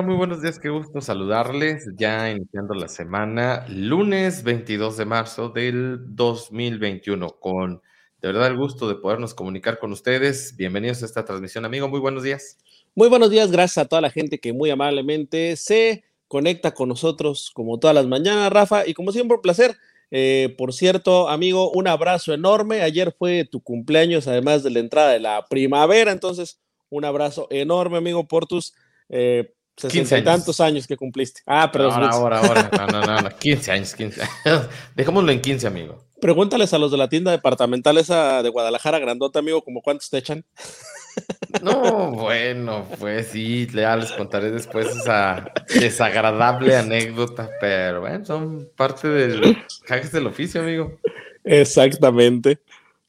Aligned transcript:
Muy 0.00 0.14
buenos 0.14 0.40
días, 0.40 0.58
qué 0.58 0.70
gusto 0.70 1.02
saludarles. 1.02 1.86
Ya 1.96 2.30
iniciando 2.30 2.72
la 2.72 2.88
semana, 2.88 3.66
lunes 3.68 4.42
22 4.42 4.96
de 4.96 5.04
marzo 5.04 5.50
del 5.50 5.98
2021, 6.16 7.28
con 7.38 7.82
de 8.22 8.28
verdad 8.28 8.46
el 8.46 8.56
gusto 8.56 8.88
de 8.88 8.94
podernos 8.94 9.34
comunicar 9.34 9.78
con 9.78 9.92
ustedes. 9.92 10.56
Bienvenidos 10.56 11.02
a 11.02 11.06
esta 11.06 11.26
transmisión, 11.26 11.66
amigo. 11.66 11.88
Muy 11.88 12.00
buenos 12.00 12.22
días. 12.22 12.56
Muy 12.94 13.10
buenos 13.10 13.30
días, 13.30 13.52
gracias 13.52 13.84
a 13.84 13.88
toda 13.88 14.00
la 14.00 14.08
gente 14.08 14.40
que 14.40 14.54
muy 14.54 14.70
amablemente 14.70 15.56
se 15.56 16.04
conecta 16.26 16.72
con 16.72 16.88
nosotros 16.88 17.50
como 17.52 17.78
todas 17.78 17.94
las 17.94 18.06
mañanas, 18.06 18.50
Rafa, 18.50 18.86
y 18.86 18.94
como 18.94 19.12
siempre, 19.12 19.36
un 19.36 19.42
placer. 19.42 19.76
Eh, 20.10 20.54
por 20.56 20.72
cierto, 20.72 21.28
amigo, 21.28 21.70
un 21.70 21.86
abrazo 21.86 22.32
enorme. 22.32 22.80
Ayer 22.80 23.12
fue 23.12 23.44
tu 23.44 23.60
cumpleaños, 23.62 24.26
además 24.26 24.62
de 24.62 24.70
la 24.70 24.78
entrada 24.78 25.10
de 25.10 25.20
la 25.20 25.44
primavera, 25.50 26.12
entonces 26.12 26.58
un 26.88 27.04
abrazo 27.04 27.46
enorme, 27.50 27.98
amigo, 27.98 28.26
por 28.26 28.46
tus 28.46 28.72
eh, 29.10 29.52
sesenta 29.82 30.18
y 30.18 30.24
tantos 30.24 30.60
años 30.60 30.86
que 30.86 30.96
cumpliste. 30.96 31.42
Ah, 31.46 31.70
pero 31.72 31.92
ahora, 31.92 32.10
ahora, 32.10 32.38
ahora, 32.38 32.70
no, 32.92 33.02
no, 33.02 33.20
no, 33.22 33.36
15 33.36 33.72
años, 33.72 33.94
15 33.94 34.22
años. 34.22 34.68
Dejémoslo 34.94 35.32
en 35.32 35.40
15, 35.40 35.66
amigo. 35.66 36.04
Pregúntales 36.20 36.72
a 36.72 36.78
los 36.78 36.90
de 36.90 36.98
la 36.98 37.08
tienda 37.08 37.30
departamental 37.30 37.98
esa 37.98 38.42
de 38.42 38.48
Guadalajara, 38.48 38.98
grandota, 38.98 39.40
amigo, 39.40 39.62
como 39.62 39.82
cuántos 39.82 40.10
te 40.10 40.18
echan. 40.18 40.44
No, 41.62 42.10
bueno, 42.12 42.86
pues 42.98 43.28
sí, 43.28 43.68
ya 43.70 43.94
les 43.96 44.10
contaré 44.12 44.50
después 44.50 44.86
esa 44.86 45.52
desagradable 45.68 46.74
anécdota, 46.74 47.50
pero 47.60 48.00
bueno, 48.00 48.24
son 48.24 48.70
parte 48.74 49.08
del 49.08 49.58
cajes 49.84 50.12
del 50.12 50.26
oficio, 50.26 50.62
amigo. 50.62 50.98
Exactamente. 51.44 52.58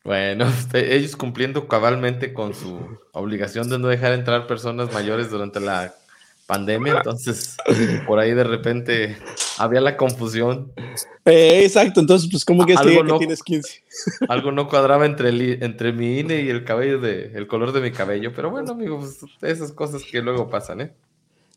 Bueno, 0.03 0.45
este, 0.47 0.95
ellos 0.95 1.15
cumpliendo 1.15 1.67
cabalmente 1.69 2.33
con 2.33 2.53
su 2.53 2.97
obligación 3.13 3.69
de 3.69 3.79
no 3.79 3.87
dejar 3.87 4.11
entrar 4.11 4.47
personas 4.47 4.91
mayores 4.91 5.29
durante 5.29 5.61
la 5.61 5.93
pandemia, 6.45 6.97
entonces 6.97 7.57
por 8.07 8.19
ahí 8.19 8.33
de 8.33 8.43
repente 8.43 9.17
había 9.57 9.81
la 9.81 9.97
confusión. 9.97 10.71
Eh, 11.25 11.63
exacto, 11.63 11.99
entonces 11.99 12.29
pues 12.29 12.43
como 12.43 12.65
que, 12.65 12.73
es 12.73 12.81
que, 12.81 13.03
tienes 13.17 13.43
15. 13.43 13.83
Algo 14.27 14.51
no 14.51 14.67
cuadraba 14.67 15.05
entre, 15.05 15.29
entre 15.63 15.93
mi 15.93 16.19
INE 16.19 16.41
y 16.41 16.49
el 16.49 16.63
cabello 16.63 16.99
de, 16.99 17.31
el 17.35 17.47
color 17.47 17.71
de 17.71 17.81
mi 17.81 17.91
cabello, 17.91 18.33
pero 18.35 18.49
bueno, 18.51 18.71
amigo, 18.71 18.99
pues, 18.99 19.19
esas 19.41 19.71
cosas 19.71 20.03
que 20.03 20.21
luego 20.21 20.49
pasan, 20.49 20.81
¿eh? 20.81 20.93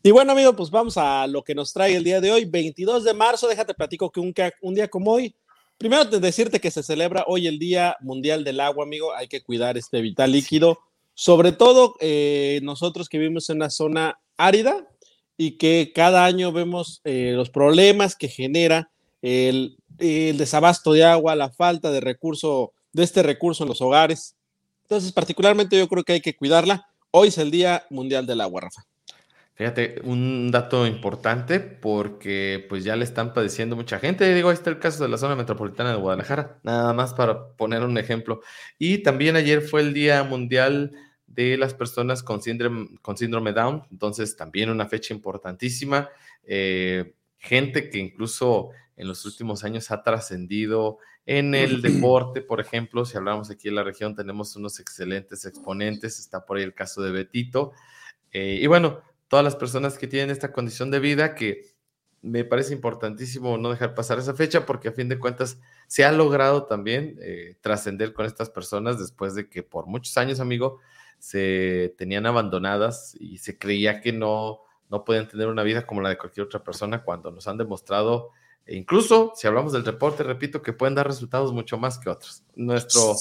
Y 0.03 0.11
bueno, 0.11 0.31
amigo, 0.31 0.55
pues 0.55 0.69
vamos 0.69 0.97
a 0.97 1.27
lo 1.27 1.43
que 1.43 1.55
nos 1.55 1.73
trae 1.73 1.95
el 1.95 2.03
día 2.03 2.21
de 2.21 2.31
hoy, 2.31 2.45
22 2.45 3.03
de 3.03 3.13
marzo, 3.13 3.47
déjate 3.47 3.73
platico 3.73 4.09
que 4.09 4.19
un, 4.19 4.33
un 4.61 4.75
día 4.75 4.87
como 4.87 5.11
hoy, 5.11 5.35
Primero, 5.77 6.05
decirte 6.05 6.59
que 6.59 6.71
se 6.71 6.81
celebra 6.81 7.23
hoy 7.27 7.45
el 7.45 7.59
Día 7.59 7.97
Mundial 8.01 8.43
del 8.43 8.59
Agua, 8.59 8.83
amigo. 8.83 9.13
Hay 9.13 9.27
que 9.27 9.41
cuidar 9.41 9.77
este 9.77 10.01
vital 10.01 10.31
líquido, 10.31 10.79
sobre 11.13 11.51
todo 11.51 11.95
eh, 11.99 12.59
nosotros 12.63 13.07
que 13.09 13.19
vivimos 13.19 13.47
en 13.51 13.57
una 13.57 13.69
zona 13.69 14.19
árida 14.37 14.87
y 15.35 15.57
que 15.57 15.91
cada 15.93 16.25
año 16.25 16.51
vemos 16.51 17.01
eh, 17.03 17.33
los 17.35 17.49
problemas 17.49 18.15
que 18.15 18.27
genera 18.27 18.89
el, 19.21 19.77
el, 19.99 20.37
desabasto 20.37 20.93
de 20.93 21.03
agua, 21.03 21.35
la 21.35 21.49
falta 21.49 21.91
de 21.91 21.99
recurso, 21.99 22.73
de 22.93 23.03
este 23.03 23.23
recurso 23.23 23.63
en 23.63 23.69
los 23.69 23.81
hogares. 23.81 24.35
Entonces, 24.83 25.11
particularmente 25.11 25.77
yo 25.77 25.87
creo 25.87 26.03
que 26.03 26.13
hay 26.13 26.21
que 26.21 26.35
cuidarla. 26.35 26.87
Hoy 27.11 27.29
es 27.29 27.37
el 27.37 27.51
Día 27.51 27.85
Mundial 27.89 28.25
del 28.25 28.41
Agua, 28.41 28.61
Rafa. 28.61 28.83
Fíjate, 29.57 30.01
un 30.03 30.51
dato 30.51 30.85
importante 30.85 31.59
porque 31.59 32.63
pues 32.69 32.83
ya 32.83 32.95
le 32.95 33.03
están 33.03 33.33
padeciendo 33.33 33.75
mucha 33.75 33.97
gente. 33.97 34.31
Digo, 34.35 34.49
ahí 34.49 34.53
está 34.53 34.69
el 34.69 34.77
caso 34.77 35.01
de 35.03 35.09
la 35.09 35.17
zona 35.17 35.35
metropolitana 35.35 35.89
de 35.89 35.97
Guadalajara, 35.97 36.59
nada 36.61 36.93
más 36.93 37.15
para 37.15 37.53
poner 37.53 37.81
un 37.81 37.97
ejemplo. 37.97 38.41
Y 38.77 38.99
también 38.99 39.35
ayer 39.35 39.61
fue 39.61 39.81
el 39.81 39.95
Día 39.95 40.23
Mundial 40.23 40.91
de 41.45 41.57
las 41.57 41.73
personas 41.73 42.23
con 42.23 42.41
síndrome, 42.41 42.89
con 43.01 43.15
síndrome 43.15 43.53
Down, 43.53 43.83
entonces 43.91 44.35
también 44.35 44.69
una 44.69 44.87
fecha 44.87 45.13
importantísima. 45.13 46.09
Eh, 46.43 47.13
gente 47.37 47.89
que 47.89 47.99
incluso 47.99 48.71
en 48.95 49.07
los 49.07 49.23
últimos 49.25 49.63
años 49.63 49.91
ha 49.91 50.01
trascendido 50.01 50.97
en 51.27 51.53
el 51.53 51.81
deporte, 51.81 52.41
por 52.41 52.59
ejemplo, 52.59 53.05
si 53.05 53.17
hablamos 53.17 53.51
aquí 53.51 53.67
en 53.67 53.75
la 53.75 53.83
región, 53.83 54.15
tenemos 54.15 54.55
unos 54.55 54.79
excelentes 54.79 55.45
exponentes, 55.45 56.19
está 56.19 56.45
por 56.45 56.57
ahí 56.57 56.63
el 56.63 56.73
caso 56.73 57.01
de 57.01 57.11
Betito. 57.11 57.73
Eh, 58.31 58.59
y 58.61 58.65
bueno, 58.67 59.01
todas 59.27 59.43
las 59.43 59.55
personas 59.55 59.97
que 59.97 60.07
tienen 60.07 60.31
esta 60.31 60.51
condición 60.51 60.89
de 60.89 60.99
vida 60.99 61.35
que 61.35 61.75
me 62.21 62.45
parece 62.45 62.73
importantísimo 62.73 63.57
no 63.57 63.69
dejar 63.69 63.93
pasar 63.93 64.17
esa 64.17 64.33
fecha 64.33 64.65
porque 64.65 64.87
a 64.87 64.91
fin 64.91 65.07
de 65.07 65.19
cuentas 65.19 65.59
se 65.87 66.03
ha 66.03 66.11
logrado 66.11 66.65
también 66.65 67.17
eh, 67.21 67.57
trascender 67.61 68.13
con 68.13 68.25
estas 68.25 68.49
personas 68.49 68.97
después 68.97 69.35
de 69.35 69.49
que 69.49 69.61
por 69.61 69.85
muchos 69.85 70.17
años, 70.17 70.39
amigo, 70.39 70.79
se 71.19 71.93
tenían 71.97 72.25
abandonadas 72.25 73.15
y 73.19 73.37
se 73.39 73.57
creía 73.57 74.01
que 74.01 74.13
no, 74.13 74.61
no 74.89 75.03
podían 75.03 75.27
tener 75.27 75.47
una 75.47 75.63
vida 75.63 75.85
como 75.85 76.01
la 76.01 76.09
de 76.09 76.17
cualquier 76.17 76.45
otra 76.45 76.63
persona 76.63 77.03
cuando 77.03 77.31
nos 77.31 77.47
han 77.47 77.57
demostrado, 77.57 78.31
e 78.65 78.75
incluso 78.75 79.33
si 79.35 79.47
hablamos 79.47 79.73
del 79.73 79.85
reporte, 79.85 80.23
repito, 80.23 80.61
que 80.61 80.73
pueden 80.73 80.95
dar 80.95 81.07
resultados 81.07 81.53
mucho 81.53 81.77
más 81.77 81.97
que 81.97 82.09
otros. 82.09 82.43
Nuestro 82.55 83.15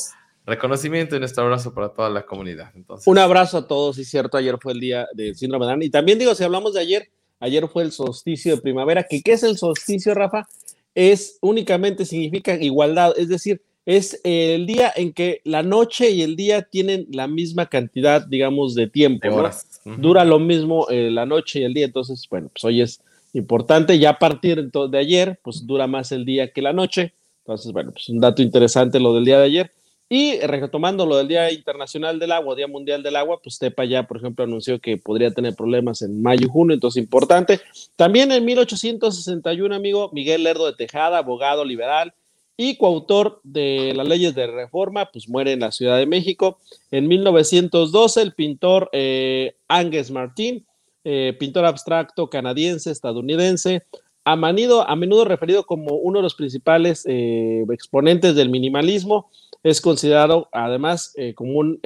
reconocimiento 0.45 1.17
y 1.17 1.21
nuestro 1.21 1.45
abrazo 1.45 1.75
para 1.75 1.89
toda 1.91 2.09
la 2.09 2.25
comunidad. 2.25 2.71
Entonces, 2.75 3.07
Un 3.07 3.19
abrazo 3.19 3.59
a 3.59 3.67
todos, 3.67 3.99
y 3.99 4.05
cierto, 4.05 4.37
ayer 4.37 4.57
fue 4.61 4.73
el 4.73 4.81
día 4.81 5.07
del 5.13 5.37
síndrome 5.37 5.67
de 5.67 5.73
Down. 5.73 5.83
Y 5.83 5.91
también 5.91 6.19
digo, 6.19 6.34
si 6.34 6.45
hablamos 6.45 6.75
de 6.75 6.81
ayer, 6.81 7.11
ayer 7.41 7.69
fue 7.69 7.83
el 7.83 7.93
solsticio 7.93 8.57
de 8.57 8.63
primavera, 8.63 9.05
que 9.05 9.23
¿qué 9.23 9.33
es 9.33 9.43
el 9.43 9.57
solsticio, 9.57 10.15
Rafa? 10.15 10.49
Es 10.95 11.39
únicamente 11.43 12.05
significa 12.05 12.55
igualdad, 12.55 13.13
es 13.17 13.28
decir, 13.28 13.63
es 13.87 14.21
el 14.25 14.67
día 14.67 14.93
en 14.95 15.13
que 15.13 15.41
la 15.45 15.63
noche 15.63 16.10
y 16.10 16.22
el 16.22 16.34
día 16.34 16.63
tienen 16.63 17.07
la 17.13 17.28
misma 17.28 17.66
cantidad, 17.66 18.27
digamos, 18.27 18.75
de 18.75 18.89
tiempo. 18.89 19.33
horas. 19.33 19.81
Dura 19.84 20.25
lo 20.25 20.41
mismo 20.41 20.89
eh, 20.91 21.09
la 21.13 21.25
noche 21.25 21.60
y 21.60 21.63
el 21.63 21.72
día, 21.72 21.87
entonces, 21.87 22.27
bueno, 22.28 22.51
pues 22.53 22.65
hoy 22.65 22.83
es 22.83 23.01
importante, 23.33 23.97
ya 24.01 24.10
a 24.10 24.19
partir 24.19 24.71
de 24.72 24.99
ayer, 24.99 25.39
pues 25.43 25.65
dura 25.65 25.87
más 25.87 26.10
el 26.10 26.25
día 26.25 26.53
que 26.53 26.63
la 26.63 26.72
noche. 26.72 27.15
Entonces, 27.45 27.72
bueno, 27.72 27.93
pues 27.93 28.09
un 28.09 28.19
dato 28.19 28.43
interesante 28.43 28.99
lo 28.99 29.15
del 29.15 29.25
día 29.25 29.39
de 29.39 29.45
ayer. 29.45 29.71
Y 30.09 30.39
retomando 30.39 31.05
lo 31.05 31.16
del 31.16 31.27
Día 31.27 31.51
Internacional 31.51 32.21
del 32.21 32.31
Agua, 32.31 32.55
Día 32.55 32.69
Mundial 32.69 33.03
del 33.03 33.16
Agua, 33.16 33.41
pues 33.43 33.59
Tepa 33.59 33.84
ya, 33.84 34.05
por 34.05 34.19
ejemplo, 34.19 34.45
anunció 34.45 34.78
que 34.78 34.99
podría 34.99 35.33
tener 35.33 35.57
problemas 35.57 36.01
en 36.03 36.22
mayo 36.22 36.47
y 36.47 36.49
junio, 36.49 36.75
entonces 36.75 37.03
importante. 37.03 37.60
También 37.97 38.31
en 38.31 38.45
1861, 38.45 39.75
amigo, 39.75 40.10
Miguel 40.13 40.45
Lerdo 40.45 40.66
de 40.66 40.75
Tejada, 40.75 41.19
abogado 41.19 41.65
liberal 41.65 42.15
y 42.57 42.77
coautor 42.77 43.41
de 43.45 43.93
las 43.95 44.09
leyes 44.09 44.35
de 44.35 44.47
reforma, 44.47 45.11
pues 45.13 45.29
muere 45.29 45.53
en 45.53 45.61
la 45.61 45.73
Ciudad 45.73 45.99
de 45.99 46.07
México. 46.07 46.59
En 46.91 47.07
1912, 47.07 48.23
el 48.23 48.33
pintor 48.33 48.89
eh, 48.93 49.57
Angus 49.69 50.11
Martin, 50.11 50.65
eh, 51.05 51.37
pintor 51.39 51.67
abstracto 51.67 52.29
canadiense, 52.31 52.91
estadounidense, 52.91 53.85
a, 54.25 54.33
a 54.33 54.97
menudo 54.97 55.25
referido 55.25 55.65
como 55.65 55.95
uno 55.95 56.19
de 56.19 56.23
los 56.25 56.35
principales 56.35 57.05
eh, 57.07 57.65
exponentes 57.71 58.35
del 58.35 58.49
minimalismo, 58.49 59.31
es 59.63 59.81
considerado 59.81 60.49
además 60.51 61.13
eh, 61.17 61.35
como 61.35 61.59
un 61.59 61.81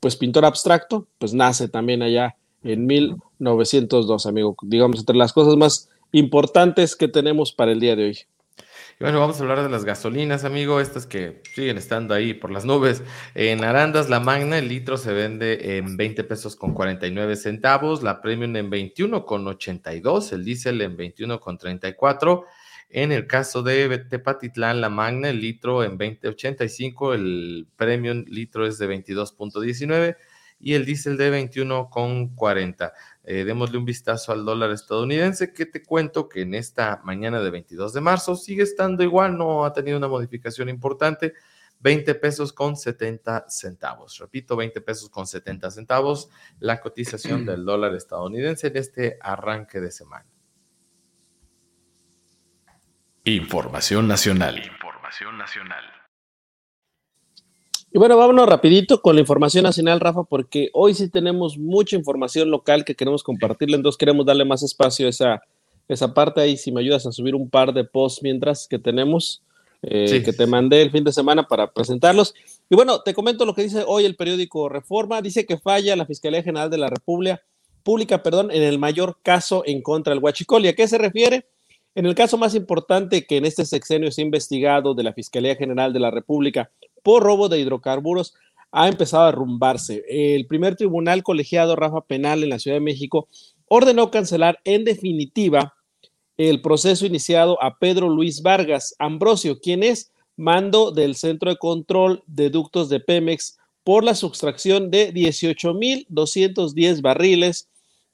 pues 0.00 0.16
pintor 0.16 0.44
abstracto, 0.44 1.06
pues 1.18 1.32
nace 1.32 1.68
también 1.68 2.02
allá 2.02 2.36
en 2.62 2.86
1902, 2.86 4.26
amigo, 4.26 4.56
digamos, 4.62 4.98
entre 5.00 5.16
las 5.16 5.32
cosas 5.32 5.56
más 5.56 5.88
importantes 6.12 6.96
que 6.96 7.08
tenemos 7.08 7.52
para 7.52 7.72
el 7.72 7.80
día 7.80 7.96
de 7.96 8.04
hoy. 8.04 8.18
Y 8.98 9.04
bueno, 9.04 9.20
vamos 9.20 9.38
a 9.38 9.42
hablar 9.42 9.62
de 9.62 9.68
las 9.68 9.84
gasolinas, 9.84 10.44
amigo, 10.44 10.80
estas 10.80 11.06
que 11.06 11.42
siguen 11.54 11.76
estando 11.76 12.14
ahí 12.14 12.32
por 12.32 12.50
las 12.50 12.64
nubes. 12.64 13.02
En 13.34 13.62
Arandas, 13.62 14.08
la 14.08 14.20
Magna, 14.20 14.58
el 14.58 14.68
litro 14.68 14.96
se 14.96 15.12
vende 15.12 15.76
en 15.76 15.96
20 15.96 16.24
pesos 16.24 16.56
con 16.56 16.72
49 16.72 17.36
centavos, 17.36 18.02
la 18.02 18.22
Premium 18.22 18.56
en 18.56 18.70
21 18.70 19.26
con 19.26 19.46
82, 19.46 20.32
el 20.32 20.44
diésel 20.44 20.80
en 20.80 20.96
21 20.96 21.40
con 21.40 21.58
34 21.58 22.44
en 22.88 23.12
el 23.12 23.26
caso 23.26 23.62
de 23.62 23.98
Tepatitlán, 23.98 24.80
la 24.80 24.88
Magna, 24.88 25.28
el 25.28 25.40
litro 25.40 25.82
en 25.82 25.98
20.85, 25.98 27.14
el 27.14 27.68
Premium 27.76 28.24
litro 28.28 28.66
es 28.66 28.78
de 28.78 28.88
22.19 28.88 30.16
y 30.58 30.74
el 30.74 30.84
diésel 30.84 31.16
de 31.16 31.30
21.40. 31.30 32.92
Eh, 33.28 33.42
démosle 33.44 33.76
un 33.76 33.84
vistazo 33.84 34.30
al 34.30 34.44
dólar 34.44 34.70
estadounidense, 34.70 35.52
que 35.52 35.66
te 35.66 35.82
cuento 35.82 36.28
que 36.28 36.42
en 36.42 36.54
esta 36.54 37.00
mañana 37.02 37.40
de 37.40 37.50
22 37.50 37.92
de 37.92 38.00
marzo 38.00 38.36
sigue 38.36 38.62
estando 38.62 39.02
igual, 39.02 39.36
no 39.36 39.64
ha 39.64 39.72
tenido 39.72 39.98
una 39.98 40.06
modificación 40.06 40.68
importante. 40.68 41.34
20 41.80 42.14
pesos 42.14 42.52
con 42.52 42.76
70 42.76 43.46
centavos. 43.48 44.16
Repito, 44.18 44.54
20 44.56 44.80
pesos 44.80 45.10
con 45.10 45.26
70 45.26 45.72
centavos 45.72 46.30
la 46.60 46.80
cotización 46.80 47.44
del 47.44 47.64
dólar 47.64 47.96
estadounidense 47.96 48.68
en 48.68 48.76
este 48.76 49.18
arranque 49.20 49.80
de 49.80 49.90
semana. 49.90 50.26
Información 53.24 54.06
nacional. 54.06 54.64
Información 54.64 55.36
nacional. 55.36 55.95
Y 57.96 57.98
bueno, 57.98 58.18
vámonos 58.18 58.46
rapidito 58.46 59.00
con 59.00 59.14
la 59.14 59.22
información 59.22 59.62
nacional, 59.62 60.00
Rafa, 60.00 60.24
porque 60.24 60.68
hoy 60.74 60.92
sí 60.92 61.08
tenemos 61.08 61.56
mucha 61.56 61.96
información 61.96 62.50
local 62.50 62.84
que 62.84 62.94
queremos 62.94 63.22
compartirle, 63.22 63.74
entonces 63.74 63.96
queremos 63.96 64.26
darle 64.26 64.44
más 64.44 64.62
espacio 64.62 65.06
a 65.06 65.08
esa, 65.08 65.42
esa 65.88 66.12
parte 66.12 66.42
ahí, 66.42 66.58
si 66.58 66.70
me 66.70 66.82
ayudas 66.82 67.06
a 67.06 67.12
subir 67.12 67.34
un 67.34 67.48
par 67.48 67.72
de 67.72 67.84
posts 67.84 68.22
mientras 68.22 68.68
que 68.68 68.78
tenemos, 68.78 69.42
eh, 69.80 70.22
que 70.22 70.34
te 70.34 70.46
mandé 70.46 70.82
el 70.82 70.90
fin 70.90 71.04
de 71.04 71.12
semana 71.12 71.48
para 71.48 71.72
presentarlos. 71.72 72.34
Y 72.68 72.76
bueno, 72.76 73.00
te 73.00 73.14
comento 73.14 73.46
lo 73.46 73.54
que 73.54 73.62
dice 73.62 73.82
hoy 73.86 74.04
el 74.04 74.14
periódico 74.14 74.68
Reforma, 74.68 75.22
dice 75.22 75.46
que 75.46 75.56
falla 75.56 75.96
la 75.96 76.04
Fiscalía 76.04 76.42
General 76.42 76.68
de 76.68 76.76
la 76.76 76.90
República 76.90 77.40
pública, 77.82 78.22
perdón, 78.22 78.50
en 78.50 78.62
el 78.62 78.78
mayor 78.78 79.20
caso 79.22 79.62
en 79.64 79.80
contra 79.80 80.12
del 80.12 80.22
Huachicol. 80.22 80.66
¿Y 80.66 80.68
a 80.68 80.74
qué 80.74 80.86
se 80.86 80.98
refiere? 80.98 81.46
En 81.94 82.04
el 82.04 82.14
caso 82.14 82.36
más 82.36 82.54
importante 82.54 83.24
que 83.24 83.38
en 83.38 83.46
este 83.46 83.64
sexenio 83.64 84.12
se 84.12 84.20
ha 84.20 84.24
investigado 84.26 84.92
de 84.92 85.02
la 85.02 85.14
Fiscalía 85.14 85.56
General 85.56 85.94
de 85.94 86.00
la 86.00 86.10
República 86.10 86.70
por 87.06 87.22
robo 87.22 87.48
de 87.48 87.58
hidrocarburos, 87.60 88.34
ha 88.72 88.88
empezado 88.88 89.26
a 89.26 89.30
rumbarse. 89.30 90.02
El 90.08 90.48
primer 90.48 90.74
tribunal 90.74 91.22
colegiado 91.22 91.76
Rafa 91.76 92.00
Penal 92.00 92.42
en 92.42 92.48
la 92.48 92.58
Ciudad 92.58 92.78
de 92.78 92.80
México 92.80 93.28
ordenó 93.68 94.10
cancelar 94.10 94.58
en 94.64 94.84
definitiva 94.84 95.76
el 96.36 96.60
proceso 96.62 97.06
iniciado 97.06 97.62
a 97.62 97.78
Pedro 97.78 98.08
Luis 98.08 98.42
Vargas 98.42 98.96
Ambrosio, 98.98 99.60
quien 99.60 99.84
es 99.84 100.10
mando 100.36 100.90
del 100.90 101.14
Centro 101.14 101.48
de 101.48 101.58
Control 101.58 102.24
de 102.26 102.50
Ductos 102.50 102.88
de 102.88 102.98
Pemex 102.98 103.56
por 103.84 104.02
la 104.02 104.16
sustracción 104.16 104.90
de 104.90 105.14
18.210 105.14 107.02
barriles 107.02 107.68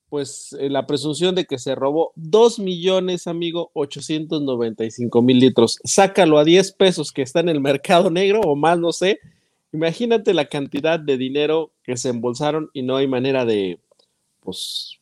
pues, 0.09 0.55
eh, 0.59 0.69
la 0.69 0.87
presunción 0.87 1.35
de 1.35 1.45
que 1.45 1.57
se 1.57 1.75
robó 1.75 2.11
2 2.15 2.59
millones, 2.59 3.27
amigo, 3.27 3.71
895 3.73 5.21
mil 5.21 5.39
litros. 5.39 5.79
Sácalo 5.83 6.37
a 6.37 6.43
10 6.43 6.71
pesos 6.73 7.11
que 7.11 7.21
está 7.21 7.39
en 7.39 7.49
el 7.49 7.61
mercado 7.61 8.09
negro 8.09 8.41
o 8.41 8.55
más, 8.55 8.79
no 8.79 8.91
sé. 8.91 9.19
Imagínate 9.71 10.33
la 10.33 10.45
cantidad 10.45 10.99
de 10.99 11.17
dinero 11.17 11.71
que 11.83 11.97
se 11.97 12.09
embolsaron 12.09 12.69
y 12.73 12.81
no 12.81 12.95
hay 12.95 13.07
manera 13.07 13.45
de, 13.45 13.79
pues, 14.39 14.99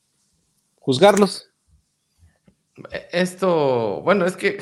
juzgarlos. 0.80 1.50
Esto, 3.12 4.02
bueno, 4.04 4.26
es 4.26 4.36
que 4.36 4.58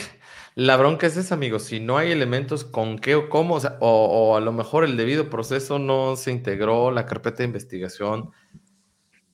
la 0.55 0.75
bronca 0.75 1.07
es 1.07 1.15
esa, 1.15 1.35
amigo. 1.35 1.59
Si 1.59 1.79
no 1.79 1.97
hay 1.97 2.11
elementos 2.11 2.65
con 2.65 2.99
qué 2.99 3.15
o 3.15 3.29
cómo, 3.29 3.59
o, 3.79 4.35
a 4.35 4.41
lo 4.41 4.51
mejor 4.51 4.83
el 4.83 4.97
debido 4.97 5.29
proceso 5.29 5.79
no 5.79 6.17
se 6.17 6.31
integró, 6.31 6.91
la 6.91 7.05
carpeta 7.05 7.37
de 7.37 7.45
investigación. 7.45 8.31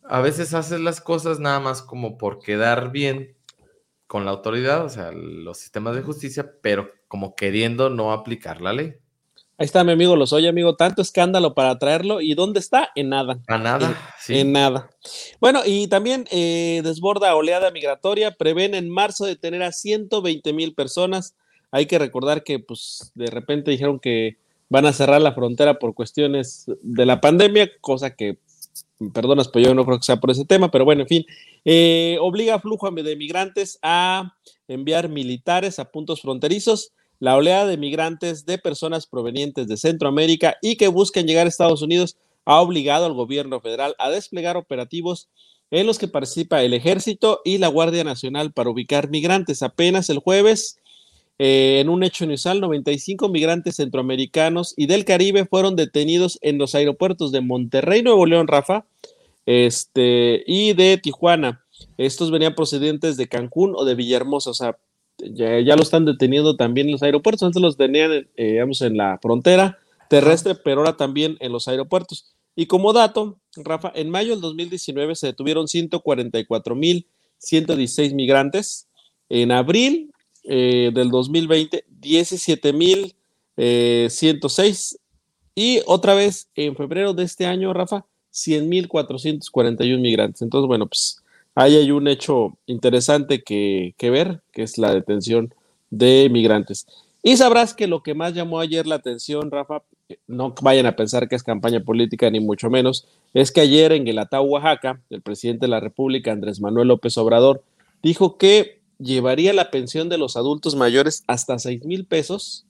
A 0.09 0.21
veces 0.21 0.53
haces 0.53 0.79
las 0.79 1.01
cosas 1.01 1.39
nada 1.39 1.59
más 1.59 1.81
como 1.81 2.17
por 2.17 2.39
quedar 2.39 2.91
bien 2.91 3.35
con 4.07 4.25
la 4.25 4.31
autoridad, 4.31 4.85
o 4.85 4.89
sea, 4.89 5.11
los 5.11 5.57
sistemas 5.57 5.95
de 5.95 6.01
justicia, 6.01 6.53
pero 6.61 6.89
como 7.07 7.35
queriendo 7.35 7.89
no 7.89 8.13
aplicar 8.13 8.61
la 8.61 8.73
ley. 8.73 8.95
Ahí 9.59 9.65
está 9.65 9.83
mi 9.83 9.91
amigo 9.91 10.15
los 10.15 10.33
oye, 10.33 10.47
amigo. 10.47 10.75
Tanto 10.75 11.01
escándalo 11.01 11.55
para 11.55 11.79
traerlo. 11.79 12.21
¿Y 12.21 12.35
dónde 12.35 12.59
está? 12.59 12.89
En 12.93 13.09
nada. 13.09 13.39
A 13.47 13.57
nada. 13.57 13.87
En, 13.87 13.95
sí. 14.19 14.39
en 14.39 14.51
nada. 14.51 14.91
Bueno, 15.39 15.61
y 15.65 15.87
también 15.87 16.25
eh, 16.29 16.81
desborda 16.83 17.35
oleada 17.35 17.71
migratoria. 17.71 18.35
Prevén 18.35 18.75
en 18.75 18.87
marzo 18.87 19.25
detener 19.25 19.63
a 19.63 19.71
120 19.71 20.53
mil 20.53 20.75
personas. 20.75 21.35
Hay 21.71 21.87
que 21.87 21.97
recordar 21.97 22.43
que, 22.43 22.59
pues, 22.59 23.11
de 23.15 23.31
repente 23.31 23.71
dijeron 23.71 23.99
que 23.99 24.37
van 24.69 24.85
a 24.85 24.93
cerrar 24.93 25.21
la 25.21 25.33
frontera 25.33 25.79
por 25.79 25.95
cuestiones 25.95 26.65
de 26.83 27.05
la 27.07 27.19
pandemia, 27.19 27.71
cosa 27.81 28.15
que, 28.15 28.37
perdonas, 29.13 29.47
pero 29.47 29.67
yo 29.67 29.75
no 29.75 29.85
creo 29.85 29.97
que 29.97 30.05
sea 30.05 30.17
por 30.17 30.31
ese 30.31 30.45
tema, 30.45 30.71
pero 30.71 30.85
bueno, 30.85 31.01
en 31.01 31.07
fin, 31.07 31.25
eh, 31.65 32.17
obliga 32.21 32.55
a 32.55 32.59
flujo 32.59 32.89
de 32.91 33.15
migrantes 33.15 33.79
a 33.81 34.33
enviar 34.67 35.09
militares 35.09 35.79
a 35.79 35.91
puntos 35.91 36.21
fronterizos 36.21 36.91
la 37.19 37.35
oleada 37.35 37.65
de 37.65 37.77
migrantes 37.77 38.45
de 38.45 38.57
personas 38.57 39.07
provenientes 39.07 39.67
de 39.67 39.77
Centroamérica 39.77 40.57
y 40.61 40.75
que 40.75 40.87
buscan 40.87 41.25
llegar 41.25 41.45
a 41.45 41.49
Estados 41.49 41.81
Unidos 41.81 42.17
ha 42.45 42.61
obligado 42.61 43.05
al 43.05 43.13
gobierno 43.13 43.59
federal 43.59 43.95
a 43.97 44.09
desplegar 44.09 44.55
operativos 44.55 45.29
en 45.69 45.85
los 45.85 45.97
que 45.97 46.07
participa 46.07 46.63
el 46.63 46.73
ejército 46.73 47.41
y 47.43 47.57
la 47.57 47.67
Guardia 47.67 48.03
Nacional 48.03 48.53
para 48.53 48.69
ubicar 48.69 49.09
migrantes. 49.09 49.63
Apenas 49.63 50.09
el 50.09 50.19
jueves, 50.19 50.79
eh, 51.39 51.79
en 51.79 51.89
un 51.89 52.03
hecho 52.03 52.25
inusual, 52.25 52.61
95 52.61 53.29
migrantes 53.29 53.75
centroamericanos 53.75 54.73
y 54.75 54.87
del 54.87 55.05
Caribe 55.05 55.45
fueron 55.45 55.75
detenidos 55.75 56.39
en 56.41 56.57
los 56.57 56.73
aeropuertos 56.73 57.31
de 57.31 57.41
Monterrey, 57.41 58.01
Nuevo 58.01 58.25
León, 58.25 58.47
Rafa, 58.47 58.85
este, 59.45 60.43
y 60.47 60.73
de 60.73 60.97
Tijuana. 60.97 61.63
Estos 61.97 62.31
venían 62.31 62.55
procedentes 62.55 63.17
de 63.17 63.27
Cancún 63.27 63.73
o 63.75 63.85
de 63.85 63.93
Villahermosa, 63.95 64.49
o 64.49 64.53
sea, 64.53 64.77
ya, 65.19 65.75
lo 65.75 65.81
están 65.81 66.05
deteniendo 66.05 66.55
también 66.55 66.87
en 66.87 66.93
los 66.93 67.03
aeropuertos. 67.03 67.43
Antes 67.43 67.61
los 67.61 67.75
tenían, 67.77 68.11
eh, 68.11 68.27
digamos, 68.35 68.81
en 68.81 68.97
la 68.97 69.19
frontera 69.21 69.77
terrestre, 70.09 70.55
pero 70.55 70.81
ahora 70.81 70.97
también 70.97 71.37
en 71.39 71.51
los 71.51 71.67
aeropuertos. 71.67 72.33
Y 72.55 72.65
como 72.67 72.93
dato, 72.93 73.39
Rafa, 73.55 73.91
en 73.93 74.09
mayo 74.09 74.31
del 74.31 74.41
2019 74.41 75.15
se 75.15 75.27
detuvieron 75.27 75.67
144.116 75.67 78.13
migrantes. 78.13 78.87
En 79.29 79.51
abril 79.51 80.11
eh, 80.49 80.91
del 80.93 81.11
2020, 81.11 81.83
17.106. 82.01 83.17
Eh, 83.57 84.09
y 85.55 85.81
otra 85.85 86.13
vez 86.13 86.47
en 86.55 86.75
febrero 86.75 87.13
de 87.13 87.23
este 87.23 87.45
año, 87.45 87.73
Rafa, 87.73 88.05
100.441 88.31 89.99
migrantes. 89.99 90.41
Entonces, 90.41 90.67
bueno, 90.67 90.87
pues 90.87 91.21
ahí 91.55 91.75
hay 91.75 91.91
un 91.91 92.07
hecho 92.07 92.57
interesante 92.65 93.43
que, 93.43 93.93
ver, 93.99 94.41
que 94.53 94.63
es 94.63 94.77
la 94.77 94.93
detención 94.93 95.53
de 95.89 96.29
migrantes. 96.31 96.87
Y 97.23 97.35
sabrás 97.35 97.73
que 97.73 97.87
lo 97.87 98.03
que 98.03 98.13
más 98.13 98.33
llamó 98.33 98.59
ayer 98.59 98.87
la 98.87 98.95
atención, 98.95 99.51
Rafa, 99.51 99.81
no 100.27 100.53
vayan 100.61 100.85
a 100.85 100.95
pensar 100.95 101.27
que 101.27 101.35
es 101.35 101.43
campaña 101.43 101.81
política, 101.81 102.29
ni 102.29 102.39
mucho 102.39 102.69
menos, 102.69 103.07
es 103.33 103.51
que 103.51 103.61
ayer 103.61 103.91
en 103.91 104.05
Guelatao, 104.05 104.43
Oaxaca, 104.43 105.01
el 105.09 105.21
presidente 105.21 105.65
de 105.65 105.71
la 105.71 105.79
República, 105.79 106.31
Andrés 106.31 106.61
Manuel 106.61 106.87
López 106.87 107.17
Obrador, 107.17 107.63
dijo 108.01 108.37
que 108.37 108.76
llevaría 108.99 109.53
la 109.53 109.71
pensión 109.71 110.09
de 110.09 110.17
los 110.17 110.37
adultos 110.37 110.75
mayores 110.75 111.23
hasta 111.27 111.59
6 111.59 111.85
mil 111.85 112.05
pesos 112.05 112.65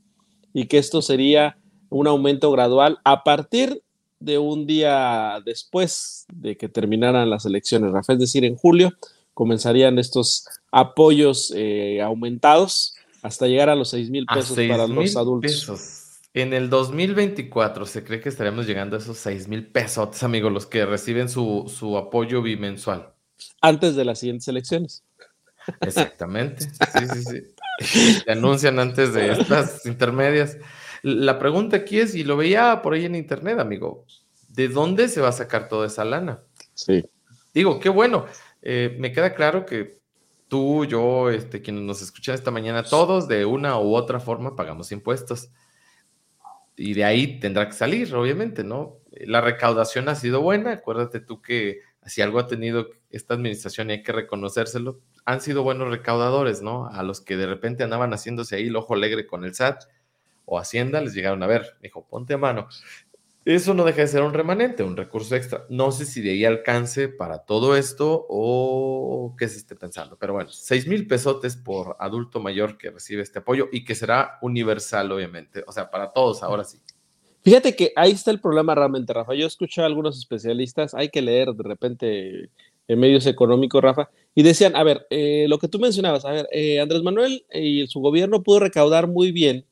y 0.54 0.66
que 0.66 0.78
esto 0.78 1.02
sería 1.02 1.58
un 1.90 2.08
aumento 2.08 2.52
gradual 2.52 3.00
a 3.04 3.24
partir 3.24 3.82
de 4.20 4.38
un 4.38 4.66
día 4.66 5.42
después 5.46 6.26
de 6.34 6.58
que 6.58 6.70
terminaran 6.70 7.30
las 7.30 7.46
elecciones, 7.46 7.92
Rafa, 7.92 8.14
es 8.14 8.20
decir, 8.20 8.44
en 8.46 8.56
julio 8.56 8.94
comenzarían 9.34 10.00
estos 10.00 10.48
apoyos 10.72 11.54
eh, 11.56 12.02
aumentados 12.02 12.96
hasta 13.22 13.48
llegar 13.48 13.70
a 13.70 13.76
los 13.76 13.90
6 13.90 14.10
mil 14.10 14.26
pesos 14.26 14.58
para 14.68 14.88
los 14.88 15.16
adultos. 15.16 16.22
En 16.34 16.54
el 16.54 16.70
2024 16.70 17.86
se 17.86 18.04
cree 18.04 18.20
que 18.20 18.30
estaremos 18.30 18.68
llegando 18.68 18.96
a 18.96 19.00
esos 19.00 19.18
6 19.18 19.48
mil 19.48 19.68
pesos, 19.68 20.24
amigos, 20.24 20.52
los 20.52 20.66
que 20.66 20.86
reciben 20.86 21.30
su, 21.30 21.66
su 21.68 21.98
apoyo 21.98 22.42
bimensual. 22.42 23.14
Antes 23.62 23.96
de 23.96 24.06
las 24.06 24.20
siguientes 24.20 24.48
elecciones. 24.48 25.04
Exactamente. 25.82 26.64
Sí, 26.64 27.08
sí, 27.14 27.24
sí. 27.24 27.44
Se 28.26 28.32
anuncian 28.32 28.80
antes 28.80 29.14
de 29.14 29.32
estas 29.34 29.86
intermedias. 29.86 30.58
La 31.04 31.38
pregunta 31.38 31.78
aquí 31.78 32.00
es, 32.00 32.16
y 32.16 32.24
lo 32.24 32.38
veía 32.38 32.82
por 32.82 32.94
ahí 32.94 33.06
en 33.06 33.16
internet, 33.16 33.60
amigo, 33.60 34.06
¿de 34.50 34.68
dónde 34.68 35.08
se 35.08 35.22
va 35.22 35.30
a 35.30 35.34
sacar 35.34 35.70
toda 35.70 35.88
esa 35.88 36.04
lana? 36.04 36.42
Sí. 36.74 37.06
Digo, 37.54 37.80
qué 37.80 37.90
bueno. 37.90 38.26
Eh, 38.62 38.96
me 39.00 39.12
queda 39.12 39.34
claro 39.34 39.66
que 39.66 40.00
tú, 40.48 40.86
yo, 40.86 41.30
este, 41.30 41.62
quienes 41.62 41.84
nos 41.84 42.02
escuchan 42.02 42.36
esta 42.36 42.52
mañana, 42.52 42.84
todos 42.84 43.28
de 43.28 43.46
una 43.46 43.80
u 43.80 43.96
otra 43.96 44.20
forma 44.20 44.56
pagamos 44.56 44.92
impuestos. 44.92 45.52
Y 46.76 46.94
de 46.94 47.04
ahí 47.04 47.40
tendrá 47.40 47.68
que 47.68 47.74
salir, 47.74 48.14
obviamente, 48.16 48.64
¿no? 48.64 48.98
La 49.12 49.42
recaudación 49.42 50.10
ha 50.10 50.16
sido 50.16 50.42
buena. 50.42 50.74
Acuérdate 50.74 51.20
tú 51.20 51.42
que 51.42 51.82
si 52.06 52.22
algo 52.22 52.40
ha 52.40 52.48
tenido 52.48 52.90
esta 53.10 53.34
administración 53.34 53.90
y 53.90 53.94
hay 53.94 54.04
que 54.04 54.12
reconocérselo, 54.12 55.02
han 55.28 55.42
sido 55.42 55.62
buenos 55.62 55.90
recaudadores, 55.90 56.62
¿no? 56.62 56.88
A 56.88 57.04
los 57.04 57.20
que 57.20 57.36
de 57.36 57.46
repente 57.46 57.84
andaban 57.84 58.14
haciéndose 58.14 58.56
ahí 58.56 58.68
el 58.68 58.76
ojo 58.78 58.94
alegre 58.94 59.28
con 59.28 59.44
el 59.44 59.54
SAT 59.54 59.84
o 60.46 60.58
Hacienda 60.58 61.02
les 61.02 61.14
llegaron 61.14 61.44
a 61.44 61.48
ver, 61.48 61.76
dijo, 61.82 62.08
ponte 62.08 62.34
a 62.34 62.38
mano. 62.38 62.70
Eso 63.44 63.74
no 63.74 63.84
deja 63.84 64.02
de 64.02 64.08
ser 64.08 64.24
un 64.24 64.34
remanente, 64.34 64.84
un 64.84 64.96
recurso 64.96 65.36
extra. 65.36 65.66
No 65.70 65.92
sé 65.92 66.06
si 66.06 66.22
de 66.22 66.32
ahí 66.32 66.46
alcance 66.46 67.10
para 67.10 67.40
todo 67.40 67.76
esto 67.76 68.26
o 68.30 69.36
qué 69.38 69.50
se 69.50 69.58
esté 69.58 69.76
pensando, 69.76 70.18
pero 70.18 70.32
bueno, 70.32 70.50
seis 70.50 70.88
mil 70.88 71.06
pesotes 71.08 71.58
por 71.58 71.98
adulto 72.00 72.40
mayor 72.40 72.78
que 72.78 72.90
recibe 72.90 73.22
este 73.22 73.40
apoyo 73.40 73.68
y 73.70 73.84
que 73.84 73.96
será 73.96 74.40
universal, 74.42 75.12
obviamente, 75.12 75.62
o 75.68 75.74
sea, 75.74 75.92
para 75.92 76.14
todos, 76.14 76.42
ahora 76.42 76.64
sí. 76.64 76.80
Fíjate 77.44 77.76
que 77.76 77.92
ahí 77.98 78.12
está 78.12 78.32
el 78.32 78.40
problema 78.40 78.76
realmente, 78.76 79.12
Rafa. 79.12 79.34
Yo 79.34 79.46
escuché 79.46 79.82
a 79.82 79.86
algunos 79.86 80.18
especialistas, 80.18 80.94
hay 80.94 81.10
que 81.10 81.22
leer 81.22 81.50
de 81.54 81.64
repente 81.64 82.50
en 82.88 83.00
medios 83.00 83.26
económicos, 83.26 83.82
Rafa, 83.82 84.10
y 84.36 84.44
decían, 84.44 84.76
a 84.76 84.84
ver, 84.84 85.08
eh, 85.10 85.46
lo 85.50 85.60
que 85.60 85.68
tú 85.68 85.80
mencionabas, 85.80 86.26
a 86.26 86.32
ver, 86.32 86.48
eh, 86.52 86.80
Andrés 86.80 87.04
Manuel 87.04 87.46
y 87.54 87.88
su 87.88 88.00
gobierno 88.00 88.44
pudo 88.44 88.60
recaudar 88.60 89.08
muy 89.08 89.32
bien 89.32 89.66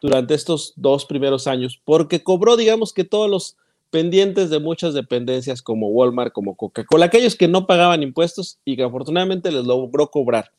durante 0.00 0.34
estos 0.34 0.72
dos 0.76 1.06
primeros 1.06 1.46
años, 1.46 1.80
porque 1.84 2.22
cobró, 2.22 2.56
digamos 2.56 2.92
que 2.92 3.04
todos 3.04 3.30
los 3.30 3.56
pendientes 3.90 4.50
de 4.50 4.60
muchas 4.60 4.94
dependencias 4.94 5.62
como 5.62 5.88
Walmart, 5.88 6.32
como 6.32 6.56
Coca-Cola, 6.56 7.06
aquellos 7.06 7.36
que 7.36 7.48
no 7.48 7.66
pagaban 7.66 8.02
impuestos 8.02 8.58
y 8.64 8.76
que 8.76 8.82
afortunadamente 8.82 9.50
les 9.50 9.64
logró 9.64 10.10
cobrar. 10.10 10.52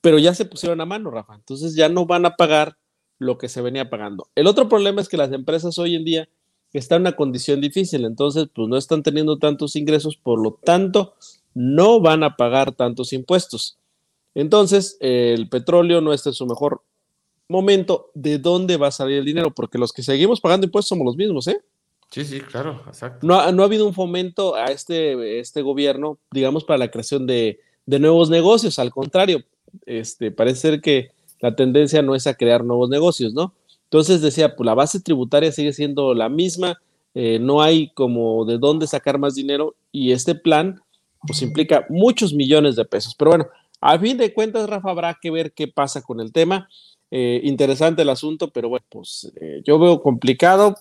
Pero 0.00 0.18
ya 0.18 0.34
se 0.34 0.44
pusieron 0.44 0.80
a 0.80 0.86
mano, 0.86 1.10
Rafa. 1.10 1.36
Entonces 1.36 1.76
ya 1.76 1.88
no 1.88 2.06
van 2.06 2.26
a 2.26 2.34
pagar 2.36 2.76
lo 3.18 3.38
que 3.38 3.48
se 3.48 3.62
venía 3.62 3.88
pagando. 3.88 4.28
El 4.34 4.48
otro 4.48 4.68
problema 4.68 5.00
es 5.00 5.08
que 5.08 5.16
las 5.16 5.32
empresas 5.32 5.78
hoy 5.78 5.94
en 5.94 6.04
día 6.04 6.28
están 6.78 6.96
en 6.96 7.02
una 7.02 7.16
condición 7.16 7.60
difícil, 7.60 8.04
entonces 8.04 8.48
pues 8.54 8.68
no 8.68 8.76
están 8.76 9.02
teniendo 9.02 9.38
tantos 9.38 9.76
ingresos, 9.76 10.16
por 10.16 10.42
lo 10.42 10.58
tanto 10.62 11.14
no 11.54 12.00
van 12.00 12.22
a 12.22 12.36
pagar 12.36 12.72
tantos 12.72 13.12
impuestos. 13.12 13.78
Entonces, 14.34 14.96
el 15.00 15.48
petróleo 15.48 16.00
no 16.00 16.12
está 16.12 16.30
en 16.30 16.34
su 16.34 16.46
mejor 16.46 16.82
momento. 17.48 18.10
¿De 18.14 18.38
dónde 18.38 18.76
va 18.76 18.88
a 18.88 18.92
salir 18.92 19.18
el 19.18 19.24
dinero? 19.24 19.50
Porque 19.54 19.78
los 19.78 19.92
que 19.92 20.02
seguimos 20.02 20.40
pagando 20.40 20.66
impuestos 20.66 20.88
somos 20.88 21.04
los 21.04 21.16
mismos, 21.16 21.46
¿eh? 21.48 21.60
Sí, 22.10 22.24
sí, 22.24 22.40
claro, 22.40 22.82
exacto. 22.86 23.26
No, 23.26 23.52
no 23.52 23.62
ha 23.62 23.66
habido 23.66 23.86
un 23.86 23.94
fomento 23.94 24.54
a 24.54 24.66
este, 24.66 25.40
este 25.40 25.62
gobierno, 25.62 26.18
digamos, 26.30 26.64
para 26.64 26.78
la 26.78 26.90
creación 26.90 27.26
de, 27.26 27.60
de 27.86 27.98
nuevos 27.98 28.28
negocios. 28.30 28.78
Al 28.78 28.90
contrario, 28.90 29.42
este, 29.86 30.30
parece 30.30 30.60
ser 30.60 30.80
que 30.80 31.10
la 31.40 31.56
tendencia 31.56 32.02
no 32.02 32.14
es 32.14 32.26
a 32.26 32.34
crear 32.34 32.64
nuevos 32.64 32.90
negocios, 32.90 33.32
¿no? 33.32 33.54
Entonces 33.92 34.22
decía, 34.22 34.56
pues 34.56 34.64
la 34.64 34.72
base 34.72 35.00
tributaria 35.00 35.52
sigue 35.52 35.74
siendo 35.74 36.14
la 36.14 36.30
misma, 36.30 36.80
eh, 37.12 37.38
no 37.38 37.60
hay 37.60 37.90
como 37.90 38.46
de 38.46 38.56
dónde 38.56 38.86
sacar 38.86 39.18
más 39.18 39.34
dinero 39.34 39.74
y 39.92 40.12
este 40.12 40.34
plan 40.34 40.80
pues 41.26 41.42
implica 41.42 41.84
muchos 41.90 42.32
millones 42.32 42.74
de 42.74 42.86
pesos. 42.86 43.14
Pero 43.14 43.32
bueno, 43.32 43.48
a 43.82 43.98
fin 43.98 44.16
de 44.16 44.32
cuentas, 44.32 44.66
Rafa, 44.66 44.88
habrá 44.88 45.18
que 45.20 45.30
ver 45.30 45.52
qué 45.52 45.68
pasa 45.68 46.00
con 46.00 46.20
el 46.20 46.32
tema. 46.32 46.70
Eh, 47.10 47.42
interesante 47.44 48.00
el 48.00 48.08
asunto, 48.08 48.48
pero 48.48 48.70
bueno, 48.70 48.86
pues 48.88 49.30
eh, 49.38 49.60
yo 49.62 49.78
veo 49.78 50.00
complicado 50.00 50.74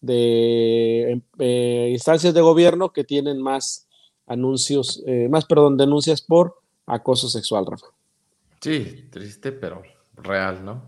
de 0.00 1.20
eh, 1.38 1.88
instancias 1.92 2.32
de 2.34 2.40
gobierno 2.40 2.92
que 2.92 3.04
tienen 3.04 3.42
más 3.42 3.86
anuncios, 4.26 5.02
eh, 5.06 5.28
más, 5.28 5.44
perdón, 5.46 5.76
denuncias 5.76 6.22
por 6.22 6.56
acoso 6.88 7.28
sexual, 7.28 7.66
Rafa. 7.66 7.86
Sí, 8.60 9.08
triste, 9.10 9.52
pero 9.52 9.82
real, 10.16 10.64
¿no? 10.64 10.82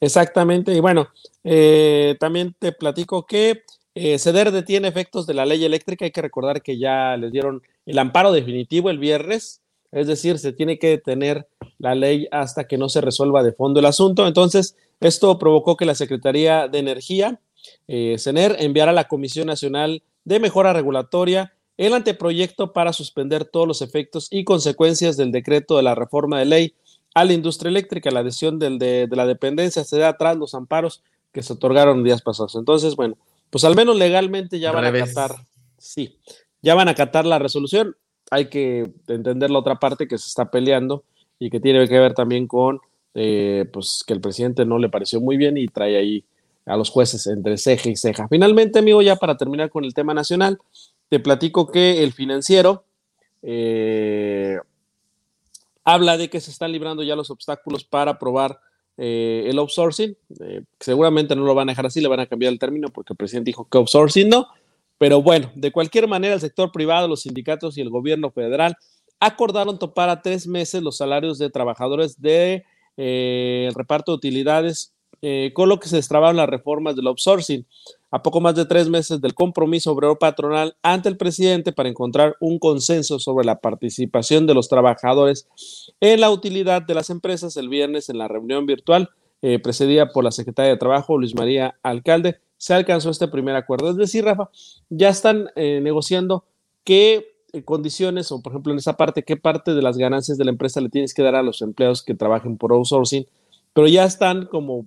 Exactamente. 0.00 0.74
Y 0.74 0.80
bueno, 0.80 1.08
también 2.18 2.54
te 2.58 2.72
platico 2.72 3.24
que 3.24 3.62
eh, 3.94 4.18
CEDER 4.18 4.52
detiene 4.52 4.88
efectos 4.88 5.26
de 5.26 5.34
la 5.34 5.44
ley 5.44 5.64
eléctrica. 5.64 6.04
Hay 6.04 6.10
que 6.10 6.22
recordar 6.22 6.62
que 6.62 6.78
ya 6.78 7.16
les 7.16 7.32
dieron 7.32 7.62
el 7.84 7.98
amparo 7.98 8.32
definitivo 8.32 8.90
el 8.90 8.98
viernes, 8.98 9.60
es 9.90 10.06
decir, 10.06 10.38
se 10.38 10.52
tiene 10.52 10.78
que 10.78 10.88
detener 10.88 11.46
la 11.78 11.94
ley 11.94 12.26
hasta 12.30 12.64
que 12.66 12.78
no 12.78 12.88
se 12.88 13.02
resuelva 13.02 13.42
de 13.42 13.52
fondo 13.52 13.80
el 13.80 13.86
asunto. 13.86 14.26
Entonces, 14.26 14.76
esto 15.00 15.38
provocó 15.38 15.76
que 15.76 15.84
la 15.84 15.94
Secretaría 15.94 16.68
de 16.68 16.78
Energía, 16.78 17.40
eh, 17.88 18.16
CENER, 18.18 18.56
enviara 18.60 18.92
a 18.92 18.94
la 18.94 19.08
Comisión 19.08 19.46
Nacional 19.48 20.02
de 20.24 20.40
Mejora 20.40 20.72
Regulatoria 20.72 21.52
el 21.76 21.94
anteproyecto 21.94 22.72
para 22.72 22.92
suspender 22.92 23.44
todos 23.44 23.66
los 23.66 23.82
efectos 23.82 24.28
y 24.30 24.44
consecuencias 24.44 25.16
del 25.16 25.32
decreto 25.32 25.76
de 25.76 25.82
la 25.82 25.94
reforma 25.94 26.38
de 26.38 26.44
ley 26.44 26.74
a 27.14 27.24
la 27.24 27.32
industria 27.32 27.70
eléctrica. 27.70 28.10
La 28.10 28.20
adhesión 28.20 28.58
del, 28.58 28.78
de, 28.78 29.06
de 29.06 29.16
la 29.16 29.26
dependencia 29.26 29.84
se 29.84 29.98
da 29.98 30.08
atrás 30.08 30.36
los 30.36 30.54
amparos 30.54 31.02
que 31.32 31.42
se 31.42 31.54
otorgaron 31.54 32.04
días 32.04 32.22
pasados. 32.22 32.54
Entonces, 32.54 32.94
bueno, 32.94 33.16
pues 33.50 33.64
al 33.64 33.74
menos 33.74 33.96
legalmente 33.96 34.58
ya 34.58 34.72
van 34.72 34.84
a 34.84 34.88
acatar, 34.88 35.34
sí, 35.78 36.18
ya 36.62 36.74
van 36.74 36.88
a 36.88 36.92
acatar 36.92 37.26
la 37.26 37.38
resolución. 37.38 37.96
Hay 38.30 38.46
que 38.46 38.90
entender 39.08 39.50
la 39.50 39.58
otra 39.58 39.78
parte 39.78 40.08
que 40.08 40.16
se 40.16 40.28
está 40.28 40.50
peleando 40.50 41.04
y 41.38 41.50
que 41.50 41.60
tiene 41.60 41.86
que 41.86 41.98
ver 41.98 42.14
también 42.14 42.46
con 42.46 42.80
eh, 43.14 43.66
pues 43.72 44.04
que 44.06 44.14
el 44.14 44.20
presidente 44.20 44.64
no 44.64 44.78
le 44.78 44.88
pareció 44.88 45.20
muy 45.20 45.36
bien 45.36 45.58
y 45.58 45.68
trae 45.68 45.96
ahí 45.98 46.24
a 46.64 46.76
los 46.76 46.88
jueces 46.88 47.26
entre 47.26 47.58
ceja 47.58 47.90
y 47.90 47.96
ceja. 47.96 48.28
Finalmente, 48.28 48.78
amigo, 48.78 49.02
ya 49.02 49.16
para 49.16 49.36
terminar 49.36 49.68
con 49.68 49.84
el 49.84 49.92
tema 49.92 50.14
nacional, 50.14 50.58
te 51.12 51.20
platico 51.20 51.70
que 51.70 52.02
el 52.02 52.14
financiero 52.14 52.86
eh, 53.42 54.56
habla 55.84 56.16
de 56.16 56.30
que 56.30 56.40
se 56.40 56.50
están 56.50 56.72
librando 56.72 57.02
ya 57.02 57.14
los 57.14 57.28
obstáculos 57.28 57.84
para 57.84 58.12
aprobar 58.12 58.58
eh, 58.96 59.44
el 59.46 59.58
outsourcing. 59.58 60.16
Eh, 60.40 60.62
seguramente 60.80 61.36
no 61.36 61.44
lo 61.44 61.54
van 61.54 61.68
a 61.68 61.72
dejar 61.72 61.84
así, 61.84 62.00
le 62.00 62.08
van 62.08 62.20
a 62.20 62.26
cambiar 62.26 62.50
el 62.50 62.58
término 62.58 62.88
porque 62.88 63.12
el 63.12 63.18
presidente 63.18 63.50
dijo 63.50 63.68
que 63.68 63.76
outsourcing 63.76 64.30
no. 64.30 64.46
Pero 64.96 65.20
bueno, 65.20 65.52
de 65.54 65.70
cualquier 65.70 66.08
manera, 66.08 66.32
el 66.32 66.40
sector 66.40 66.72
privado, 66.72 67.06
los 67.06 67.20
sindicatos 67.20 67.76
y 67.76 67.82
el 67.82 67.90
gobierno 67.90 68.30
federal 68.30 68.78
acordaron 69.20 69.78
topar 69.78 70.08
a 70.08 70.22
tres 70.22 70.46
meses 70.46 70.82
los 70.82 70.96
salarios 70.96 71.38
de 71.38 71.50
trabajadores 71.50 72.22
de 72.22 72.64
eh, 72.96 73.68
reparto 73.74 74.12
de 74.12 74.16
utilidades, 74.16 74.94
con 75.52 75.68
lo 75.68 75.78
que 75.78 75.88
se 75.88 75.96
destrabaron 75.96 76.38
las 76.38 76.48
reformas 76.48 76.96
del 76.96 77.06
outsourcing 77.06 77.66
a 78.12 78.22
poco 78.22 78.40
más 78.42 78.54
de 78.54 78.66
tres 78.66 78.90
meses 78.90 79.20
del 79.20 79.34
compromiso 79.34 79.90
obrero 79.90 80.18
patronal 80.18 80.76
ante 80.82 81.08
el 81.08 81.16
presidente 81.16 81.72
para 81.72 81.88
encontrar 81.88 82.36
un 82.40 82.58
consenso 82.58 83.18
sobre 83.18 83.46
la 83.46 83.58
participación 83.58 84.46
de 84.46 84.52
los 84.52 84.68
trabajadores 84.68 85.48
en 85.98 86.20
la 86.20 86.30
utilidad 86.30 86.82
de 86.82 86.94
las 86.94 87.08
empresas 87.08 87.56
el 87.56 87.70
viernes 87.70 88.10
en 88.10 88.18
la 88.18 88.28
reunión 88.28 88.66
virtual 88.66 89.10
eh, 89.40 89.58
precedida 89.58 90.10
por 90.10 90.22
la 90.22 90.30
secretaria 90.30 90.70
de 90.70 90.76
Trabajo, 90.76 91.18
Luis 91.18 91.34
María 91.34 91.74
Alcalde, 91.82 92.38
se 92.58 92.74
alcanzó 92.74 93.10
este 93.10 93.26
primer 93.26 93.56
acuerdo. 93.56 93.90
Es 93.90 93.96
decir, 93.96 94.24
Rafa, 94.24 94.50
ya 94.88 95.08
están 95.08 95.48
eh, 95.56 95.80
negociando 95.82 96.44
qué 96.84 97.34
eh, 97.52 97.64
condiciones 97.64 98.30
o, 98.30 98.40
por 98.40 98.52
ejemplo, 98.52 98.72
en 98.72 98.78
esa 98.78 98.96
parte, 98.96 99.24
qué 99.24 99.36
parte 99.36 99.74
de 99.74 99.82
las 99.82 99.96
ganancias 99.96 100.38
de 100.38 100.44
la 100.44 100.52
empresa 100.52 100.80
le 100.80 100.90
tienes 100.90 101.12
que 101.12 101.22
dar 101.22 101.34
a 101.34 101.42
los 101.42 101.60
empleados 101.60 102.04
que 102.04 102.14
trabajen 102.14 102.56
por 102.56 102.72
outsourcing, 102.72 103.26
pero 103.72 103.88
ya 103.88 104.04
están 104.04 104.46
como 104.46 104.86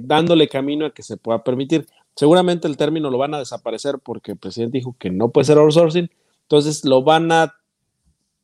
dándole 0.00 0.48
camino 0.48 0.84
a 0.84 0.90
que 0.90 1.02
se 1.02 1.16
pueda 1.16 1.42
permitir. 1.42 1.86
Seguramente 2.16 2.66
el 2.66 2.76
término 2.76 3.10
lo 3.10 3.18
van 3.18 3.34
a 3.34 3.38
desaparecer 3.38 3.98
porque 4.02 4.32
el 4.32 4.38
presidente 4.38 4.78
dijo 4.78 4.96
que 4.98 5.10
no 5.10 5.28
puede 5.28 5.44
ser 5.44 5.58
outsourcing, 5.58 6.10
entonces 6.42 6.84
lo 6.84 7.02
van 7.02 7.30
a 7.30 7.54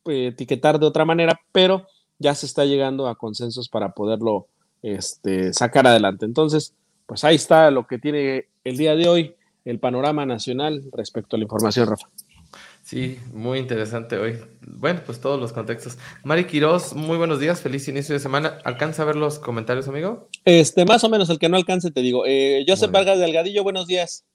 eh, 0.05 0.27
etiquetar 0.27 0.79
de 0.79 0.85
otra 0.85 1.05
manera, 1.05 1.41
pero 1.51 1.87
ya 2.19 2.35
se 2.35 2.45
está 2.45 2.65
llegando 2.65 3.07
a 3.07 3.15
consensos 3.15 3.69
para 3.69 3.93
poderlo 3.93 4.47
este, 4.83 5.53
sacar 5.53 5.87
adelante. 5.87 6.25
Entonces, 6.25 6.75
pues 7.07 7.23
ahí 7.23 7.35
está 7.35 7.71
lo 7.71 7.87
que 7.87 7.97
tiene 7.97 8.45
el 8.63 8.77
día 8.77 8.95
de 8.95 9.07
hoy 9.07 9.35
el 9.65 9.79
panorama 9.79 10.25
nacional 10.25 10.83
respecto 10.93 11.35
a 11.35 11.39
la 11.39 11.43
información, 11.43 11.87
Rafa. 11.87 12.07
Sí, 12.83 13.19
muy 13.33 13.59
interesante 13.59 14.17
hoy. 14.17 14.39
Bueno, 14.83 14.99
pues 15.05 15.21
todos 15.21 15.39
los 15.39 15.53
contextos. 15.53 15.97
Mari 16.25 16.43
Quiroz, 16.43 16.93
muy 16.93 17.15
buenos 17.15 17.39
días, 17.39 17.61
feliz 17.61 17.87
inicio 17.87 18.11
de 18.11 18.19
semana. 18.19 18.59
¿Alcanza 18.65 19.03
a 19.03 19.05
ver 19.05 19.15
los 19.15 19.39
comentarios, 19.39 19.87
amigo? 19.87 20.27
Este, 20.43 20.83
más 20.83 21.05
o 21.05 21.09
menos, 21.09 21.29
el 21.29 21.39
que 21.39 21.47
no 21.47 21.55
alcance, 21.55 21.89
te 21.89 22.01
digo. 22.01 22.25
Eh, 22.25 22.65
Joseph 22.67 22.91
Vargas 22.91 23.17
Delgadillo, 23.17 23.63
buenos 23.63 23.87
días. 23.87 24.25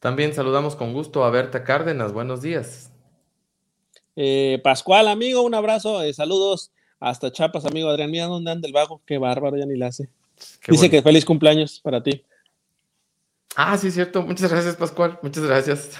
También 0.00 0.34
saludamos 0.34 0.74
con 0.74 0.92
gusto 0.92 1.22
a 1.22 1.30
Berta 1.30 1.62
Cárdenas, 1.62 2.12
buenos 2.12 2.42
días. 2.42 2.90
Eh, 4.16 4.60
Pascual, 4.64 5.06
amigo, 5.06 5.42
un 5.42 5.54
abrazo, 5.54 6.02
eh, 6.02 6.12
saludos 6.12 6.72
hasta 6.98 7.30
Chapas, 7.30 7.64
amigo 7.64 7.88
Adrián. 7.88 8.10
Mira 8.10 8.26
dónde 8.26 8.50
anda 8.50 8.66
el 8.66 8.72
vago, 8.72 9.02
qué 9.06 9.18
bárbaro, 9.18 9.56
ya 9.56 9.66
ni 9.66 9.76
la 9.76 9.86
hace. 9.86 10.08
Dice 10.66 10.90
que 10.90 11.00
feliz 11.00 11.24
cumpleaños 11.24 11.78
para 11.78 12.02
ti. 12.02 12.24
Ah, 13.54 13.78
sí, 13.78 13.92
cierto. 13.92 14.20
Muchas 14.20 14.50
gracias, 14.50 14.74
Pascual. 14.74 15.20
Muchas 15.22 15.44
gracias. 15.44 15.90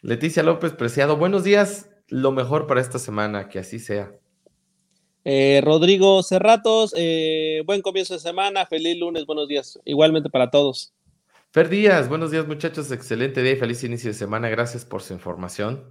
Leticia 0.00 0.44
López 0.44 0.72
Preciado, 0.74 1.16
buenos 1.16 1.42
días. 1.42 1.89
Lo 2.10 2.32
mejor 2.32 2.66
para 2.66 2.80
esta 2.80 2.98
semana, 2.98 3.48
que 3.48 3.58
así 3.58 3.78
sea. 3.78 4.12
Eh, 5.24 5.60
Rodrigo 5.64 6.22
Cerratos, 6.22 6.92
buen 7.64 7.82
comienzo 7.82 8.14
de 8.14 8.20
semana, 8.20 8.66
feliz 8.66 8.98
lunes, 8.98 9.26
buenos 9.26 9.48
días. 9.48 9.78
Igualmente 9.84 10.28
para 10.28 10.50
todos. 10.50 10.92
Fer 11.52 11.68
Díaz, 11.68 12.08
buenos 12.08 12.30
días 12.30 12.46
muchachos, 12.46 12.92
excelente 12.92 13.42
día 13.42 13.54
y 13.54 13.56
feliz 13.56 13.82
inicio 13.82 14.10
de 14.10 14.14
semana, 14.14 14.48
gracias 14.48 14.84
por 14.84 15.02
su 15.02 15.14
información. 15.14 15.82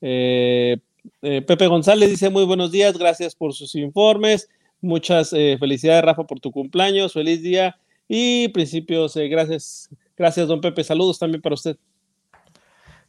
Eh, 0.00 0.78
eh, 1.22 1.42
Pepe 1.42 1.68
González 1.68 2.10
dice 2.10 2.28
muy 2.28 2.44
buenos 2.44 2.72
días, 2.72 2.98
gracias 2.98 3.36
por 3.36 3.54
sus 3.54 3.76
informes, 3.76 4.48
muchas 4.80 5.32
eh, 5.32 5.56
felicidades 5.60 6.04
Rafa 6.04 6.24
por 6.24 6.40
tu 6.40 6.50
cumpleaños, 6.50 7.12
feliz 7.12 7.40
día 7.40 7.78
y 8.08 8.48
principios, 8.48 9.14
gracias, 9.14 9.90
gracias 10.16 10.48
don 10.48 10.60
Pepe, 10.60 10.82
saludos 10.82 11.20
también 11.20 11.40
para 11.40 11.54
usted. 11.54 11.76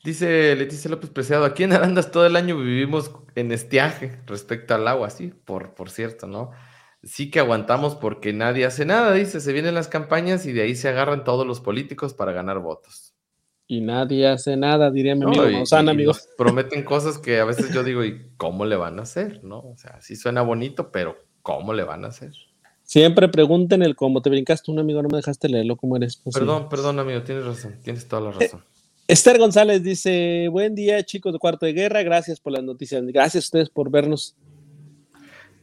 Dice 0.06 0.56
Leticia 0.56 0.90
López 0.90 1.10
Preciado, 1.10 1.44
aquí 1.44 1.64
en 1.64 1.74
Arandas 1.74 2.12
todo 2.12 2.26
el 2.26 2.36
año 2.36 2.58
vivimos 2.58 3.12
en 3.36 3.52
estiaje 3.52 4.20
respecto 4.28 4.76
al 4.76 4.88
agua, 4.88 5.10
sí, 5.10 5.34
por, 5.44 5.74
por 5.74 5.90
cierto, 5.90 6.28
¿no? 6.28 6.52
sí 7.06 7.30
que 7.30 7.40
aguantamos 7.40 7.96
porque 7.96 8.34
nadie 8.34 8.66
hace 8.66 8.86
nada, 8.86 9.14
dice, 9.14 9.40
se 9.40 9.54
vienen 9.54 9.76
las 9.76 9.88
campañas 9.88 10.46
y 10.46 10.54
de 10.54 10.64
ahí 10.64 10.76
se 10.76 10.90
agarran 10.90 11.24
todos 11.24 11.46
los 11.46 11.62
políticos 11.62 12.14
para 12.14 12.32
ganar 12.32 12.60
votos. 12.60 13.14
Y 13.68 13.82
nadie 13.82 14.28
hace 14.28 14.58
nada, 14.58 14.92
diría 14.92 15.16
mi 15.16 15.24
amigo 15.24 15.64
amigo. 15.72 16.14
prometen 16.38 16.84
cosas 16.84 17.18
que 17.18 17.40
a 17.40 17.46
veces 17.46 17.74
yo 17.74 17.84
digo, 17.84 18.04
¿y 18.04 18.32
cómo 18.38 18.66
le 18.66 18.76
van 18.76 19.00
a 19.00 19.04
hacer? 19.04 19.44
¿No? 19.44 19.60
O 19.60 19.78
sea, 19.78 20.02
sí 20.02 20.16
suena 20.16 20.42
bonito, 20.42 20.92
pero 20.92 21.18
¿cómo 21.42 21.74
le 21.74 21.84
van 21.84 22.06
a 22.06 22.10
hacer? 22.10 22.34
Siempre 22.84 23.28
pregunten 23.28 23.82
el 23.82 23.96
cómo. 23.96 24.22
Te 24.22 24.30
brincaste 24.30 24.72
un 24.72 24.78
amigo, 24.78 25.02
no 25.02 25.10
me 25.10 25.18
dejaste 25.18 25.50
leerlo, 25.50 25.78
¿cómo 25.78 25.96
eres? 25.96 26.22
perdón, 26.32 26.70
perdón, 26.70 27.00
amigo, 27.00 27.24
tienes 27.24 27.46
razón, 27.46 27.80
tienes 27.84 28.08
toda 28.08 28.22
la 28.22 28.30
eh, 28.30 28.40
razón. 28.40 28.64
Esther 29.08 29.38
González 29.38 29.84
dice, 29.84 30.48
buen 30.50 30.74
día 30.74 31.04
chicos 31.04 31.32
de 31.32 31.38
Cuarto 31.38 31.68
de 31.68 31.74
Guerra, 31.74 32.02
gracias 32.02 32.40
por 32.40 32.54
las 32.54 32.64
noticias, 32.64 33.04
gracias 33.06 33.44
a 33.44 33.46
ustedes 33.46 33.70
por 33.70 33.92
vernos. 33.92 34.36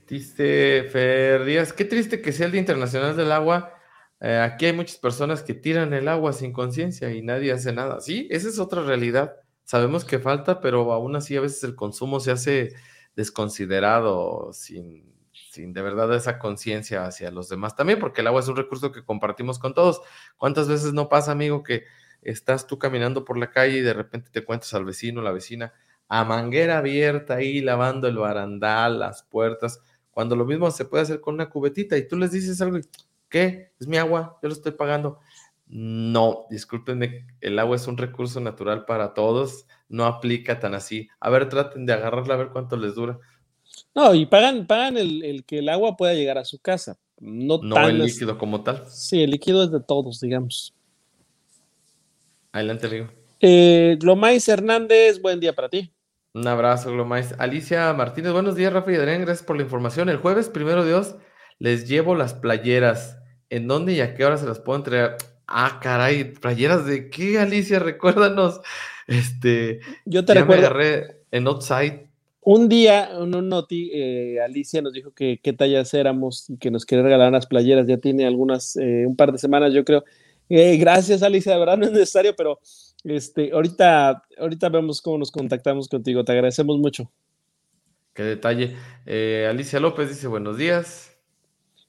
Dice 0.07 0.85
Fer 0.93 1.45
Díaz, 1.45 1.73
qué 1.73 1.85
triste 1.85 2.23
que 2.23 2.31
sea 2.31 2.47
el 2.47 2.53
Día 2.53 2.61
Internacional 2.61 3.17
del 3.17 3.33
Agua. 3.33 3.75
Eh, 4.21 4.37
aquí 4.39 4.67
hay 4.67 4.73
muchas 4.73 4.97
personas 4.99 5.43
que 5.43 5.55
tiran 5.55 5.93
el 5.93 6.07
agua 6.07 6.33
sin 6.33 6.53
conciencia 6.53 7.13
y 7.13 7.23
nadie 7.23 7.51
hace 7.51 7.73
nada. 7.73 8.01
Sí, 8.01 8.29
esa 8.31 8.49
es 8.49 8.61
otra 8.61 8.85
realidad. 8.85 9.35
Sabemos 9.65 10.05
que 10.05 10.21
falta, 10.21 10.61
pero 10.61 10.93
aún 10.93 11.17
así 11.17 11.37
a 11.37 11.41
veces 11.41 11.65
el 11.65 11.75
consumo 11.75 12.21
se 12.21 12.31
hace 12.31 12.75
desconsiderado, 13.17 14.53
sin, 14.53 15.13
sin 15.33 15.73
de 15.73 15.83
verdad 15.83 16.15
esa 16.15 16.39
conciencia 16.39 17.07
hacia 17.07 17.33
los 17.33 17.49
demás 17.49 17.75
también, 17.75 17.99
porque 17.99 18.21
el 18.21 18.29
agua 18.29 18.41
es 18.41 18.47
un 18.47 18.57
recurso 18.57 18.93
que 18.93 19.05
compartimos 19.05 19.59
con 19.59 19.75
todos. 19.75 20.01
¿Cuántas 20.37 20.69
veces 20.69 20.93
no 20.93 21.09
pasa, 21.09 21.33
amigo, 21.33 21.65
que 21.65 21.85
estás 22.23 22.67
tú 22.67 22.79
caminando 22.79 23.25
por 23.25 23.39
la 23.39 23.51
calle 23.51 23.79
y 23.79 23.83
de 23.83 23.93
repente 23.93 24.31
te 24.31 24.45
cuentas 24.45 24.73
al 24.75 24.85
vecino, 24.85 25.23
la 25.23 25.33
vecina, 25.33 25.73
a 26.09 26.25
manguera 26.25 26.79
abierta 26.79 27.35
ahí, 27.35 27.61
lavando 27.61 28.09
el 28.09 28.17
barandal, 28.17 28.99
las 28.99 29.23
puertas? 29.25 29.81
Cuando 30.11 30.37
lo 30.37 30.45
mismo 30.45 30.71
se 30.71 30.85
puede 30.85 31.03
hacer 31.03 31.21
con 31.21 31.35
una 31.35 31.49
cubetita 31.49 31.97
y 31.97 32.07
tú 32.07 32.17
les 32.17 32.33
dices 32.33 32.61
algo 32.61 32.79
¿qué? 33.29 33.73
Es 33.81 33.87
mi 33.87 33.97
agua, 33.97 34.39
yo 34.43 34.49
lo 34.49 34.55
estoy 34.55 34.73
pagando. 34.73 35.19
No, 35.67 36.45
discúlpenme, 36.51 37.27
el 37.41 37.59
agua 37.59 37.77
es 37.77 37.87
un 37.87 37.97
recurso 37.97 38.41
natural 38.41 38.85
para 38.85 39.15
todos, 39.15 39.67
no 39.89 40.05
aplica 40.05 40.61
tan 40.61 40.75
así. 40.75 41.09
A 41.19 41.31
ver, 41.31 41.49
traten 41.49 41.87
de 41.87 41.95
agarrarla 41.95 42.35
a 42.35 42.37
ver 42.37 42.49
cuánto 42.51 42.77
les 42.77 42.95
dura. 42.95 43.19
No, 43.95 44.15
y 44.15 44.27
pagan, 44.27 44.67
pagan 44.67 44.99
el, 44.99 45.45
que 45.47 45.61
el 45.61 45.71
agua 45.71 45.97
pueda 45.97 46.13
llegar 46.13 46.37
a 46.37 46.45
su 46.45 46.59
casa. 46.59 46.99
No, 47.19 47.59
no 47.63 47.89
el 47.89 48.05
líquido 48.05 48.37
como 48.37 48.63
tal. 48.63 48.85
Sí, 48.87 49.23
el 49.23 49.31
líquido 49.31 49.65
es 49.65 49.71
de 49.71 49.81
todos, 49.81 50.21
digamos. 50.21 50.75
Adelante, 52.53 52.87
amigo. 52.87 53.07
Eh, 53.41 53.97
Glomais 53.99 54.47
Hernández, 54.47 55.23
buen 55.23 55.41
día 55.41 55.55
para 55.55 55.71
ti. 55.71 55.91
Un 56.35 56.47
abrazo, 56.47 56.93
Glomais. 56.93 57.35
Alicia 57.39 57.93
Martínez, 57.95 58.33
buenos 58.33 58.57
días, 58.57 58.73
Rafa 58.73 58.93
y 58.93 58.97
Adrián, 58.97 59.23
gracias 59.23 59.47
por 59.47 59.57
la 59.57 59.63
información. 59.63 60.11
El 60.11 60.19
jueves, 60.19 60.51
primero 60.51 60.85
Dios, 60.85 61.17
les 61.59 61.89
llevo 61.89 62.15
las 62.15 62.35
playeras. 62.35 63.19
¿En 63.49 63.69
dónde 63.69 63.95
y 63.95 64.01
a 64.01 64.15
qué 64.15 64.27
hora 64.27 64.37
se 64.37 64.47
las 64.47 64.61
puedo 64.61 64.79
entregar? 64.79 65.17
Ah, 65.47 65.81
caray, 65.83 66.25
playeras 66.25 66.85
de 66.85 67.09
qué, 67.09 67.39
Alicia, 67.39 67.79
recuérdanos. 67.79 68.61
Este, 69.07 69.81
yo 70.05 70.25
te 70.25 70.35
recuerdo. 70.35 70.63
Me 70.63 70.67
agarré 70.67 71.23
en 71.31 71.47
Outside. 71.47 72.07
Un 72.41 72.69
día, 72.69 73.11
un 73.19 73.31
noti, 73.49 73.91
eh, 73.95 74.41
Alicia 74.41 74.83
nos 74.83 74.93
dijo 74.93 75.13
que 75.13 75.41
qué 75.43 75.53
tallas 75.53 75.93
éramos 75.95 76.51
y 76.51 76.59
que 76.59 76.71
nos 76.71 76.85
quería 76.85 77.05
regalar 77.05 77.29
unas 77.29 77.47
playeras. 77.47 77.87
Ya 77.87 77.99
tiene 77.99 78.27
algunas, 78.27 78.77
eh, 78.77 79.05
un 79.07 79.17
par 79.17 79.33
de 79.33 79.39
semanas, 79.39 79.73
yo 79.73 79.85
creo. 79.85 80.05
Eh, 80.55 80.77
gracias, 80.77 81.23
Alicia, 81.23 81.55
de 81.55 81.59
verdad 81.59 81.79
no 81.79 81.87
es 81.87 81.93
necesario, 81.93 82.37
pero 82.37 82.61
este, 83.05 83.53
ahorita, 83.53 84.23
ahorita 84.39 84.69
vemos 84.69 85.01
cómo 85.01 85.17
nos 85.17 85.31
contactamos 85.31 85.89
contigo. 85.89 86.23
Te 86.27 86.33
agradecemos 86.33 86.77
mucho. 86.77 87.11
Qué 88.13 88.23
detalle. 88.23 88.77
Eh, 89.07 89.47
Alicia 89.49 89.81
López 89.81 90.11
dice 90.11 90.27
buenos 90.27 90.59
días. 90.59 91.17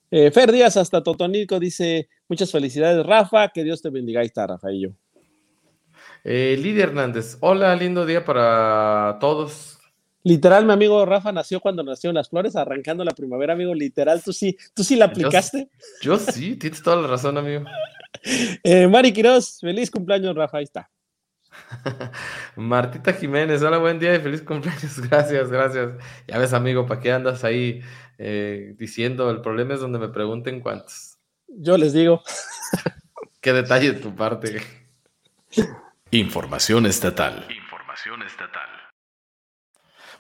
Eh, 0.09 0.31
Fer 0.31 0.49
Díaz 0.49 0.77
hasta 0.77 1.03
Totonico 1.03 1.59
dice 1.59 2.07
muchas 2.29 2.49
felicidades, 2.53 3.05
Rafa. 3.05 3.49
Que 3.49 3.65
Dios 3.65 3.81
te 3.81 3.89
bendiga. 3.89 4.21
Ahí 4.21 4.27
está, 4.27 4.47
Rafa 4.47 4.71
y 4.71 4.83
yo. 4.83 4.89
Eh, 6.23 6.57
Lidia 6.57 6.85
Hernández. 6.85 7.35
Hola, 7.41 7.75
lindo 7.75 8.05
día 8.05 8.23
para 8.23 9.17
todos. 9.19 9.77
Literal, 10.23 10.65
mi 10.65 10.71
amigo 10.71 11.05
Rafa 11.05 11.33
nació 11.33 11.59
cuando 11.59 11.83
nacieron 11.83 12.15
las 12.15 12.29
flores, 12.29 12.55
arrancando 12.55 13.03
la 13.03 13.11
primavera, 13.11 13.51
amigo. 13.51 13.75
Literal, 13.75 14.23
tú 14.23 14.31
sí, 14.31 14.55
tú 14.73 14.85
sí 14.85 14.95
la 14.95 15.05
aplicaste. 15.05 15.67
Yo, 16.01 16.13
yo 16.13 16.17
sí, 16.17 16.55
tienes 16.55 16.81
toda 16.81 17.01
la 17.01 17.09
razón, 17.09 17.37
amigo. 17.37 17.65
Eh, 18.63 18.87
Mari 18.87 19.11
Quiroz, 19.13 19.59
feliz 19.59 19.91
cumpleaños, 19.91 20.35
Rafa. 20.35 20.57
Ahí 20.57 20.63
está. 20.63 20.89
Martita 22.55 23.13
Jiménez, 23.13 23.61
hola, 23.61 23.77
buen 23.77 23.99
día 23.99 24.15
y 24.15 24.19
feliz 24.19 24.41
cumpleaños. 24.41 24.99
Gracias, 25.09 25.49
gracias. 25.49 25.91
Ya 26.27 26.37
ves, 26.37 26.53
amigo, 26.53 26.85
¿para 26.85 26.99
qué 26.99 27.11
andas 27.11 27.43
ahí 27.43 27.81
eh, 28.17 28.75
diciendo? 28.77 29.29
El 29.29 29.41
problema 29.41 29.73
es 29.73 29.79
donde 29.79 29.99
me 29.99 30.09
pregunten 30.09 30.61
cuántos. 30.61 31.17
Yo 31.47 31.77
les 31.77 31.93
digo. 31.93 32.23
qué 33.41 33.53
detalle 33.53 33.93
de 33.93 33.99
tu 33.99 34.15
parte. 34.15 34.61
Información 36.11 36.85
estatal. 36.85 37.45
Información 37.55 38.23
estatal. 38.23 38.69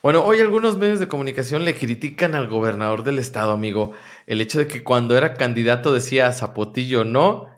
Bueno, 0.01 0.25
hoy 0.25 0.41
algunos 0.41 0.77
medios 0.77 0.99
de 0.99 1.07
comunicación 1.07 1.63
le 1.63 1.75
critican 1.75 2.35
al 2.35 2.47
gobernador 2.47 3.03
del 3.03 3.19
estado, 3.19 3.53
amigo, 3.53 3.93
el 4.27 4.41
hecho 4.41 4.59
de 4.59 4.67
que 4.67 4.83
cuando 4.83 5.15
era 5.15 5.33
candidato 5.35 5.93
decía 5.93 6.33
Zapotillo 6.33 7.05
no, 7.05 7.52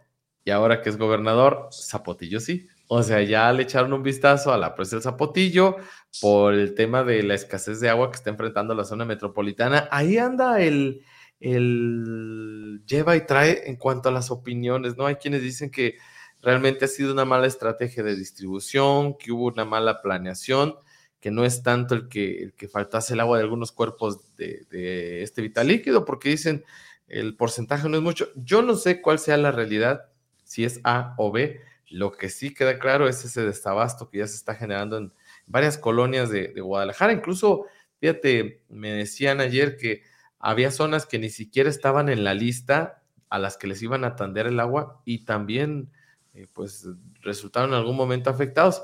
y 0.46 0.52
ahora 0.52 0.84
que 0.84 0.90
es 0.90 0.98
gobernador, 0.98 1.70
Zapotillo 1.74 2.40
sí. 2.40 2.68
O 2.88 3.02
sea, 3.02 3.24
ya 3.24 3.52
le 3.52 3.64
echaron 3.64 3.94
un 3.94 4.04
vistazo 4.04 4.54
a 4.54 4.60
la 4.60 4.76
presa 4.76 4.96
del 4.96 5.04
Zapotillo 5.04 5.78
por 6.22 6.54
el 6.54 6.76
tema 6.76 7.04
de 7.04 7.24
la 7.24 7.34
escasez 7.34 7.80
de 7.80 7.90
agua 7.90 8.12
que 8.12 8.18
está 8.18 8.30
enfrentando 8.30 8.76
la 8.76 8.84
zona 8.84 9.06
metropolitana. 9.06 9.90
Ahí 9.90 10.20
anda 10.20 10.62
el, 10.62 11.04
el 11.40 12.84
lleva 12.86 13.16
y 13.16 13.26
trae 13.26 13.68
en 13.68 13.78
cuanto 13.78 14.10
a 14.10 14.12
las 14.12 14.30
opiniones, 14.30 14.96
¿no? 14.98 15.08
Hay 15.08 15.16
quienes 15.16 15.42
dicen 15.42 15.72
que 15.72 15.98
realmente 16.44 16.86
ha 16.86 16.90
sido 16.90 17.12
una 17.12 17.26
mala 17.26 17.48
estrategia 17.48 18.04
de 18.04 18.16
distribución, 18.16 19.18
que 19.18 19.32
hubo 19.32 19.48
una 19.48 19.66
mala 19.66 20.04
planeación, 20.04 20.76
que 21.20 21.32
no 21.32 21.44
es 21.44 21.64
tanto 21.64 21.96
el 21.96 22.08
que, 22.08 22.44
el 22.44 22.54
que 22.54 22.68
faltase 22.68 23.16
el 23.16 23.20
agua 23.20 23.38
de 23.38 23.44
algunos 23.46 23.72
cuerpos 23.72 24.36
de, 24.36 24.68
de 24.70 25.24
este 25.24 25.42
vital 25.42 25.70
líquido, 25.70 26.06
porque 26.06 26.30
dicen 26.30 26.64
el 27.08 27.36
porcentaje 27.36 27.90
no 27.90 27.98
es 27.98 28.04
mucho. 28.04 28.30
Yo 28.36 28.62
no 28.62 28.76
sé 28.76 29.02
cuál 29.02 29.18
sea 29.18 29.38
la 29.38 29.52
realidad, 29.52 30.12
si 30.56 30.64
es 30.64 30.80
A 30.86 31.14
o 31.18 31.34
B 31.34 31.60
lo 31.90 32.14
que 32.14 32.30
sí 32.30 32.54
queda 32.54 32.80
claro 32.80 33.08
es 33.08 33.24
ese 33.26 33.44
desabasto 33.44 34.10
que 34.10 34.20
ya 34.20 34.28
se 34.28 34.36
está 34.36 34.56
generando 34.56 34.98
en 34.98 35.14
varias 35.46 35.78
colonias 35.78 36.30
de, 36.30 36.48
Guadalajara. 36.60 37.14
Incluso, 37.14 37.66
fíjate, 38.00 38.64
me 38.70 38.92
decían 38.92 39.40
ayer 39.40 39.78
que 39.78 40.02
había 40.40 40.72
zonas 40.72 41.06
que 41.06 41.20
ni 41.20 41.30
siquiera 41.30 41.70
estaban 41.70 42.10
en 42.10 42.24
la 42.24 42.34
lista 42.34 43.04
a 43.30 43.38
las 43.38 43.58
que 43.58 43.68
les 43.68 43.82
iban 43.82 44.04
a 44.04 44.08
atender 44.08 44.48
el 44.48 44.60
agua 44.60 45.02
y 45.06 45.26
también, 45.26 45.92
eh, 46.34 46.48
pues, 46.54 46.88
resultaron 47.22 47.72
en 47.72 47.76
algún 47.76 47.98
momento 47.98 48.30
afectados. 48.30 48.82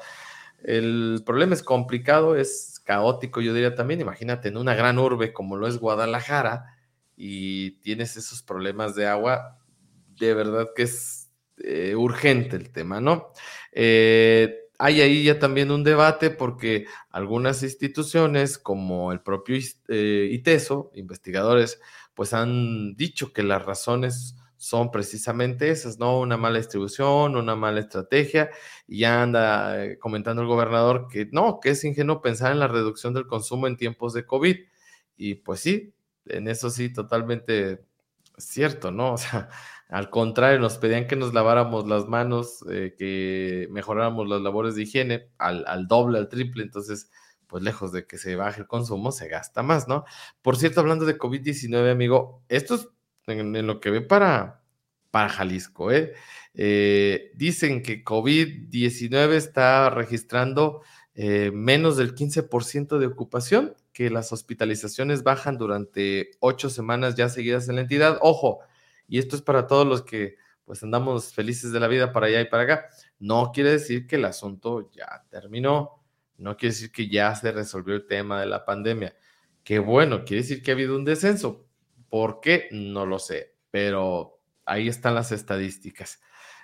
El 0.64 1.24
problema 1.26 1.56
es 1.56 1.64
complicado, 1.64 2.36
es 2.36 2.80
caótico, 2.84 3.42
yo 3.42 3.54
diría 3.54 3.74
también. 3.74 4.02
Imagínate 4.02 4.50
en 4.50 4.58
una 4.58 4.76
gran 4.76 5.00
urbe 5.00 5.34
como 5.34 5.58
lo 5.58 5.68
es 5.68 5.80
Guadalajara 5.80 6.78
y 7.16 7.72
tienes 7.80 8.16
esos 8.18 8.44
problemas 8.44 8.96
de 8.96 9.08
agua, 9.08 9.58
de 10.18 10.34
verdad 10.36 10.68
que 10.76 10.84
es 10.84 11.21
eh, 11.64 11.96
urgente 11.96 12.56
el 12.56 12.72
tema, 12.72 13.02
¿no? 13.02 13.32
Eh, 13.72 14.62
hay 14.78 15.02
ahí 15.02 15.24
ya 15.24 15.38
también 15.38 15.70
un 15.70 15.84
debate 15.84 16.32
porque 16.32 16.88
algunas 17.12 17.62
instituciones 17.62 18.58
como 18.58 19.12
el 19.12 19.22
propio 19.22 19.56
eh, 19.88 20.30
ITESO, 20.32 20.92
investigadores, 20.96 21.80
pues 22.16 22.34
han 22.34 22.96
dicho 22.96 23.32
que 23.32 23.44
las 23.44 23.64
razones 23.64 24.36
son 24.58 24.92
precisamente 24.92 25.70
esas, 25.70 25.98
¿no? 26.00 26.20
Una 26.20 26.38
mala 26.38 26.58
distribución, 26.60 27.36
una 27.36 27.56
mala 27.56 27.80
estrategia, 27.80 28.52
y 28.88 29.00
ya 29.00 29.24
anda 29.24 29.86
eh, 29.86 29.98
comentando 29.98 30.44
el 30.44 30.48
gobernador 30.48 31.08
que 31.10 31.28
no, 31.32 31.60
que 31.60 31.72
es 31.72 31.84
ingenuo 31.84 32.22
pensar 32.22 32.52
en 32.52 32.60
la 32.60 32.68
reducción 32.68 33.14
del 33.14 33.28
consumo 33.28 33.68
en 33.68 33.78
tiempos 33.78 34.14
de 34.14 34.26
COVID. 34.26 34.58
Y 35.18 35.36
pues 35.36 35.62
sí, 35.62 35.94
en 36.26 36.48
eso 36.48 36.70
sí, 36.70 36.94
totalmente 36.94 37.84
cierto, 38.38 38.92
¿no? 38.92 39.14
O 39.14 39.18
sea, 39.18 39.50
al 39.92 40.10
contrario, 40.10 40.58
nos 40.58 40.78
pedían 40.78 41.06
que 41.06 41.18
nos 41.18 41.34
laváramos 41.34 41.86
las 41.86 42.08
manos, 42.08 42.64
eh, 42.72 42.96
que 42.98 43.68
mejoráramos 43.72 44.26
las 44.30 44.40
labores 44.40 44.76
de 44.76 44.84
higiene 44.84 45.28
al, 45.38 45.86
doble, 45.90 46.18
al 46.18 46.30
triple, 46.30 46.64
entonces, 46.64 47.12
pues 47.46 47.62
lejos 47.62 47.92
de 47.92 48.08
que 48.08 48.18
se 48.18 48.38
baje 48.38 48.62
el 48.62 48.68
consumo, 48.68 49.12
se 49.12 49.28
gasta 49.28 49.64
más, 49.64 49.90
¿no? 49.90 50.06
Por 50.42 50.56
cierto, 50.56 50.80
hablando 50.80 51.04
de 51.04 51.18
COVID-19, 51.18 51.92
amigo, 51.92 52.42
esto 52.48 52.76
es 52.76 52.88
en, 53.28 53.68
lo 53.68 53.82
que 53.82 53.90
ve 53.90 54.00
para, 54.00 54.64
para 55.12 55.28
Jalisco, 55.28 55.92
¿eh? 55.92 56.14
eh 56.54 57.32
dicen 57.36 57.84
que 57.84 58.02
COVID-19 58.06 59.34
está 59.34 59.90
registrando 59.90 60.84
eh, 61.16 61.52
menos 61.54 61.98
del 61.98 62.16
15% 62.16 62.98
de 62.98 63.08
ocupación, 63.08 63.76
que 63.92 64.10
las 64.10 64.32
hospitalizaciones 64.32 65.24
bajan 65.24 65.58
durante 65.58 66.32
ocho 66.40 66.70
semanas 66.70 67.16
ya 67.16 67.28
seguidas 67.28 67.68
en 67.68 67.76
la 67.76 67.82
entidad. 67.82 68.18
Ojo, 68.22 68.62
y 69.12 69.20
esto 69.20 69.36
es 69.36 69.42
para 69.42 69.68
todos 69.68 69.86
los 69.86 70.04
que 70.04 70.38
pues 70.64 70.82
andamos 70.84 71.34
felices 71.34 71.74
de 71.74 71.82
la 71.82 71.90
vida 71.90 72.14
para 72.14 72.28
allá 72.28 72.40
y 72.40 72.46
para 72.46 72.64
acá. 72.64 72.90
No 73.20 73.52
quiere 73.54 73.72
decir 73.72 74.08
que 74.08 74.16
el 74.16 74.24
asunto 74.24 74.90
ya 74.94 75.26
terminó, 75.30 76.02
no 76.38 76.56
quiere 76.56 76.74
decir 76.74 76.94
que 76.94 77.10
ya 77.10 77.36
se 77.36 77.52
resolvió 77.52 77.94
el 77.94 78.08
tema 78.08 78.40
de 78.40 78.46
la 78.46 78.64
pandemia. 78.64 79.14
Qué 79.66 79.80
bueno, 79.80 80.24
quiere 80.24 80.44
decir 80.44 80.64
que 80.64 80.72
ha 80.72 80.76
habido 80.76 80.96
un 80.96 81.04
descenso. 81.04 81.68
¿Por 82.08 82.40
qué? 82.40 82.70
No 82.72 83.06
lo 83.06 83.20
sé, 83.20 83.54
pero 83.70 84.40
ahí 84.64 84.88
están 84.88 85.14
las 85.14 85.34
estadísticas. 85.34 86.22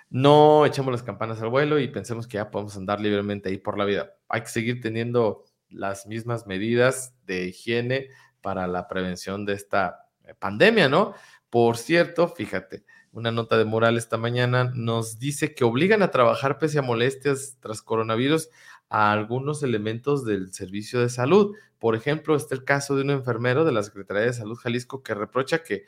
No 0.08 0.64
echemos 0.64 0.90
las 0.90 1.02
campanas 1.02 1.42
al 1.42 1.50
vuelo 1.50 1.78
y 1.78 1.88
pensemos 1.88 2.26
que 2.26 2.38
ya 2.38 2.50
podemos 2.50 2.78
andar 2.78 2.98
libremente 2.98 3.50
ahí 3.50 3.58
por 3.58 3.76
la 3.76 3.84
vida. 3.84 4.14
Hay 4.30 4.40
que 4.40 4.48
seguir 4.48 4.80
teniendo 4.80 5.44
las 5.68 6.06
mismas 6.06 6.46
medidas 6.46 7.14
de 7.26 7.48
higiene 7.48 8.08
para 8.40 8.66
la 8.66 8.88
prevención 8.88 9.44
de 9.44 9.52
esta 9.52 10.08
eh, 10.24 10.34
pandemia, 10.34 10.88
¿no? 10.88 11.14
Por 11.50 11.76
cierto, 11.76 12.28
fíjate, 12.28 12.84
una 13.12 13.30
nota 13.30 13.56
de 13.56 13.64
moral 13.64 13.96
esta 13.96 14.18
mañana 14.18 14.70
nos 14.74 15.18
dice 15.18 15.54
que 15.54 15.64
obligan 15.64 16.02
a 16.02 16.10
trabajar 16.10 16.58
pese 16.58 16.78
a 16.78 16.82
molestias 16.82 17.56
tras 17.60 17.82
coronavirus 17.82 18.50
a 18.90 19.12
algunos 19.12 19.62
elementos 19.62 20.24
del 20.24 20.52
servicio 20.52 21.00
de 21.00 21.08
salud. 21.08 21.54
Por 21.78 21.94
ejemplo, 21.94 22.36
está 22.36 22.54
el 22.54 22.64
caso 22.64 22.96
de 22.96 23.02
un 23.02 23.10
enfermero 23.10 23.64
de 23.64 23.72
la 23.72 23.82
Secretaría 23.82 24.22
de 24.22 24.32
Salud 24.32 24.56
Jalisco 24.56 25.02
que 25.02 25.14
reprocha 25.14 25.62
que, 25.62 25.84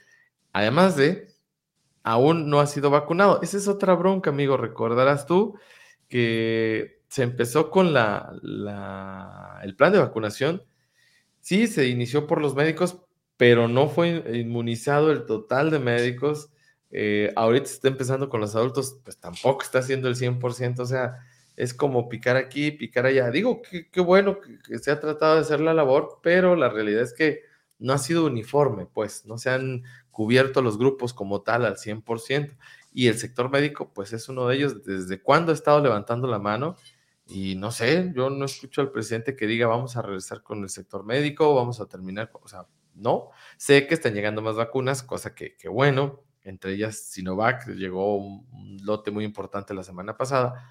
además 0.53 0.97
de, 0.97 1.29
aún 2.03 2.49
no 2.49 2.61
ha 2.61 2.67
sido 2.67 2.91
vacunado. 2.91 3.41
Esa 3.43 3.57
es 3.57 3.69
otra 3.69 3.95
bronca, 3.95 4.31
amigo. 4.31 4.57
Recordarás 4.57 5.27
tú 5.27 5.59
que 6.09 7.03
se 7.09 7.23
empezó 7.23 7.71
con 7.71 7.93
la, 7.93 8.33
el 9.63 9.77
plan 9.77 9.93
de 9.93 9.99
vacunación. 9.99 10.63
Sí, 11.41 11.67
se 11.67 11.89
inició 11.89 12.27
por 12.27 12.41
los 12.41 12.55
médicos, 12.55 13.03
pero 13.41 13.69
no 13.69 13.89
fue 13.89 14.23
inmunizado 14.39 15.11
el 15.11 15.25
total 15.25 15.71
de 15.71 15.79
médicos. 15.79 16.51
Eh, 16.91 17.33
ahorita 17.37 17.71
está 17.71 17.89
empezando 17.89 18.29
con 18.29 18.39
los 18.39 18.55
adultos, 18.55 19.01
pues 19.03 19.17
tampoco 19.17 19.63
está 19.63 19.79
haciendo 19.79 20.09
el 20.09 20.15
100%, 20.15 20.81
o 20.81 20.85
sea, 20.85 21.17
es 21.57 21.73
como 21.73 22.11
picar 22.11 22.37
aquí, 22.37 22.71
picar 22.71 23.07
allá. 23.07 23.31
Digo, 23.31 23.63
qué 23.63 24.01
bueno 24.03 24.41
que, 24.43 24.79
se 24.79 24.91
ha 24.91 25.01
tratado 25.01 25.37
de 25.37 25.41
hacer 25.41 25.61
la 25.61 25.73
labor, 25.73 26.19
pero 26.23 26.55
la 26.55 26.69
realidad 26.69 27.01
es 27.01 27.15
que 27.15 27.41
no 27.79 27.95
ha 27.95 27.99
sido 27.99 28.27
uniforme, 28.27 28.85
pues, 28.85 29.25
no 29.25 29.39
se 29.39 29.49
han 29.49 29.85
cubierto 30.11 30.61
los 30.61 30.77
grupos 30.77 31.15
como 31.15 31.41
tal 31.41 31.65
al 31.65 31.79
100%. 31.79 32.59
Y 32.93 33.07
el 33.07 33.17
sector 33.17 33.51
médico, 33.51 33.91
pues 33.95 34.13
es 34.13 34.29
uno 34.29 34.49
de 34.49 34.57
ellos. 34.57 34.85
¿Desde 34.85 35.23
cuándo 35.23 35.53
ha 35.53 35.55
estado 35.55 35.81
levantando 35.81 36.29
la 36.29 36.39
mano? 36.39 36.77
Y 37.27 37.55
no 37.55 37.71
sé, 37.71 38.13
yo 38.15 38.29
no 38.29 38.45
escucho 38.45 38.83
al 38.83 38.91
presidente 38.91 39.35
que 39.35 39.47
diga 39.47 39.67
vamos 39.67 39.97
a 39.97 40.03
regresar 40.03 40.43
con 40.43 40.63
el 40.63 40.69
sector 40.69 41.07
médico, 41.07 41.55
vamos 41.55 41.81
a 41.81 41.87
terminar, 41.87 42.31
o 42.35 42.47
sea, 42.47 42.67
no. 43.01 43.31
Sé 43.57 43.87
que 43.87 43.95
están 43.95 44.15
llegando 44.15 44.43
más 44.43 44.57
vacunas, 44.57 45.03
cosa 45.03 45.35
que, 45.35 45.57
bueno, 45.69 46.21
entre 46.43 46.75
ellas 46.75 46.99
Sinovac, 46.99 47.67
llegó 47.69 48.17
un, 48.17 48.79
lote 48.83 49.11
muy 49.11 49.25
importante 49.25 49.75
la 49.75 49.83
semana 49.83 50.17
pasada, 50.17 50.71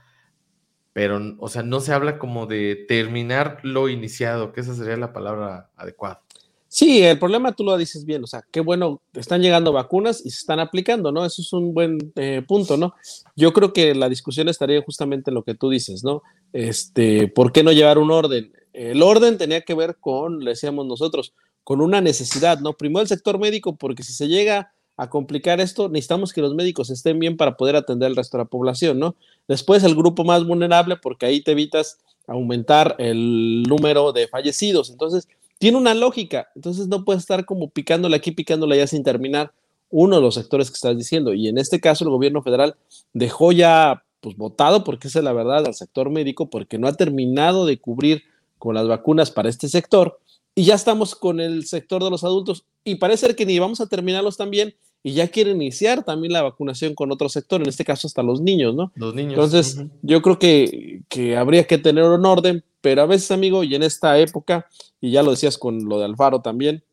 pero, 0.93 1.19
o 1.39 1.47
sea, 1.47 1.63
no 1.63 1.79
se 1.79 1.93
habla 1.93 2.17
como 2.17 2.45
de 2.45 2.85
terminar 2.87 3.59
lo 3.63 3.89
iniciado, 3.89 4.51
que 4.51 4.61
esa 4.61 4.73
sería 4.73 4.97
la 4.97 5.13
palabra 5.13 5.69
adecuada. 5.75 6.23
Sí, 6.71 7.01
el 7.01 7.17
problema 7.17 7.55
tú 7.55 7.63
lo 7.63 7.75
dices 7.77 8.05
bien, 8.05 8.23
o 8.23 8.27
sea, 8.27 8.43
qué 8.51 8.59
bueno, 8.59 9.01
están 9.13 9.41
llegando 9.41 9.73
vacunas 9.73 10.23
y 10.23 10.29
se 10.29 10.37
están 10.41 10.59
aplicando, 10.59 11.11
¿no? 11.11 11.25
Eso 11.25 11.41
es 11.41 11.51
un 11.51 11.73
buen 11.73 12.13
eh, 12.15 12.43
punto, 12.47 12.77
¿no? 12.77 12.93
Yo 13.35 13.53
creo 13.53 13.73
que 13.73 13.95
la 13.95 14.07
discusión 14.07 14.49
estaría 14.49 14.79
justamente 14.83 15.31
en 15.31 15.35
lo 15.35 15.43
que 15.43 15.55
tú 15.55 15.71
dices, 15.71 16.03
¿no? 16.03 16.21
Este, 16.53 17.27
¿por 17.27 17.51
qué 17.51 17.63
no 17.63 17.71
llevar 17.71 17.97
un 17.97 18.11
orden? 18.11 18.53
El 18.71 19.01
orden 19.01 19.39
tenía 19.39 19.61
que 19.61 19.73
ver 19.73 19.97
con, 19.99 20.43
le 20.43 20.51
decíamos 20.51 20.85
nosotros, 20.85 21.33
con 21.69 21.81
una 21.81 22.01
necesidad, 22.01 22.61
¿no? 22.61 22.73
Primero 22.73 23.01
el 23.01 23.07
sector 23.07 23.37
médico, 23.37 23.75
porque 23.75 24.01
si 24.01 24.11
se 24.11 24.27
llega 24.27 24.73
a 24.97 25.07
complicar 25.07 25.61
esto, 25.61 25.87
necesitamos 25.87 26.33
que 26.33 26.41
los 26.41 26.55
médicos 26.55 26.89
estén 26.89 27.19
bien 27.19 27.37
para 27.37 27.57
poder 27.57 27.75
atender 27.75 28.07
al 28.07 28.15
resto 28.15 28.37
de 28.37 28.43
la 28.43 28.49
población, 28.49 28.97
¿no? 28.97 29.15
Después 29.47 29.83
el 29.83 29.93
grupo 29.93 30.23
más 30.23 30.47
vulnerable, 30.47 30.95
porque 30.95 31.27
ahí 31.27 31.41
te 31.41 31.51
evitas 31.51 31.99
aumentar 32.25 32.95
el 32.97 33.61
número 33.69 34.11
de 34.13 34.27
fallecidos. 34.27 34.89
Entonces, 34.89 35.27
tiene 35.59 35.77
una 35.77 35.93
lógica. 35.93 36.49
Entonces, 36.55 36.87
no 36.87 37.05
puedes 37.05 37.21
estar 37.21 37.45
como 37.45 37.69
picándole 37.69 38.15
aquí, 38.15 38.31
picándole 38.31 38.73
allá 38.73 38.87
sin 38.87 39.03
terminar 39.03 39.51
uno 39.91 40.15
de 40.15 40.23
los 40.23 40.33
sectores 40.33 40.71
que 40.71 40.75
estás 40.75 40.97
diciendo. 40.97 41.35
Y 41.35 41.49
en 41.49 41.59
este 41.59 41.79
caso, 41.79 42.03
el 42.03 42.09
gobierno 42.09 42.41
federal 42.41 42.77
dejó 43.13 43.51
ya, 43.51 44.01
pues, 44.21 44.35
votado, 44.35 44.83
porque 44.83 45.07
esa 45.07 45.19
es 45.19 45.23
la 45.23 45.33
verdad, 45.33 45.67
al 45.67 45.75
sector 45.75 46.09
médico, 46.09 46.49
porque 46.49 46.79
no 46.79 46.87
ha 46.87 46.93
terminado 46.93 47.67
de 47.67 47.79
cubrir 47.79 48.23
con 48.57 48.73
las 48.73 48.87
vacunas 48.87 49.29
para 49.29 49.49
este 49.49 49.69
sector 49.69 50.17
y 50.59 50.65
ya 50.65 50.75
estamos 50.75 51.15
con 51.15 51.39
el 51.39 51.65
sector 51.65 52.03
de 52.03 52.09
los 52.09 52.25
adultos 52.25 52.65
y 52.83 52.95
parece 52.95 53.27
ser 53.27 53.37
que 53.37 53.45
ni 53.45 53.57
vamos 53.59 53.79
a 53.79 53.87
terminarlos 53.87 54.35
también 54.35 54.75
y 55.01 55.13
ya 55.13 55.29
quieren 55.29 55.61
iniciar 55.61 56.03
también 56.03 56.33
la 56.33 56.41
vacunación 56.41 56.95
con 56.95 57.13
otro 57.13 57.29
sector, 57.29 57.61
en 57.61 57.69
este 57.69 57.85
caso 57.85 58.07
hasta 58.07 58.23
los 58.23 58.41
niños, 58.41 58.75
¿no? 58.75 58.91
Los 58.95 59.15
niños. 59.15 59.35
Entonces, 59.35 59.81
yo 60.01 60.21
creo 60.21 60.37
que, 60.37 61.03
que, 61.07 61.37
habría 61.37 61.65
que 61.65 61.77
tener 61.77 62.03
un 62.03 62.25
orden, 62.25 62.65
pero 62.81 63.03
a 63.03 63.05
veces, 63.05 63.31
amigo, 63.31 63.63
y 63.63 63.73
en 63.73 63.83
esta 63.83 64.19
época, 64.19 64.67
y 64.99 65.11
ya 65.11 65.23
lo 65.23 65.31
decías 65.31 65.57
con 65.57 65.85
lo 65.87 65.97
de 65.97 66.03
Alfaro 66.03 66.41
también, 66.41 66.83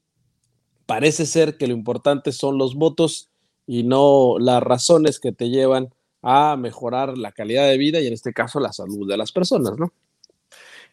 parece 0.87 1.27
ser 1.27 1.57
que 1.57 1.67
lo 1.67 1.75
importante 1.75 2.31
son 2.31 2.59
los 2.59 2.77
votos 2.77 3.31
y 3.67 3.83
no 3.83 4.37
las 4.39 4.63
razones 4.63 5.19
que 5.19 5.33
te 5.33 5.51
llevan 5.51 5.93
a 6.23 6.57
mejorar 6.57 7.19
la 7.19 7.33
calidad 7.33 7.69
de 7.69 7.79
vida 7.79 8.01
y 8.01 8.07
en 8.07 8.13
este 8.13 8.33
caso 8.33 8.61
la 8.61 8.73
salud 8.73 9.09
de 9.09 9.17
las 9.17 9.33
personas, 9.33 9.77
¿no? 9.77 9.93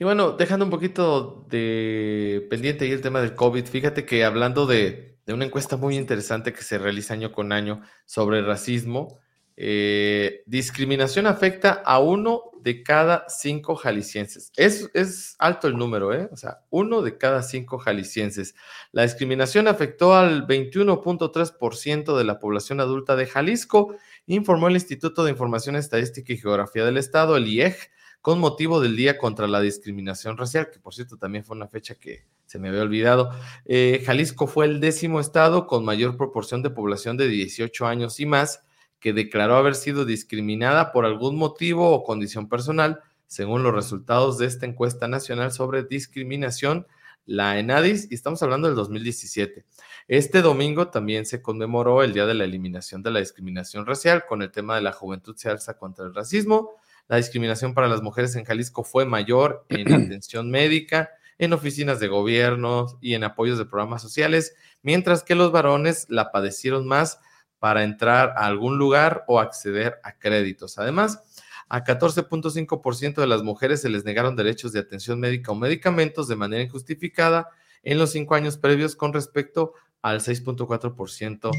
Y 0.04 0.06
bueno, 0.06 0.34
dejando 0.34 0.66
un 0.66 0.70
poquito 0.70 1.46
de 1.48 2.46
pendiente 2.50 2.84
ahí 2.84 2.92
el 2.92 3.00
tema 3.00 3.22
del 3.22 3.36
COVID, 3.36 3.64
fíjate 3.64 4.06
que 4.06 4.26
hablando 4.26 4.66
de, 4.66 5.18
una 5.28 5.46
encuesta 5.46 5.78
muy 5.78 5.96
interesante 5.96 6.52
que 6.52 6.62
se 6.62 6.78
realiza 6.78 7.14
año 7.14 7.32
con 7.32 7.54
año 7.54 7.80
sobre 8.04 8.42
racismo, 8.42 9.22
eh, 9.56 10.44
discriminación 10.46 11.26
afecta 11.26 11.82
a 11.86 12.00
uno 12.00 12.52
de 12.60 12.84
cada 12.84 13.30
cinco 13.30 13.78
jaliscienses. 13.78 14.52
Es, 14.58 14.92
es, 14.94 15.38
alto 15.40 15.70
el 15.70 15.78
número, 15.78 16.14
¿eh? 16.14 16.28
O 16.34 16.36
sea, 16.36 16.66
uno 16.70 17.02
de 17.02 17.18
cada 17.18 17.42
cinco 17.42 17.78
jaliscienses. 17.78 18.56
La 18.92 19.04
discriminación 19.04 19.70
afectó 19.70 20.16
al 20.16 20.46
21.3% 20.46 22.18
de 22.18 22.24
la 22.26 22.40
población 22.40 22.82
adulta 22.82 23.16
de 23.16 23.26
Jalisco, 23.26 23.96
informó 24.26 24.68
el 24.68 24.74
Instituto 24.74 25.24
de 25.24 25.32
Información 25.32 25.78
Estadística 25.78 26.34
y 26.34 26.38
Geografía 26.38 26.84
del 26.84 26.98
Estado, 26.98 27.38
el 27.38 27.48
IEG, 27.48 27.78
con 28.24 28.40
motivo 28.40 28.80
del 28.80 28.96
Día 28.96 29.18
contra 29.18 29.50
la 29.50 29.60
Discriminación 29.60 30.38
Racial, 30.38 30.70
que 30.72 30.80
por 30.80 30.94
cierto 30.94 31.18
también 31.18 31.44
fue 31.44 31.58
una 31.58 31.68
fecha 31.68 31.96
que 31.96 32.26
se 32.46 32.58
me 32.58 32.70
había 32.70 32.82
olvidado. 32.82 33.32
Eh, 33.66 34.02
Jalisco 34.06 34.48
fue 34.48 34.66
el 34.66 34.80
décimo 34.80 35.20
estado 35.20 35.68
con 35.68 35.84
mayor 35.84 36.16
proporción 36.16 36.64
de 36.64 36.70
población 36.70 37.18
de 37.18 37.28
18 37.28 37.86
años 37.86 38.22
y 38.22 38.26
más 38.26 38.64
que 39.02 39.12
declaró 39.12 39.58
haber 39.58 39.76
sido 39.76 40.06
discriminada 40.06 40.94
por 40.94 41.04
algún 41.04 41.36
motivo 41.36 41.92
o 41.92 42.06
condición 42.06 42.48
personal, 42.48 43.02
según 43.28 43.62
los 43.62 43.76
resultados 43.76 44.38
de 44.38 44.46
esta 44.46 44.66
encuesta 44.66 45.10
nacional 45.10 45.52
sobre 45.52 45.84
discriminación, 45.84 46.88
la 47.26 47.60
ENADIS, 47.60 48.10
y 48.10 48.16
estamos 48.16 48.42
hablando 48.42 48.68
del 48.68 48.78
2017. 48.78 49.66
Este 50.08 50.42
domingo 50.42 50.88
también 50.88 51.26
se 51.26 51.42
conmemoró 51.42 52.02
el 52.04 52.14
Día 52.14 52.26
de 52.26 52.36
la 52.36 52.46
Eliminación 52.46 53.04
de 53.04 53.12
la 53.12 53.20
Discriminación 53.20 53.86
Racial 53.86 54.24
con 54.26 54.42
el 54.42 54.50
tema 54.50 54.76
de 54.76 54.82
la 54.82 54.94
juventud 54.94 55.36
se 55.36 55.50
alza 55.50 55.78
contra 55.78 56.06
el 56.06 56.16
racismo 56.16 56.78
la 57.08 57.18
discriminación 57.18 57.74
para 57.74 57.88
las 57.88 58.02
mujeres 58.02 58.36
en 58.36 58.46
Jalisco 58.46 58.84
fue 58.84 59.06
mayor 59.06 59.66
en 59.70 59.94
atención 59.94 60.50
médica, 60.50 61.12
en 61.38 61.54
oficinas 61.54 62.00
de 62.00 62.08
gobierno 62.08 62.98
y 63.02 63.16
en 63.16 63.24
apoyos 63.24 63.58
de 63.58 63.66
programas 63.66 64.02
sociales, 64.02 64.56
mientras 64.82 65.24
que 65.24 65.36
los 65.36 65.52
varones 65.52 66.06
la 66.10 66.32
padecieron 66.32 66.88
más 66.88 67.20
para 67.60 67.84
entrar 67.84 68.34
a 68.36 68.46
algún 68.46 68.78
lugar 68.78 69.24
o 69.28 69.40
acceder 69.40 70.00
a 70.04 70.18
créditos. 70.20 70.78
Además, 70.78 71.44
a 71.70 71.84
14.5% 71.84 73.16
de 73.16 73.28
las 73.28 73.42
mujeres 73.42 73.82
se 73.82 73.90
les 73.90 74.06
negaron 74.06 74.36
derechos 74.36 74.74
de 74.74 74.80
atención 74.80 75.20
médica 75.20 75.52
o 75.52 75.56
medicamentos 75.56 76.28
de 76.28 76.36
manera 76.36 76.62
injustificada 76.62 77.50
en 77.84 77.98
los 77.98 78.12
cinco 78.12 78.36
años 78.36 78.58
previos 78.58 78.96
con 78.96 79.14
respecto 79.14 79.74
al 80.02 80.20
6.4% 80.20 81.52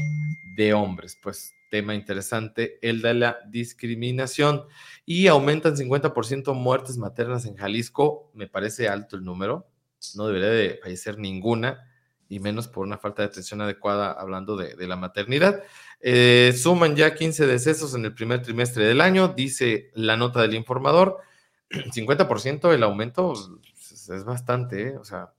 de 0.55 0.73
hombres. 0.73 1.17
Pues 1.21 1.54
tema 1.75 1.93
interesante, 1.93 2.79
el 2.81 3.01
de 3.01 3.13
la 3.13 3.39
discriminación. 3.49 4.63
Y 5.05 5.27
aumentan 5.27 5.75
50% 5.75 6.53
muertes 6.53 6.97
maternas 6.97 7.45
en 7.45 7.57
Jalisco. 7.57 8.31
Me 8.33 8.47
parece 8.47 8.87
alto 8.87 9.17
el 9.17 9.25
número. 9.25 9.67
No 10.15 10.27
debería 10.27 10.49
de 10.49 10.79
fallecer 10.81 11.19
ninguna, 11.19 11.85
y 12.29 12.39
menos 12.39 12.69
por 12.69 12.85
una 12.85 12.97
falta 12.97 13.23
de 13.23 13.27
atención 13.27 13.59
adecuada 13.59 14.13
hablando 14.13 14.55
de, 14.55 14.87
la 14.87 14.95
maternidad. 14.95 15.63
Eh, 15.99 16.53
suman 16.57 16.95
ya 16.95 17.13
15 17.13 17.45
decesos 17.45 17.93
en 17.93 18.05
el 18.05 18.13
primer 18.13 18.41
trimestre 18.41 18.85
del 18.85 19.01
año, 19.01 19.27
dice 19.27 19.91
la 19.95 20.15
nota 20.15 20.41
del 20.41 20.53
informador. 20.53 21.17
50% 21.69 22.73
el 22.73 22.83
aumento 22.83 23.33
pues, 23.33 24.09
es, 24.09 24.23
bastante, 24.23 24.89
¿eh? 24.89 24.97
o 24.97 25.03
sea, 25.03 25.33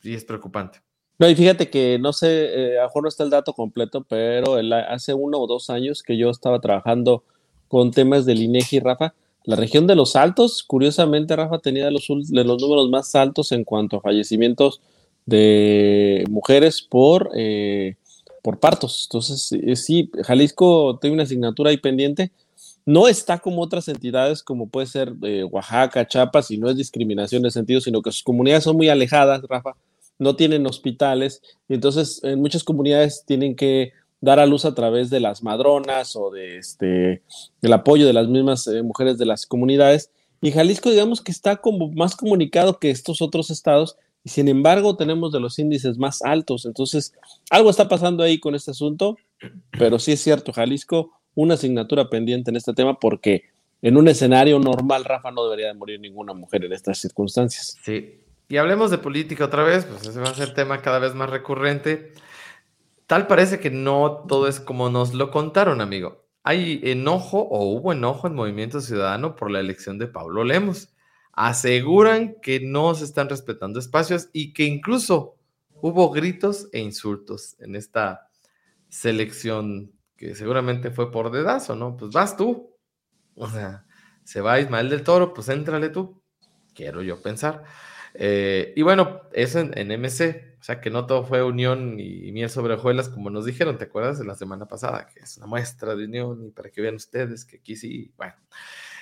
sí 0.00 0.12
es 0.14 0.24
preocupante. 0.24 0.80
No, 1.18 1.28
y 1.28 1.34
fíjate 1.34 1.68
que 1.68 1.98
no 1.98 2.12
sé, 2.12 2.74
eh, 2.74 2.78
a 2.78 2.82
lo 2.82 2.88
mejor 2.88 3.02
no 3.02 3.08
está 3.08 3.24
el 3.24 3.30
dato 3.30 3.52
completo, 3.52 4.04
pero 4.08 4.56
hace 4.88 5.14
uno 5.14 5.38
o 5.38 5.46
dos 5.48 5.68
años 5.68 6.02
que 6.04 6.16
yo 6.16 6.30
estaba 6.30 6.60
trabajando 6.60 7.24
con 7.66 7.90
temas 7.90 8.24
del 8.24 8.40
INEGI, 8.40 8.78
Rafa, 8.80 9.14
la 9.44 9.56
región 9.56 9.88
de 9.88 9.96
los 9.96 10.14
Altos, 10.14 10.62
curiosamente, 10.62 11.34
Rafa, 11.34 11.58
tenía 11.58 11.90
los, 11.90 12.06
de 12.08 12.44
los 12.44 12.62
números 12.62 12.88
más 12.88 13.14
altos 13.16 13.50
en 13.52 13.64
cuanto 13.64 13.96
a 13.96 14.00
fallecimientos 14.00 14.80
de 15.26 16.24
mujeres 16.30 16.82
por, 16.82 17.30
eh, 17.34 17.96
por 18.42 18.60
partos. 18.60 19.08
Entonces, 19.08 19.52
eh, 19.52 19.74
sí, 19.76 20.10
Jalisco 20.22 20.98
tiene 21.00 21.14
una 21.14 21.22
asignatura 21.24 21.70
ahí 21.70 21.78
pendiente. 21.78 22.30
No 22.86 23.08
está 23.08 23.38
como 23.38 23.62
otras 23.62 23.88
entidades, 23.88 24.42
como 24.42 24.68
puede 24.68 24.86
ser 24.86 25.12
Oaxaca, 25.50 26.06
Chiapas, 26.06 26.50
y 26.50 26.58
no 26.58 26.70
es 26.70 26.76
discriminación 26.76 27.42
en 27.42 27.46
ese 27.46 27.58
sentido, 27.58 27.80
sino 27.80 28.02
que 28.02 28.12
sus 28.12 28.22
comunidades 28.22 28.64
son 28.64 28.76
muy 28.76 28.88
alejadas, 28.88 29.42
Rafa 29.48 29.74
no 30.18 30.36
tienen 30.36 30.66
hospitales, 30.66 31.42
y 31.68 31.74
entonces 31.74 32.22
en 32.24 32.40
muchas 32.40 32.64
comunidades 32.64 33.24
tienen 33.26 33.54
que 33.56 33.92
dar 34.20 34.40
a 34.40 34.46
luz 34.46 34.64
a 34.64 34.74
través 34.74 35.10
de 35.10 35.20
las 35.20 35.42
madronas 35.42 36.16
o 36.16 36.30
de 36.30 36.58
este 36.58 37.22
el 37.62 37.72
apoyo 37.72 38.06
de 38.06 38.12
las 38.12 38.26
mismas 38.28 38.66
eh, 38.66 38.82
mujeres 38.82 39.16
de 39.18 39.26
las 39.26 39.46
comunidades. 39.46 40.10
Y 40.40 40.50
Jalisco, 40.50 40.90
digamos 40.90 41.20
que 41.20 41.32
está 41.32 41.56
como 41.56 41.90
más 41.92 42.16
comunicado 42.16 42.78
que 42.78 42.90
estos 42.90 43.22
otros 43.22 43.50
estados, 43.50 43.96
y 44.24 44.30
sin 44.30 44.48
embargo 44.48 44.96
tenemos 44.96 45.32
de 45.32 45.40
los 45.40 45.58
índices 45.58 45.98
más 45.98 46.22
altos. 46.22 46.64
Entonces, 46.64 47.14
algo 47.50 47.70
está 47.70 47.88
pasando 47.88 48.22
ahí 48.22 48.38
con 48.38 48.54
este 48.54 48.72
asunto, 48.72 49.16
pero 49.78 49.98
sí 49.98 50.12
es 50.12 50.20
cierto, 50.20 50.52
Jalisco, 50.52 51.12
una 51.34 51.54
asignatura 51.54 52.10
pendiente 52.10 52.50
en 52.50 52.56
este 52.56 52.72
tema, 52.72 52.98
porque 52.98 53.44
en 53.80 53.96
un 53.96 54.08
escenario 54.08 54.58
normal, 54.58 55.04
Rafa, 55.04 55.30
no 55.30 55.44
debería 55.44 55.68
de 55.68 55.74
morir 55.74 56.00
ninguna 56.00 56.34
mujer 56.34 56.64
en 56.64 56.72
estas 56.72 56.98
circunstancias. 56.98 57.76
Sí, 57.84 58.20
y 58.48 58.56
hablemos 58.56 58.90
de 58.90 58.98
política 58.98 59.44
otra 59.44 59.62
vez, 59.62 59.84
pues 59.84 60.06
ese 60.06 60.20
va 60.20 60.30
a 60.30 60.34
ser 60.34 60.54
tema 60.54 60.80
cada 60.80 60.98
vez 60.98 61.14
más 61.14 61.28
recurrente. 61.28 62.14
Tal 63.06 63.26
parece 63.26 63.60
que 63.60 63.70
no 63.70 64.24
todo 64.26 64.48
es 64.48 64.58
como 64.58 64.88
nos 64.88 65.12
lo 65.12 65.30
contaron, 65.30 65.80
amigo. 65.80 66.26
Hay 66.42 66.80
enojo 66.82 67.40
o 67.40 67.64
hubo 67.64 67.92
enojo 67.92 68.26
en 68.26 68.34
Movimiento 68.34 68.80
Ciudadano 68.80 69.36
por 69.36 69.50
la 69.50 69.60
elección 69.60 69.98
de 69.98 70.06
Pablo 70.06 70.44
Lemos. 70.44 70.94
Aseguran 71.32 72.36
que 72.40 72.60
no 72.60 72.94
se 72.94 73.04
están 73.04 73.28
respetando 73.28 73.78
espacios 73.78 74.30
y 74.32 74.54
que 74.54 74.64
incluso 74.64 75.36
hubo 75.82 76.10
gritos 76.10 76.68
e 76.72 76.80
insultos 76.80 77.54
en 77.60 77.76
esta 77.76 78.30
selección 78.88 79.92
que 80.16 80.34
seguramente 80.34 80.90
fue 80.90 81.10
por 81.12 81.30
dedazo, 81.30 81.76
¿no? 81.76 81.96
Pues 81.96 82.12
vas 82.12 82.36
tú. 82.36 82.74
O 83.34 83.48
sea, 83.48 83.84
se 84.24 84.40
va 84.40 84.58
Ismael 84.58 84.88
del 84.88 85.04
Toro, 85.04 85.34
pues 85.34 85.48
éntrale 85.50 85.90
tú. 85.90 86.22
Quiero 86.74 87.02
yo 87.02 87.20
pensar. 87.22 87.64
Eh, 88.20 88.72
y 88.74 88.82
bueno, 88.82 89.22
eso 89.32 89.60
en, 89.60 89.92
MC, 89.92 90.56
o 90.60 90.64
sea 90.64 90.80
que 90.80 90.90
no 90.90 91.06
todo 91.06 91.24
fue 91.24 91.40
unión 91.44 92.00
y, 92.00 92.32
miel 92.32 92.50
sobre 92.50 92.74
hojuelas, 92.74 93.08
como 93.08 93.30
nos 93.30 93.44
dijeron, 93.44 93.78
¿te 93.78 93.84
acuerdas 93.84 94.18
de 94.18 94.24
la 94.24 94.34
semana 94.34 94.66
pasada? 94.66 95.06
Que 95.06 95.20
es 95.20 95.36
una 95.36 95.46
muestra 95.46 95.94
de 95.94 96.04
unión 96.04 96.44
y 96.44 96.50
para 96.50 96.68
que 96.70 96.80
vean 96.80 96.96
ustedes 96.96 97.44
que 97.44 97.58
aquí 97.58 97.76
sí, 97.76 98.12
bueno. 98.16 98.34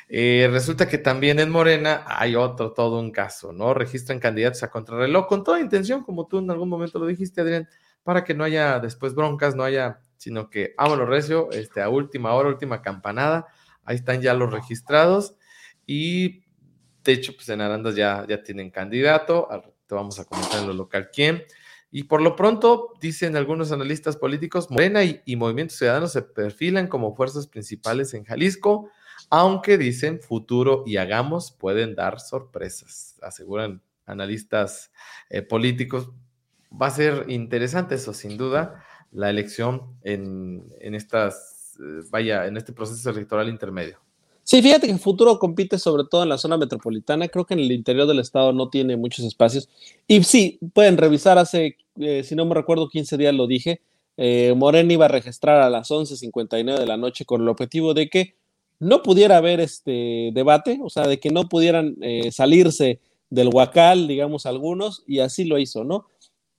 Eh, 0.09 0.49
resulta 0.53 0.87
que 0.87 0.99
también 0.99 1.41
en 1.41 1.51
Morena 1.51 2.05
hay 2.07 2.37
otro, 2.37 2.73
todo 2.73 3.01
un 3.01 3.11
caso, 3.11 3.53
¿no? 3.55 3.73
Registran 3.73 4.21
candidatos 4.21 4.63
a 4.63 4.71
contrarreloj 4.71 5.27
con 5.27 5.45
toda 5.45 5.61
intención, 5.61 6.05
como 6.05 6.27
tú 6.27 6.39
en 6.39 6.51
algún 6.51 6.69
momento 6.69 6.99
lo 6.99 7.07
dijiste, 7.07 7.41
Adrián, 7.41 7.69
para 8.05 8.23
que 8.23 8.35
no 8.35 8.45
haya 8.45 8.79
después 8.81 9.15
broncas, 9.15 9.57
no 9.57 9.65
haya, 9.65 10.01
sino 10.19 10.51
que, 10.51 10.75
vámonos, 10.77 11.09
Recio, 11.09 11.51
este, 11.53 11.81
a 11.81 11.89
última 11.89 12.35
hora, 12.35 12.51
última 12.51 12.83
campanada, 12.83 13.47
ahí 13.83 13.97
están 13.97 14.21
ya 14.21 14.35
los 14.35 14.53
registrados 14.53 15.35
y 15.87 16.46
de 17.07 17.13
hecho, 17.13 17.35
pues 17.35 17.49
en 17.49 17.61
Arandas 17.61 17.95
ya, 17.95 18.27
ya 18.29 18.43
tienen 18.43 18.71
candidato, 18.71 19.49
te 19.87 19.95
vamos 19.95 20.19
a 20.19 20.25
comentar 20.25 20.61
en 20.61 20.67
lo 20.67 20.75
local 20.75 21.11
quién. 21.13 21.45
Y 21.93 22.05
por 22.05 22.21
lo 22.21 22.35
pronto, 22.35 22.93
dicen 23.01 23.37
algunos 23.37 23.71
analistas 23.71 24.17
políticos, 24.17 24.71
Morena 24.71 25.05
y, 25.05 25.23
y 25.25 25.37
Movimiento 25.37 25.75
Ciudadano 25.75 26.09
se 26.09 26.23
perfilan 26.23 26.89
como 26.89 27.15
fuerzas 27.15 27.47
principales 27.47 28.13
en 28.13 28.25
Jalisco, 28.25 28.91
aunque 29.31 29.79
dicen 29.79 30.21
futuro 30.21 30.83
y 30.85 30.97
hagamos 30.97 31.53
pueden 31.53 31.95
dar 31.95 32.21
sorpresas, 32.21 33.17
aseguran 33.23 33.83
analistas 34.05 34.93
eh, 35.31 35.43
políticos. 35.43 36.11
Va 36.71 36.89
a 36.89 36.91
ser 36.91 37.27
interesante 37.29 37.95
eso, 37.95 38.13
sin 38.13 38.37
duda, 38.37 38.85
la 39.13 39.31
elección 39.31 39.97
en, 40.03 40.73
en 40.81 40.95
estas, 40.97 41.79
eh, 41.81 42.05
vaya, 42.11 42.47
en 42.47 42.57
este 42.57 42.73
proceso 42.73 43.11
electoral 43.11 43.49
intermedio. 43.49 44.06
Sí, 44.47 44.63
fíjate 44.63 44.87
que 44.87 44.97
futuro 44.99 45.41
compite 45.41 45.77
sobre 45.77 46.05
todo 46.09 46.23
en 46.23 46.29
la 46.29 46.39
zona 46.39 46.57
metropolitana. 46.57 47.27
Creo 47.27 47.45
que 47.45 47.55
en 47.55 47.61
el 47.61 47.73
interior 47.73 48.07
del 48.07 48.21
estado 48.21 48.53
no 48.53 48.71
tiene 48.71 48.97
muchos 48.97 49.25
espacios. 49.25 49.69
Y 50.07 50.23
sí, 50.23 50.61
pueden 50.73 50.99
revisar 50.99 51.37
hace, 51.37 51.77
eh, 51.99 52.23
si 52.23 52.37
no 52.37 52.45
me 52.47 52.55
recuerdo, 52.55 52.89
15 52.89 53.17
días 53.17 53.35
lo 53.35 53.49
dije. 53.49 53.81
Eh, 54.17 54.55
Morena 54.57 54.93
iba 54.93 55.07
a 55.07 55.09
registrar 55.09 55.61
a 55.61 55.69
las 55.69 55.91
11.59 55.91 56.79
de 56.79 56.87
la 56.87 56.97
noche 56.97 57.25
con 57.25 57.43
el 57.43 57.49
objetivo 57.49 57.93
de 57.93 58.09
que 58.09 58.37
no 58.79 59.03
pudiera 59.03 59.39
haber 59.39 59.59
este 59.59 60.31
debate, 60.33 60.79
o 60.81 60.91
sea, 60.91 61.09
de 61.09 61.19
que 61.19 61.31
no 61.31 61.49
pudieran 61.49 61.97
eh, 62.01 62.31
salirse 62.31 63.01
del 63.31 63.49
huacal, 63.53 64.07
digamos, 64.07 64.47
algunos, 64.47 65.03
y 65.09 65.19
así 65.19 65.45
lo 65.45 65.59
hizo, 65.59 65.83
¿no? 65.83 66.07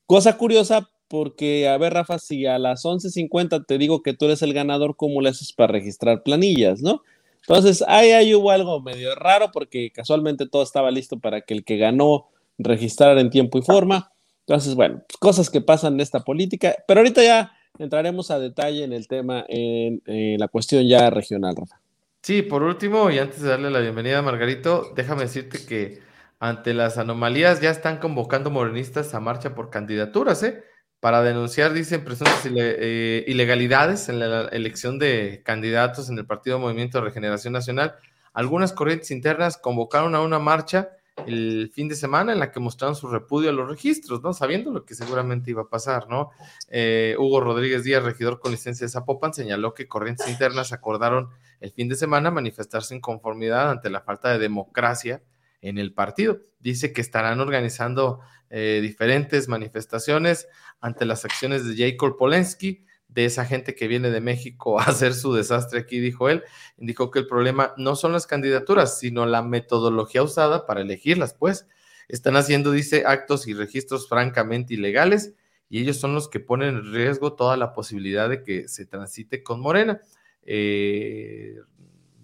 Cosa 0.08 0.38
curiosa, 0.38 0.90
porque, 1.08 1.70
a 1.70 1.78
ver, 1.78 1.94
Rafa, 1.94 2.20
si 2.20 2.46
a 2.48 2.60
las 2.60 2.84
11.50 2.84 3.66
te 3.66 3.78
digo 3.78 4.04
que 4.04 4.14
tú 4.14 4.26
eres 4.26 4.42
el 4.42 4.54
ganador, 4.54 4.98
¿cómo 4.98 5.22
le 5.22 5.30
haces 5.30 5.54
para 5.54 5.72
registrar 5.72 6.24
planillas, 6.24 6.82
no? 6.82 7.02
Entonces, 7.48 7.84
ahí, 7.88 8.12
ahí 8.12 8.36
hubo 8.36 8.52
algo 8.52 8.82
medio 8.82 9.16
raro 9.16 9.52
porque 9.54 9.90
casualmente 9.92 10.48
todo 10.48 10.64
estaba 10.64 10.92
listo 10.92 11.18
para 11.18 11.42
que 11.42 11.54
el 11.54 11.64
que 11.64 11.78
ganó 11.78 12.28
registrara 12.58 13.22
en 13.22 13.30
tiempo 13.30 13.58
y 13.58 13.62
forma. 13.62 14.12
Entonces, 14.46 14.76
bueno, 14.76 15.04
pues, 15.08 15.18
cosas 15.18 15.50
que 15.50 15.62
pasan 15.62 15.94
en 15.94 16.02
esta 16.02 16.22
política, 16.22 16.76
pero 16.88 17.00
ahorita 17.00 17.24
ya 17.24 17.54
entraremos 17.80 18.32
a 18.32 18.40
detalle 18.40 18.84
en 18.84 18.92
el 18.92 19.08
tema, 19.08 19.46
en, 19.48 20.02
la 20.38 20.50
cuestión 20.50 20.86
ya 20.88 21.10
regional, 21.10 21.56
Rafa. 21.56 21.80
Sí, 22.22 22.42
por 22.42 22.64
último, 22.64 23.10
y 23.12 23.20
antes 23.20 23.42
de 23.42 23.50
darle 23.50 23.72
la 23.72 23.80
bienvenida 23.80 24.20
a 24.20 24.22
Margarito, 24.22 24.92
déjame 24.96 25.22
decirte 25.22 25.66
que 25.66 26.02
ante 26.40 26.74
las 26.74 26.98
anomalías 26.98 27.62
ya 27.62 27.70
están 27.70 28.00
convocando 28.00 28.50
morenistas 28.50 29.14
a 29.14 29.22
marcha 29.22 29.56
por 29.56 29.70
candidaturas, 29.70 30.44
¿eh? 30.44 30.64
Para 31.00 31.22
denunciar, 31.22 31.74
dicen, 31.74 32.04
presuntas 32.04 32.42
eh, 32.46 33.24
ilegalidades 33.28 34.10
en 34.10 34.20
la 34.20 34.48
elección 34.48 34.98
de 34.98 35.42
candidatos 35.46 36.10
en 36.10 36.18
el 36.18 36.26
Partido 36.26 36.60
Movimiento 36.60 36.98
de 36.98 37.06
Regeneración 37.06 37.54
Nacional. 37.54 37.96
Algunas 38.34 38.74
corrientes 38.74 39.12
internas 39.12 39.58
convocaron 39.58 40.16
a 40.16 40.22
una 40.22 40.40
marcha 40.40 40.90
el 41.26 41.72
fin 41.74 41.88
de 41.88 41.96
semana 41.96 42.34
en 42.34 42.40
la 42.40 42.52
que 42.52 42.60
mostraron 42.60 42.96
su 42.96 43.08
repudio 43.08 43.50
a 43.50 43.54
los 43.54 43.68
registros, 43.68 44.22
¿no? 44.22 44.34
Sabiendo 44.34 44.72
lo 44.72 44.86
que 44.86 44.94
seguramente 44.94 45.50
iba 45.52 45.64
a 45.64 45.70
pasar, 45.70 46.08
¿no? 46.08 46.30
Eh, 46.70 47.16
Hugo 47.18 47.42
Rodríguez 47.42 47.84
Díaz, 47.84 48.04
regidor 48.04 48.40
con 48.40 48.52
licencia 48.52 48.86
de 48.86 48.92
Zapopan, 48.92 49.34
señaló 49.34 49.74
que 49.74 49.88
corrientes 49.88 50.28
internas 50.28 50.74
acordaron 50.74 51.30
el 51.60 51.72
fin 51.72 51.90
de 51.90 51.96
semana 51.96 52.30
manifestarse 52.30 52.94
en 52.94 53.02
conformidad 53.02 53.72
ante 53.72 53.90
la 53.90 54.02
falta 54.02 54.30
de 54.30 54.40
democracia 54.40 55.22
en 55.68 55.78
el 55.78 55.94
partido. 55.94 56.42
Dice 56.60 56.94
que 56.94 57.02
estarán 57.02 57.40
organizando 57.40 58.20
eh, 58.50 58.80
diferentes 58.82 59.48
manifestaciones 59.48 60.48
ante 60.80 61.06
las 61.06 61.26
acciones 61.26 61.66
de 61.66 61.76
Jacob 61.76 62.18
Polensky, 62.18 62.86
de 63.08 63.26
esa 63.26 63.46
gente 63.46 63.74
que 63.74 63.88
viene 63.88 64.10
de 64.10 64.22
México 64.22 64.80
a 64.80 64.84
hacer 64.88 65.14
su 65.14 65.34
desastre 65.34 65.80
aquí, 65.80 66.00
dijo 66.00 66.30
él. 66.30 66.44
Indicó 66.78 67.12
que 67.12 67.20
el 67.20 67.28
problema 67.28 67.74
no 67.78 67.96
son 67.96 68.14
las 68.14 68.28
candidaturas, 68.28 69.00
sino 69.00 69.26
la 69.26 69.42
metodología 69.42 70.24
usada 70.24 70.66
para 70.66 70.82
elegirlas, 70.82 71.34
pues. 71.34 71.68
Están 72.08 72.38
haciendo, 72.38 72.72
dice, 72.72 73.04
actos 73.06 73.48
y 73.48 73.54
registros 73.54 74.08
francamente 74.08 74.74
ilegales 74.74 75.34
y 75.70 75.82
ellos 75.82 75.98
son 75.98 76.14
los 76.14 76.30
que 76.30 76.40
ponen 76.40 76.70
en 76.70 76.94
riesgo 76.94 77.34
toda 77.34 77.58
la 77.58 77.74
posibilidad 77.74 78.30
de 78.30 78.44
que 78.44 78.68
se 78.68 78.86
transite 78.86 79.44
con 79.44 79.60
Morena. 79.60 80.00
Eh, 80.44 81.56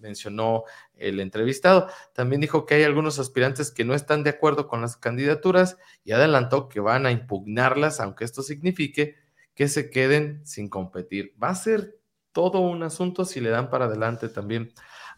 mencionó 0.04 0.66
el 0.96 1.20
entrevistado. 1.20 1.88
También 2.14 2.42
dijo 2.42 2.68
que 2.68 2.76
hay 2.76 2.84
algunos 2.84 3.18
aspirantes 3.18 3.72
que 3.72 3.86
no 3.86 3.96
están 3.96 4.24
de 4.24 4.30
acuerdo 4.30 4.68
con 4.68 4.82
las 4.82 4.98
candidaturas 4.98 5.78
y 6.04 6.12
adelantó 6.12 6.70
que 6.70 6.80
van 6.80 7.08
a 7.08 7.12
impugnarlas, 7.12 8.00
aunque 8.00 8.26
esto 8.26 8.44
signifique 8.44 9.16
que 9.56 9.68
se 9.68 9.90
queden 9.90 10.46
sin 10.46 10.70
competir. 10.70 11.34
Va 11.42 11.50
a 11.50 11.56
ser 11.56 11.98
todo 12.32 12.60
un 12.60 12.84
asunto 12.84 13.26
si 13.26 13.40
le 13.40 13.50
dan 13.50 13.70
para 13.70 13.86
adelante 13.86 14.30
también 14.30 14.74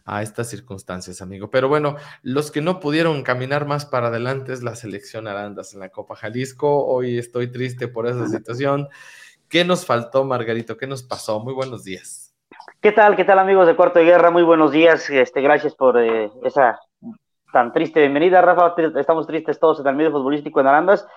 a 0.05 0.21
estas 0.21 0.49
circunstancias, 0.49 1.21
amigo. 1.21 1.49
Pero 1.49 1.67
bueno, 1.67 1.95
los 2.21 2.51
que 2.51 2.61
no 2.61 2.79
pudieron 2.79 3.23
caminar 3.23 3.65
más 3.65 3.85
para 3.85 4.07
adelante 4.07 4.53
es 4.53 4.61
la 4.61 4.75
selección 4.75 5.27
Arandas 5.27 5.73
en 5.73 5.79
la 5.79 5.89
Copa 5.89 6.15
Jalisco. 6.15 6.85
Hoy 6.85 7.17
estoy 7.17 7.51
triste 7.51 7.87
por 7.87 8.07
esa 8.07 8.27
situación. 8.27 8.87
¿Qué 9.49 9.65
nos 9.65 9.85
faltó, 9.85 10.23
Margarito? 10.23 10.77
¿Qué 10.77 10.85
nos 10.85 11.03
pasó? 11.03 11.39
Muy 11.39 11.53
buenos 11.53 11.83
días. 11.83 12.24
¿Qué 12.81 12.91
tal? 12.91 13.15
¿Qué 13.15 13.23
tal, 13.25 13.39
amigos 13.39 13.65
de 13.67 13.75
Cuarto 13.75 13.99
de 13.99 14.05
Guerra? 14.05 14.29
Muy 14.29 14.43
buenos 14.43 14.71
días. 14.71 15.09
Este, 15.09 15.41
gracias 15.41 15.73
por 15.73 15.99
eh, 15.99 16.29
esa 16.43 16.79
tan 17.51 17.71
triste 17.73 17.99
bienvenida, 17.99 18.41
Rafa. 18.41 18.75
Estamos 18.99 19.25
tristes 19.25 19.59
todos 19.59 19.79
en 19.79 19.87
el 19.87 19.95
medio 19.95 20.11
futbolístico 20.11 20.59
en 20.59 20.67
Arandas. 20.67 21.07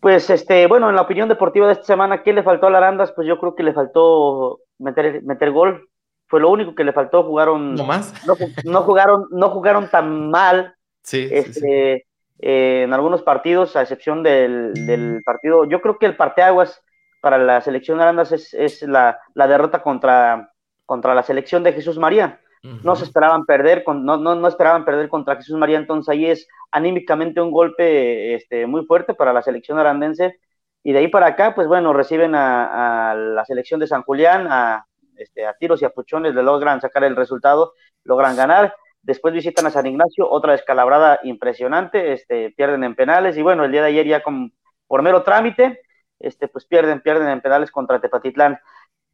Pues, 0.00 0.28
este, 0.30 0.66
bueno, 0.66 0.90
en 0.90 0.96
la 0.96 1.02
opinión 1.02 1.28
deportiva 1.28 1.66
de 1.66 1.72
esta 1.72 1.84
semana, 1.84 2.22
¿qué 2.22 2.32
le 2.32 2.42
faltó 2.42 2.66
a 2.66 2.76
Arandas? 2.76 3.12
Pues 3.12 3.26
yo 3.26 3.38
creo 3.38 3.54
que 3.54 3.62
le 3.62 3.72
faltó 3.72 4.60
meter, 4.78 5.22
meter 5.22 5.50
gol. 5.50 5.88
Fue 6.26 6.40
lo 6.40 6.50
único 6.50 6.74
que 6.74 6.84
le 6.84 6.92
faltó. 6.92 7.24
Jugaron. 7.24 7.74
¿No 7.74 7.84
más? 7.84 8.12
No, 8.64 8.82
jugaron, 8.82 9.26
no 9.30 9.50
jugaron 9.50 9.88
tan 9.88 10.30
mal. 10.30 10.74
Sí. 11.02 11.28
Este, 11.30 12.06
eh, 12.38 12.82
en 12.84 12.92
algunos 12.92 13.22
partidos, 13.22 13.74
a 13.74 13.82
excepción 13.82 14.22
del, 14.22 14.74
del, 14.86 15.22
partido. 15.24 15.64
Yo 15.64 15.80
creo 15.80 15.98
que 15.98 16.06
el 16.06 16.16
parteaguas 16.16 16.82
para 17.20 17.38
la 17.38 17.60
selección 17.62 17.98
de 17.98 18.04
Arandas 18.04 18.32
es, 18.32 18.52
es 18.54 18.82
la, 18.82 19.18
la 19.34 19.46
derrota 19.46 19.82
contra, 19.82 20.53
contra 20.86 21.14
la 21.14 21.22
selección 21.22 21.62
de 21.62 21.72
Jesús 21.72 21.98
María. 21.98 22.40
No 22.82 22.96
se 22.96 23.04
esperaban 23.04 23.44
perder, 23.44 23.84
no, 23.86 24.16
no, 24.16 24.34
no, 24.34 24.48
esperaban 24.48 24.86
perder 24.86 25.10
contra 25.10 25.36
Jesús 25.36 25.54
María, 25.58 25.76
entonces 25.76 26.08
ahí 26.08 26.24
es 26.24 26.48
anímicamente 26.70 27.42
un 27.42 27.50
golpe 27.50 28.34
este, 28.34 28.66
muy 28.66 28.86
fuerte 28.86 29.12
para 29.12 29.34
la 29.34 29.42
selección 29.42 29.78
arandense, 29.78 30.40
y 30.82 30.92
de 30.94 31.00
ahí 31.00 31.08
para 31.08 31.26
acá, 31.26 31.54
pues 31.54 31.68
bueno, 31.68 31.92
reciben 31.92 32.34
a, 32.34 33.14
la 33.14 33.44
selección 33.44 33.80
de 33.80 33.86
San 33.86 34.02
Julián, 34.02 34.46
a, 34.48 34.86
este, 35.16 35.44
a 35.44 35.52
tiros 35.52 35.82
y 35.82 35.84
a 35.84 35.90
puchones, 35.90 36.34
le 36.34 36.42
logran 36.42 36.80
sacar 36.80 37.04
el 37.04 37.16
resultado, 37.16 37.74
logran 38.02 38.34
ganar, 38.34 38.74
después 39.02 39.34
visitan 39.34 39.66
a 39.66 39.70
San 39.70 39.86
Ignacio, 39.86 40.26
otra 40.26 40.52
descalabrada 40.52 41.20
impresionante, 41.22 42.14
este, 42.14 42.50
pierden 42.56 42.82
en 42.84 42.94
penales, 42.94 43.36
y 43.36 43.42
bueno, 43.42 43.64
el 43.64 43.72
día 43.72 43.82
de 43.82 43.88
ayer 43.88 44.06
ya 44.06 44.22
con, 44.22 44.54
por 44.86 45.02
mero 45.02 45.22
trámite, 45.22 45.82
este, 46.18 46.48
pues 46.48 46.64
pierden, 46.64 47.00
pierden 47.00 47.28
en 47.28 47.42
penales 47.42 47.70
contra 47.70 48.00
Tepatitlán. 48.00 48.58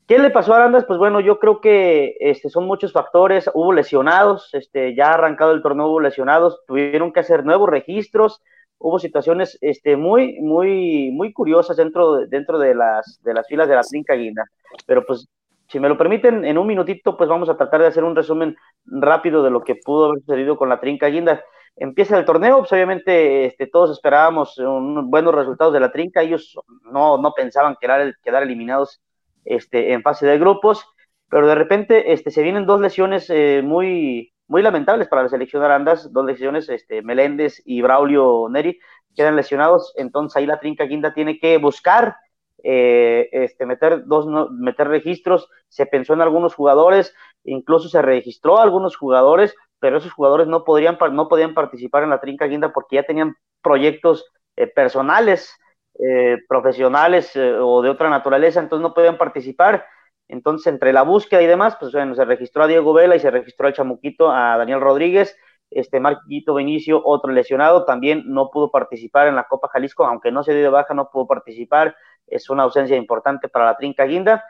¿Qué 0.07 0.19
le 0.19 0.31
pasó 0.31 0.53
a 0.53 0.57
Arandas? 0.57 0.85
Pues 0.87 0.99
bueno, 0.99 1.21
yo 1.21 1.39
creo 1.39 1.61
que 1.61 2.17
este, 2.19 2.49
son 2.49 2.67
muchos 2.67 2.93
factores. 2.93 3.49
Hubo 3.55 3.73
lesionados, 3.73 4.53
este, 4.55 4.95
ya 4.97 5.13
arrancado 5.13 5.53
el 5.53 5.63
torneo 5.63 5.87
hubo 5.87 6.01
lesionados, 6.01 6.63
tuvieron 6.67 7.13
que 7.13 7.21
hacer 7.21 7.45
nuevos 7.45 7.69
registros, 7.69 8.43
hubo 8.79 8.99
situaciones 8.99 9.57
este, 9.61 9.97
muy, 9.97 10.41
muy, 10.41 11.11
muy 11.13 11.33
curiosas 11.33 11.77
dentro, 11.77 12.27
dentro 12.27 12.59
de, 12.59 12.75
las, 12.75 13.21
de 13.23 13.35
las 13.35 13.47
filas 13.47 13.69
de 13.69 13.77
la 13.77 13.83
Trinca 13.83 14.15
Guinda. 14.15 14.45
Pero 14.87 15.05
pues, 15.07 15.29
si 15.69 15.79
me 15.79 15.89
lo 15.89 15.97
permiten, 15.97 16.45
en 16.45 16.59
un 16.59 16.67
minutito, 16.67 17.17
pues 17.17 17.29
vamos 17.29 17.49
a 17.49 17.57
tratar 17.57 17.81
de 17.81 17.87
hacer 17.87 18.03
un 18.03 18.17
resumen 18.17 18.57
rápido 18.87 19.45
de 19.45 19.51
lo 19.51 19.63
que 19.63 19.77
pudo 19.77 20.07
haber 20.07 20.21
sucedido 20.21 20.57
con 20.57 20.69
la 20.69 20.81
Trinca 20.81 21.07
Guinda. 21.07 21.45
Empieza 21.77 22.19
el 22.19 22.25
torneo, 22.25 22.59
pues 22.59 22.73
obviamente 22.73 23.45
este, 23.45 23.69
todos 23.69 23.93
esperábamos 23.93 24.61
buenos 25.05 25.35
resultados 25.35 25.73
de 25.73 25.81
la 25.81 25.93
Trinca, 25.93 26.23
ellos 26.23 26.59
no, 26.83 27.19
no 27.19 27.33
pensaban 27.33 27.77
quedar, 27.81 28.13
quedar 28.23 28.43
eliminados 28.43 29.01
este, 29.45 29.93
en 29.93 30.03
fase 30.03 30.27
de 30.27 30.39
grupos, 30.39 30.85
pero 31.29 31.47
de 31.47 31.55
repente 31.55 32.13
este, 32.13 32.31
se 32.31 32.43
vienen 32.43 32.67
dos 32.67 32.81
lesiones 32.81 33.31
eh, 33.31 33.63
muy, 33.65 34.33
muy 34.49 34.63
lamentables 34.63 35.09
para 35.09 35.23
la 35.23 35.29
selección 35.29 35.63
de 35.63 35.67
Arandas, 35.67 36.13
dos 36.13 36.25
lesiones, 36.25 36.69
este, 36.69 37.03
Meléndez 37.03 37.63
y 37.65 37.83
Braulio 37.83 38.49
Neri 38.51 38.79
quedan 39.15 39.37
lesionados, 39.37 39.93
entonces 39.97 40.37
ahí 40.37 40.47
la 40.47 40.61
Trinca 40.61 40.85
Guinda 40.85 41.13
tiene 41.13 41.39
que 41.39 41.59
buscar 41.59 42.17
eh, 42.63 43.29
este, 43.33 43.67
meter, 43.67 44.07
dos, 44.07 44.27
meter 44.53 44.89
registros, 44.89 45.49
se 45.69 45.87
pensó 45.87 46.13
en 46.15 46.21
algunos 46.21 46.55
jugadores, 46.55 47.15
incluso 47.45 47.89
se 47.89 48.03
registró 48.03 48.59
a 48.59 48.63
algunos 48.63 48.97
jugadores, 48.97 49.55
pero 49.79 49.99
esos 49.99 50.13
jugadores 50.13 50.47
no, 50.47 50.65
podrían, 50.65 50.99
no 51.13 51.29
podían 51.29 51.55
participar 51.55 52.03
en 52.03 52.11
la 52.11 52.21
Trinca 52.21 52.47
Guinda 52.47 52.73
porque 52.73 52.97
ya 52.97 53.03
tenían 53.03 53.35
proyectos 53.63 54.27
eh, 54.57 54.67
personales 54.67 55.57
eh, 56.03 56.39
profesionales 56.49 57.35
eh, 57.37 57.53
o 57.61 57.83
de 57.83 57.91
otra 57.91 58.09
naturaleza, 58.09 58.61
entonces 58.61 58.83
no 58.83 58.95
podían 58.95 59.19
participar. 59.19 59.85
Entonces, 60.29 60.67
entre 60.69 60.93
la 60.93 61.03
búsqueda 61.03 61.43
y 61.43 61.47
demás, 61.47 61.77
pues 61.79 61.93
bueno, 61.93 62.15
se 62.15 62.25
registró 62.25 62.63
a 62.63 62.67
Diego 62.67 62.93
Vela 62.93 63.17
y 63.17 63.21
se 63.21 63.31
registró 63.31 63.67
al 63.67 63.75
Chamuquito, 63.75 64.31
a 64.31 64.57
Daniel 64.57 64.81
Rodríguez, 64.81 65.37
este 65.71 66.01
Marquito 66.01 66.55
Benicio, 66.55 67.03
otro 67.05 67.33
lesionado, 67.33 67.85
también 67.85 68.23
no 68.27 68.51
pudo 68.51 68.71
participar 68.71 69.29
en 69.29 69.37
la 69.37 69.45
Copa 69.45 69.69
Jalisco, 69.69 70.05
aunque 70.05 70.33
no 70.33 70.43
se 70.43 70.55
dio 70.55 70.63
de 70.63 70.69
baja, 70.69 70.95
no 70.95 71.11
pudo 71.11 71.27
participar, 71.27 71.95
es 72.27 72.49
una 72.49 72.63
ausencia 72.63 72.97
importante 72.97 73.49
para 73.49 73.67
la 73.67 73.77
Trinca 73.77 74.05
Guinda. 74.05 74.45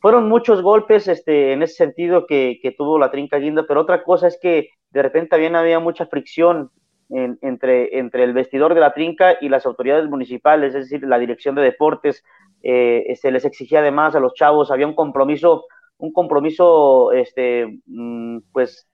Fueron 0.00 0.28
muchos 0.28 0.62
golpes 0.62 1.08
este, 1.08 1.52
en 1.52 1.62
ese 1.62 1.74
sentido 1.74 2.26
que, 2.26 2.58
que 2.62 2.72
tuvo 2.72 2.98
la 2.98 3.10
Trinca 3.10 3.38
Guinda, 3.38 3.64
pero 3.66 3.80
otra 3.80 4.02
cosa 4.02 4.26
es 4.26 4.38
que 4.40 4.70
de 4.90 5.02
repente 5.02 5.30
también 5.30 5.56
había 5.56 5.78
mucha 5.78 6.06
fricción 6.06 6.70
entre, 7.10 7.98
entre 7.98 8.24
el 8.24 8.32
vestidor 8.32 8.74
de 8.74 8.80
la 8.80 8.92
trinca 8.94 9.36
y 9.40 9.48
las 9.48 9.66
autoridades 9.66 10.08
municipales, 10.08 10.74
es 10.74 10.88
decir, 10.88 11.06
la 11.06 11.18
dirección 11.18 11.54
de 11.54 11.62
deportes, 11.62 12.24
eh, 12.62 13.14
se 13.20 13.30
les 13.30 13.44
exigía 13.44 13.80
además 13.80 14.14
a 14.14 14.20
los 14.20 14.34
chavos, 14.34 14.70
había 14.70 14.86
un 14.86 14.94
compromiso, 14.94 15.64
un 15.98 16.12
compromiso, 16.12 17.12
este, 17.12 17.80
mm, 17.86 18.38
pues, 18.52 18.88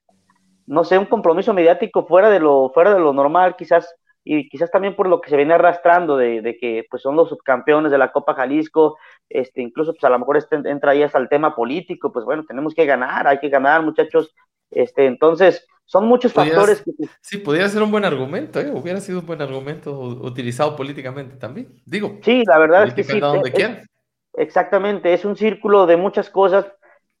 no 0.65 0.83
sé, 0.83 0.97
un 0.97 1.05
compromiso 1.05 1.53
mediático 1.53 2.05
fuera 2.05 2.29
de 2.29 2.39
lo, 2.39 2.71
fuera 2.73 2.93
de 2.93 2.99
lo 2.99 3.13
normal, 3.13 3.55
quizás, 3.55 3.95
y 4.23 4.49
quizás 4.49 4.71
también 4.71 4.95
por 4.95 5.07
lo 5.07 5.21
que 5.21 5.29
se 5.29 5.37
viene 5.37 5.53
arrastrando 5.53 6.17
de, 6.17 6.41
de 6.41 6.57
que 6.57 6.85
pues 6.89 7.01
son 7.01 7.15
los 7.15 7.29
subcampeones 7.29 7.91
de 7.91 7.97
la 7.97 8.11
Copa 8.11 8.33
Jalisco, 8.33 8.97
este, 9.29 9.61
incluso 9.61 9.93
pues 9.93 10.03
a 10.03 10.09
lo 10.09 10.19
mejor 10.19 10.37
este, 10.37 10.55
entra 10.65 10.91
ahí 10.91 11.03
hasta 11.03 11.19
el 11.19 11.29
tema 11.29 11.55
político, 11.55 12.11
pues 12.11 12.25
bueno, 12.25 12.43
tenemos 12.45 12.73
que 12.73 12.85
ganar, 12.85 13.27
hay 13.27 13.39
que 13.39 13.49
ganar, 13.49 13.83
muchachos, 13.83 14.33
este, 14.71 15.05
entonces, 15.05 15.65
son 15.87 16.05
muchos 16.05 16.33
factores. 16.33 16.83
Que... 16.83 16.91
Sí, 17.21 17.37
pudiera 17.37 17.67
ser 17.69 17.81
un 17.81 17.91
buen 17.91 18.05
argumento, 18.05 18.59
¿eh? 18.59 18.69
hubiera 18.73 18.99
sido 18.99 19.21
un 19.21 19.25
buen 19.25 19.41
argumento 19.41 19.97
utilizado 19.97 20.75
políticamente 20.75 21.37
también. 21.37 21.81
Digo, 21.85 22.19
sí, 22.21 22.43
la 22.45 22.59
verdad 22.59 22.83
es 22.83 22.93
que 22.93 23.03
sí. 23.03 23.19
Donde 23.19 23.85
exactamente, 24.33 25.13
es 25.13 25.25
un 25.25 25.35
círculo 25.35 25.85
de 25.85 25.97
muchas 25.97 26.29
cosas. 26.29 26.65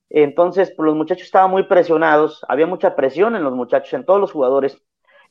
Entonces, 0.09 0.73
pues, 0.75 0.85
los 0.85 0.95
muchachos 0.95 1.25
estaban 1.25 1.49
muy 1.49 1.63
presionados, 1.63 2.45
había 2.47 2.67
mucha 2.67 2.95
presión 2.95 3.35
en 3.35 3.43
los 3.43 3.53
muchachos, 3.53 3.93
en 3.93 4.05
todos 4.05 4.19
los 4.19 4.31
jugadores. 4.31 4.77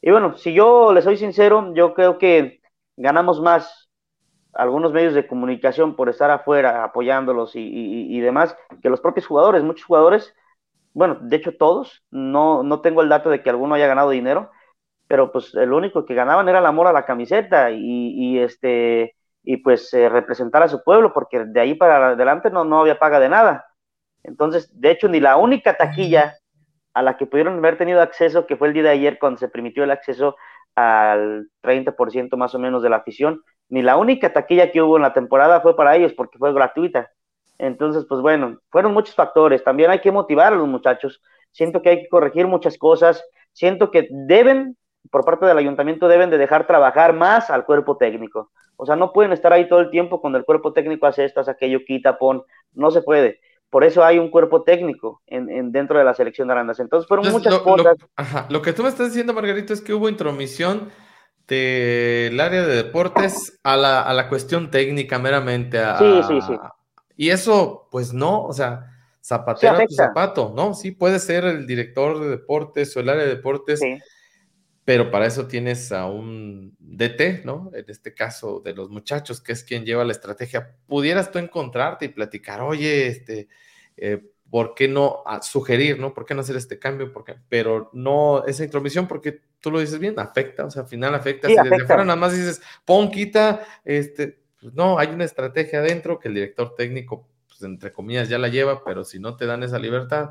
Y 0.00 0.10
bueno, 0.10 0.36
si 0.36 0.52
yo 0.54 0.92
les 0.92 1.04
soy 1.04 1.16
sincero, 1.16 1.72
yo 1.74 1.94
creo 1.94 2.18
que 2.18 2.60
ganamos 2.96 3.40
más 3.40 3.90
algunos 4.54 4.92
medios 4.92 5.12
de 5.12 5.26
comunicación 5.26 5.94
por 5.94 6.08
estar 6.08 6.30
afuera 6.30 6.84
apoyándolos 6.84 7.54
y, 7.54 7.60
y 7.62 8.20
demás 8.20 8.56
que 8.82 8.88
los 8.88 9.00
propios 9.00 9.26
jugadores. 9.26 9.62
Muchos 9.62 9.84
jugadores 9.84 10.34
bueno, 10.96 11.18
de 11.20 11.36
hecho 11.36 11.52
todos, 11.52 12.02
no, 12.10 12.62
no 12.62 12.80
tengo 12.80 13.02
el 13.02 13.10
dato 13.10 13.28
de 13.28 13.42
que 13.42 13.50
alguno 13.50 13.74
haya 13.74 13.86
ganado 13.86 14.08
dinero, 14.08 14.50
pero 15.06 15.30
pues 15.30 15.54
el 15.54 15.74
único 15.74 16.06
que 16.06 16.14
ganaban 16.14 16.48
era 16.48 16.60
el 16.60 16.64
amor 16.64 16.86
a 16.86 16.92
la 16.92 17.04
camiseta 17.04 17.70
y, 17.70 18.38
este 18.38 19.14
y 19.42 19.58
pues 19.58 19.92
eh, 19.92 20.08
representar 20.08 20.62
a 20.62 20.68
su 20.68 20.82
pueblo, 20.82 21.12
porque 21.12 21.44
de 21.44 21.60
ahí 21.60 21.74
para 21.74 22.08
adelante 22.08 22.50
no, 22.50 22.64
no 22.64 22.80
había 22.80 22.98
paga 22.98 23.20
de 23.20 23.28
nada. 23.28 23.66
Entonces, 24.22 24.70
de 24.72 24.90
hecho, 24.90 25.06
ni 25.08 25.20
la 25.20 25.36
única 25.36 25.76
taquilla 25.76 26.38
a 26.94 27.02
la 27.02 27.18
que 27.18 27.26
pudieron 27.26 27.58
haber 27.58 27.76
tenido 27.76 28.00
acceso, 28.00 28.46
que 28.46 28.56
fue 28.56 28.68
el 28.68 28.74
día 28.74 28.84
de 28.84 28.88
ayer 28.88 29.18
cuando 29.18 29.38
se 29.38 29.48
permitió 29.48 29.84
el 29.84 29.90
acceso 29.90 30.36
al 30.74 31.50
30% 31.60 32.38
más 32.38 32.54
o 32.54 32.58
menos 32.58 32.82
de 32.82 32.88
la 32.88 32.96
afición, 32.96 33.42
ni 33.68 33.82
la 33.82 33.98
única 33.98 34.32
taquilla 34.32 34.72
que 34.72 34.80
hubo 34.80 34.96
en 34.96 35.02
la 35.02 35.12
temporada 35.12 35.60
fue 35.60 35.76
para 35.76 35.94
ellos 35.94 36.14
porque 36.14 36.38
fue 36.38 36.54
gratuita. 36.54 37.10
Entonces, 37.58 38.04
pues 38.08 38.20
bueno, 38.20 38.58
fueron 38.70 38.92
muchos 38.92 39.14
factores. 39.14 39.64
También 39.64 39.90
hay 39.90 40.00
que 40.00 40.12
motivar 40.12 40.52
a 40.52 40.56
los 40.56 40.68
muchachos. 40.68 41.22
Siento 41.52 41.82
que 41.82 41.90
hay 41.90 42.02
que 42.02 42.08
corregir 42.08 42.46
muchas 42.46 42.76
cosas. 42.76 43.24
Siento 43.52 43.90
que 43.90 44.08
deben, 44.10 44.76
por 45.10 45.24
parte 45.24 45.46
del 45.46 45.58
ayuntamiento, 45.58 46.08
deben 46.08 46.30
de 46.30 46.38
dejar 46.38 46.66
trabajar 46.66 47.14
más 47.14 47.50
al 47.50 47.64
cuerpo 47.64 47.96
técnico. 47.96 48.50
O 48.76 48.84
sea, 48.84 48.96
no 48.96 49.12
pueden 49.12 49.32
estar 49.32 49.52
ahí 49.52 49.68
todo 49.68 49.80
el 49.80 49.90
tiempo 49.90 50.20
cuando 50.20 50.38
el 50.38 50.44
cuerpo 50.44 50.72
técnico 50.72 51.06
hace 51.06 51.24
esto, 51.24 51.40
hace 51.40 51.50
aquello, 51.50 51.80
quita, 51.86 52.18
pon. 52.18 52.42
No 52.74 52.90
se 52.90 53.00
puede. 53.00 53.40
Por 53.70 53.84
eso 53.84 54.04
hay 54.04 54.18
un 54.18 54.30
cuerpo 54.30 54.62
técnico 54.62 55.22
en, 55.26 55.72
dentro 55.72 55.98
de 55.98 56.04
la 56.04 56.14
selección 56.14 56.48
de 56.48 56.52
Arandas. 56.52 56.78
Entonces, 56.78 57.08
fueron 57.08 57.30
muchas 57.32 57.58
cosas. 57.60 57.96
Lo, 58.48 58.62
que 58.62 58.72
tú 58.72 58.82
me 58.82 58.88
estás 58.88 59.08
diciendo, 59.08 59.32
Margarito, 59.32 59.72
es 59.72 59.80
que 59.80 59.94
hubo 59.94 60.08
intromisión 60.08 60.90
del 61.48 62.38
área 62.38 62.64
de 62.64 62.74
deportes 62.74 63.58
a 63.62 63.76
la, 63.76 64.02
a 64.02 64.12
la 64.12 64.28
cuestión 64.28 64.70
técnica 64.70 65.18
meramente. 65.18 65.78
A, 65.78 65.98
sí, 65.98 66.20
sí, 66.28 66.40
sí. 66.42 66.54
Y 67.16 67.30
eso, 67.30 67.88
pues 67.90 68.12
no, 68.12 68.44
o 68.44 68.52
sea, 68.52 68.92
zapatero 69.22 69.78
tu 69.86 69.94
zapato, 69.94 70.52
¿no? 70.54 70.74
Sí, 70.74 70.92
puede 70.92 71.18
ser 71.18 71.44
el 71.44 71.66
director 71.66 72.20
de 72.20 72.28
deportes 72.28 72.96
o 72.96 73.00
el 73.00 73.08
área 73.08 73.24
de 73.24 73.30
deportes, 73.30 73.80
pero 74.84 75.10
para 75.10 75.26
eso 75.26 75.48
tienes 75.48 75.90
a 75.90 76.06
un 76.06 76.76
DT, 76.78 77.44
¿no? 77.44 77.70
En 77.74 77.84
este 77.88 78.14
caso 78.14 78.60
de 78.60 78.74
los 78.74 78.88
muchachos, 78.88 79.40
que 79.40 79.52
es 79.52 79.64
quien 79.64 79.84
lleva 79.84 80.04
la 80.04 80.12
estrategia. 80.12 80.76
Pudieras 80.86 81.32
tú 81.32 81.38
encontrarte 81.38 82.04
y 82.04 82.08
platicar, 82.08 82.60
oye, 82.60 83.08
este, 83.08 83.48
eh, 83.96 84.22
¿por 84.48 84.74
qué 84.74 84.86
no 84.86 85.24
sugerir, 85.42 85.98
¿no? 85.98 86.14
¿Por 86.14 86.24
qué 86.24 86.34
no 86.34 86.42
hacer 86.42 86.56
este 86.56 86.78
cambio? 86.78 87.12
Porque, 87.12 87.34
pero 87.48 87.90
no, 87.92 88.44
esa 88.46 88.62
intromisión, 88.62 89.08
porque 89.08 89.40
tú 89.60 89.72
lo 89.72 89.80
dices 89.80 89.98
bien, 89.98 90.18
afecta, 90.18 90.64
o 90.64 90.70
sea, 90.70 90.82
al 90.82 90.88
final 90.88 91.14
afecta. 91.14 91.48
si 91.48 91.56
desde 91.56 91.84
fuera 91.84 92.04
nada 92.04 92.14
más 92.14 92.32
dices, 92.32 92.62
pon, 92.84 93.10
quita, 93.10 93.66
este, 93.84 94.45
pues, 94.60 94.74
no, 94.74 94.98
hay 94.98 95.08
una 95.08 95.24
estrategia 95.24 95.80
adentro 95.80 96.18
que 96.18 96.28
el 96.28 96.34
director 96.34 96.74
técnico, 96.74 97.28
pues 97.48 97.62
entre 97.62 97.92
comillas, 97.92 98.28
ya 98.28 98.38
la 98.38 98.48
lleva, 98.48 98.84
pero 98.84 99.04
si 99.04 99.18
no 99.18 99.36
te 99.36 99.46
dan 99.46 99.62
esa 99.62 99.78
libertad, 99.78 100.30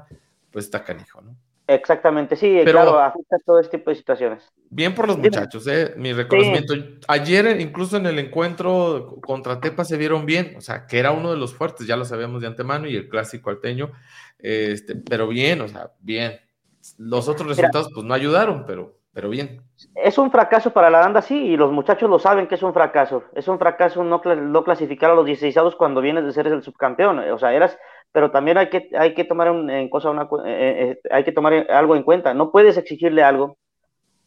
pues 0.51 0.65
está 0.65 0.83
canijo, 0.83 1.21
¿no? 1.21 1.35
Exactamente, 1.67 2.35
sí, 2.35 2.61
Pero- 2.63 2.73
claro, 2.73 2.99
afecta 2.99 3.37
todo 3.43 3.59
este 3.59 3.79
tipo 3.79 3.89
de 3.89 3.95
situaciones. 3.95 4.43
Bien 4.69 4.93
por 4.93 5.07
los 5.07 5.17
muchachos, 5.17 5.65
¿eh? 5.65 5.95
Mi 5.97 6.13
reconocimiento. 6.13 6.75
Ayer, 7.07 7.59
incluso 7.59 7.97
en 7.97 8.05
el 8.05 8.19
encuentro 8.19 9.17
contra 9.21 9.59
Tepa, 9.59 9.83
se 9.83 9.97
vieron 9.97 10.27
bien, 10.27 10.53
o 10.57 10.61
sea, 10.61 10.85
que 10.85 10.99
era 10.99 11.11
uno 11.11 11.31
de 11.31 11.37
los 11.37 11.55
fuertes, 11.55 11.87
ya 11.87 11.97
lo 11.97 12.05
sabíamos 12.05 12.41
de 12.41 12.47
antemano, 12.47 12.87
y 12.87 12.95
el 12.95 13.09
clásico 13.09 13.49
alteño, 13.49 13.91
este, 14.37 14.95
pero 14.95 15.27
bien, 15.27 15.61
o 15.61 15.67
sea, 15.67 15.91
bien. 15.99 16.39
Los 16.99 17.27
otros 17.27 17.47
Mira. 17.47 17.55
resultados, 17.55 17.89
pues 17.93 18.05
no 18.05 18.13
ayudaron, 18.13 18.65
pero, 18.67 18.99
pero 19.15 19.29
bien. 19.29 19.61
Es 19.95 20.17
un 20.17 20.29
fracaso 20.29 20.71
para 20.71 20.89
la 20.89 20.99
banda, 20.99 21.21
sí, 21.21 21.37
y 21.37 21.55
los 21.57 21.71
muchachos 21.71 22.09
lo 22.09 22.19
saben 22.19 22.47
que 22.47 22.55
es 22.55 22.63
un 22.63 22.73
fracaso. 22.73 23.23
Es 23.33 23.47
un 23.47 23.57
fracaso 23.57 24.03
no, 24.03 24.21
cla- 24.21 24.35
no 24.35 24.63
clasificar 24.65 25.11
a 25.11 25.15
los 25.15 25.25
16 25.25 25.75
cuando 25.77 26.01
vienes 26.01 26.25
de 26.25 26.33
ser 26.33 26.47
el 26.47 26.61
subcampeón. 26.61 27.19
O 27.19 27.37
sea, 27.39 27.53
eras, 27.53 27.77
pero 28.11 28.29
también 28.29 28.57
hay 28.57 28.69
que, 28.69 28.89
hay 28.97 29.13
que 29.13 29.23
tomar 29.23 29.49
un- 29.49 29.89
cosa 29.89 30.09
una, 30.09 30.27
cu- 30.27 30.41
eh, 30.45 30.91
eh, 30.91 30.99
hay 31.11 31.23
que 31.23 31.31
tomar 31.31 31.53
algo 31.71 31.95
en 31.95 32.03
cuenta. 32.03 32.33
No 32.33 32.51
puedes 32.51 32.77
exigirle 32.77 33.23
algo 33.23 33.57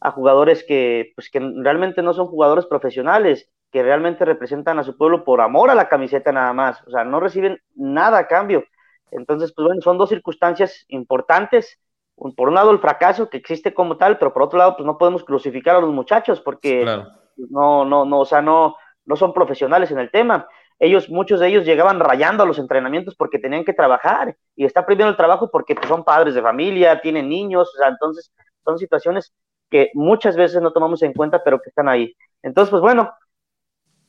a 0.01 0.11
jugadores 0.11 0.63
que, 0.67 1.11
pues, 1.15 1.29
que 1.29 1.39
realmente 1.39 2.01
no 2.01 2.13
son 2.13 2.27
jugadores 2.27 2.65
profesionales, 2.65 3.49
que 3.71 3.83
realmente 3.83 4.25
representan 4.25 4.79
a 4.79 4.83
su 4.83 4.97
pueblo 4.97 5.23
por 5.23 5.41
amor 5.41 5.69
a 5.69 5.75
la 5.75 5.89
camiseta 5.89 6.31
nada 6.31 6.53
más. 6.53 6.81
O 6.87 6.91
sea, 6.91 7.03
no 7.03 7.19
reciben 7.19 7.59
nada 7.75 8.17
a 8.19 8.27
cambio. 8.27 8.63
Entonces, 9.11 9.53
pues 9.53 9.65
bueno, 9.67 9.81
son 9.81 9.97
dos 9.97 10.09
circunstancias 10.09 10.85
importantes. 10.89 11.79
Por 12.35 12.49
un 12.49 12.55
lado, 12.55 12.71
el 12.71 12.79
fracaso 12.79 13.29
que 13.29 13.37
existe 13.37 13.73
como 13.73 13.97
tal, 13.97 14.17
pero 14.17 14.33
por 14.33 14.43
otro 14.43 14.59
lado, 14.59 14.75
pues 14.75 14.85
no 14.85 14.97
podemos 14.97 15.23
crucificar 15.23 15.75
a 15.75 15.81
los 15.81 15.91
muchachos 15.93 16.41
porque 16.41 16.81
Claro. 16.81 17.07
no, 17.37 17.85
no, 17.85 18.05
no, 18.05 18.19
o 18.19 18.25
sea, 18.25 18.41
no, 18.41 18.75
no 19.05 19.15
son 19.15 19.33
profesionales 19.33 19.89
en 19.91 19.99
el 19.99 20.11
tema. 20.11 20.47
Ellos, 20.79 21.09
muchos 21.09 21.39
de 21.39 21.47
ellos 21.47 21.65
llegaban 21.65 21.99
rayando 21.99 22.43
a 22.43 22.45
los 22.45 22.59
entrenamientos 22.59 23.15
porque 23.15 23.39
tenían 23.39 23.65
que 23.65 23.73
trabajar 23.73 24.35
y 24.55 24.65
está 24.65 24.85
prohibido 24.85 25.09
el 25.09 25.17
trabajo 25.17 25.49
porque 25.51 25.75
pues, 25.75 25.87
son 25.87 26.03
padres 26.03 26.35
de 26.35 26.41
familia, 26.41 27.01
tienen 27.01 27.29
niños, 27.29 27.69
o 27.73 27.77
sea, 27.77 27.89
entonces 27.89 28.31
son 28.63 28.77
situaciones 28.77 29.33
que 29.69 29.91
muchas 29.93 30.35
veces 30.35 30.61
no 30.61 30.71
tomamos 30.71 31.01
en 31.03 31.13
cuenta, 31.13 31.41
pero 31.43 31.61
que 31.61 31.69
están 31.69 31.87
ahí. 31.89 32.13
Entonces, 32.41 32.69
pues 32.71 32.81
bueno, 32.81 33.11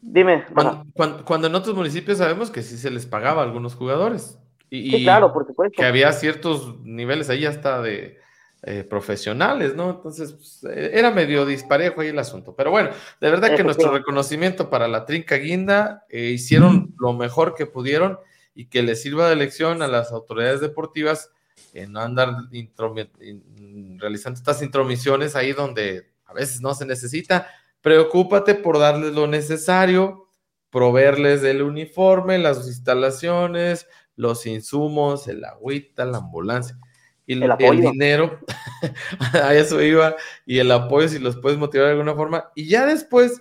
dime. 0.00 0.44
Cuando, 0.54 0.84
cuando- 0.94 1.24
cuando 1.24 1.46
en 1.46 1.54
otros 1.54 1.74
municipios 1.74 2.18
sabemos 2.18 2.50
que 2.50 2.62
sí 2.62 2.76
se 2.76 2.90
les 2.90 3.06
pagaba 3.06 3.42
a 3.42 3.44
algunos 3.44 3.74
jugadores. 3.74 4.38
Y, 4.70 4.90
Sí, 4.90 5.02
claro, 5.02 5.32
por 5.32 5.46
supuesto. 5.46 5.76
que 5.76 5.84
había 5.86 6.12
ciertos 6.12 6.80
niveles 6.84 7.28
ahí 7.28 7.44
hasta 7.44 7.82
de 7.82 8.18
eh, 8.62 8.84
profesionales, 8.84 9.74
¿no? 9.74 9.90
Entonces, 9.90 10.32
pues, 10.34 10.64
eh, 10.64 10.90
era 10.94 11.10
medio 11.10 11.44
disparejo 11.46 12.02
ahí 12.02 12.08
el 12.08 12.18
asunto. 12.18 12.54
Pero 12.54 12.70
bueno, 12.70 12.90
de 13.20 13.30
verdad 13.30 13.56
que 13.56 13.64
nuestro 13.64 13.90
reconocimiento 13.90 14.68
para 14.70 14.86
la 14.86 15.04
Trinca 15.06 15.36
Guinda 15.36 16.04
eh, 16.10 16.30
hicieron 16.30 16.94
lo 16.98 17.12
mejor 17.14 17.54
que 17.54 17.66
pudieron 17.66 18.18
y 18.54 18.66
que 18.66 18.82
les 18.82 19.00
sirva 19.02 19.28
de 19.30 19.36
lección 19.36 19.80
a 19.82 19.88
las 19.88 20.12
autoridades 20.12 20.60
deportivas 20.60 21.30
en 21.72 21.92
no 21.92 22.00
andar 22.00 22.34
in- 22.52 23.98
realizando 23.98 24.38
estas 24.38 24.62
intromisiones 24.62 25.36
ahí 25.36 25.52
donde 25.52 26.10
a 26.26 26.32
veces 26.34 26.60
no 26.60 26.74
se 26.74 26.84
necesita. 26.86 27.46
Preocúpate 27.80 28.54
por 28.54 28.78
darles 28.78 29.12
lo 29.14 29.26
necesario, 29.26 30.28
proveerles 30.70 31.42
el 31.44 31.62
uniforme, 31.62 32.38
las 32.38 32.66
instalaciones, 32.66 33.86
los 34.20 34.46
insumos, 34.46 35.26
el 35.28 35.44
agüita, 35.44 36.04
la 36.04 36.18
ambulancia 36.18 36.78
y 37.26 37.34
El 37.34 37.80
dinero. 37.80 38.40
a 39.32 39.54
eso 39.54 39.80
iba 39.82 40.16
y 40.44 40.58
el 40.58 40.70
apoyo 40.70 41.08
si 41.08 41.18
los 41.18 41.36
puedes 41.36 41.58
motivar 41.58 41.86
de 41.86 41.92
alguna 41.92 42.14
forma 42.14 42.50
y 42.54 42.66
ya 42.66 42.86
después 42.86 43.40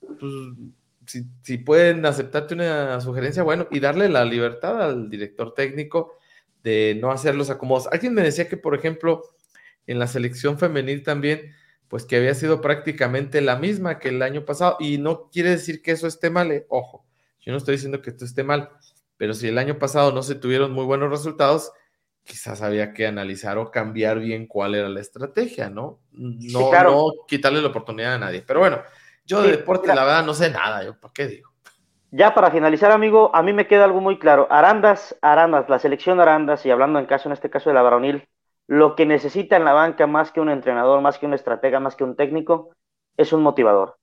pues, 0.00 0.32
si, 1.06 1.24
si 1.42 1.58
pueden 1.58 2.06
aceptarte 2.06 2.54
una 2.54 3.00
sugerencia, 3.00 3.42
bueno, 3.42 3.66
y 3.70 3.80
darle 3.80 4.08
la 4.08 4.24
libertad 4.24 4.80
al 4.82 5.10
director 5.10 5.54
técnico 5.54 6.12
de 6.62 6.96
no 7.00 7.10
hacer 7.10 7.34
los 7.34 7.50
acomodos. 7.50 7.88
Alguien 7.88 8.14
me 8.14 8.22
decía 8.22 8.48
que, 8.48 8.56
por 8.56 8.74
ejemplo, 8.74 9.22
en 9.86 9.98
la 9.98 10.06
selección 10.06 10.58
femenil 10.58 11.02
también, 11.02 11.52
pues 11.88 12.04
que 12.04 12.16
había 12.16 12.34
sido 12.34 12.60
prácticamente 12.60 13.40
la 13.40 13.56
misma 13.56 13.98
que 13.98 14.10
el 14.10 14.22
año 14.22 14.44
pasado, 14.44 14.76
y 14.78 14.98
no 14.98 15.30
quiere 15.30 15.50
decir 15.50 15.82
que 15.82 15.92
eso 15.92 16.06
esté 16.06 16.30
mal, 16.30 16.52
eh, 16.52 16.66
ojo, 16.68 17.04
yo 17.40 17.50
no 17.50 17.58
estoy 17.58 17.74
diciendo 17.74 18.00
que 18.02 18.10
esto 18.10 18.24
esté 18.24 18.44
mal, 18.44 18.70
pero 19.20 19.34
si 19.34 19.48
el 19.48 19.58
año 19.58 19.78
pasado 19.78 20.12
no 20.12 20.24
se 20.24 20.36
tuvieron 20.36 20.72
muy 20.72 20.86
buenos 20.86 21.10
resultados, 21.10 21.72
quizás 22.24 22.62
había 22.62 22.94
que 22.94 23.06
analizar 23.06 23.58
o 23.58 23.70
cambiar 23.70 24.20
bien 24.20 24.48
cuál 24.48 24.74
era 24.76 24.88
la 24.88 25.00
estrategia, 25.02 25.70
¿no? 25.70 26.00
No, 26.12 26.68
claro. 26.68 26.90
no 26.90 27.12
quitarle 27.28 27.60
la 27.62 27.68
oportunidad 27.68 28.14
a 28.14 28.18
nadie. 28.18 28.42
Pero 28.46 28.60
bueno, 28.62 28.82
yo 29.26 29.42
de 29.42 29.50
Sí, 29.50 29.58
deporte, 29.58 29.92
mira. 29.92 29.94
la 29.94 30.04
verdad, 30.04 30.24
no 30.26 30.34
sé 30.34 30.50
nada, 30.50 30.84
yo, 30.84 30.98
¿para 30.98 31.12
qué 31.12 31.28
digo? 31.28 31.50
Ya 32.12 32.34
para 32.34 32.50
finalizar, 32.50 32.90
amigo, 32.90 33.30
a 33.34 33.42
mí 33.42 33.52
me 33.52 33.66
queda 33.68 33.84
algo 33.84 34.00
muy 34.00 34.18
claro. 34.18 34.48
Arandas, 34.50 35.16
Arandas, 35.22 35.68
la 35.68 35.78
selección 35.78 36.20
Arandas, 36.20 36.66
y 36.66 36.70
hablando 36.70 36.98
en 36.98 37.06
caso, 37.06 37.28
en 37.28 37.32
este 37.32 37.50
caso 37.50 37.70
de 37.70 37.74
la 37.74 37.82
varonil, 37.82 38.26
lo 38.66 38.96
que 38.96 39.06
necesita 39.06 39.56
en 39.56 39.64
la 39.64 39.72
banca 39.72 40.06
más 40.06 40.32
que 40.32 40.40
un 40.40 40.50
entrenador, 40.50 41.00
más 41.02 41.18
que 41.18 41.26
un 41.26 41.34
estratega, 41.34 41.78
más 41.80 41.94
que 41.96 42.04
un 42.04 42.16
técnico, 42.16 42.70
es 43.16 43.32
un 43.32 43.42
motivador. 43.42 43.96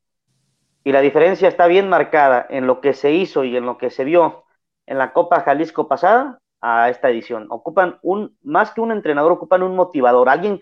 Y 0.85 0.93
la 0.93 1.01
diferencia 1.01 1.49
está 1.49 1.67
bien 1.67 1.89
marcada 1.89 2.47
en 2.49 2.67
lo 2.67 2.81
que 2.81 2.93
se 2.93 3.13
hizo 3.13 3.45
y 3.45 3.57
en 3.57 3.65
lo 3.67 3.77
que 3.79 3.91
se 3.91 4.05
vio 4.05 4.45
en 4.87 4.97
la 4.97 5.13
Copa 5.13 5.41
Jalisco 5.41 5.87
pasada 5.87 6.39
a 6.61 6.89
esta 6.89 7.09
edición. 7.09 7.45
Ocupan 7.49 7.99
un, 8.01 8.35
más 8.41 8.71
que 8.71 8.81
un 8.81 8.91
entrenador, 8.91 9.31
ocupan 9.31 9.61
un 9.61 9.75
motivador, 9.75 10.29
alguien 10.29 10.61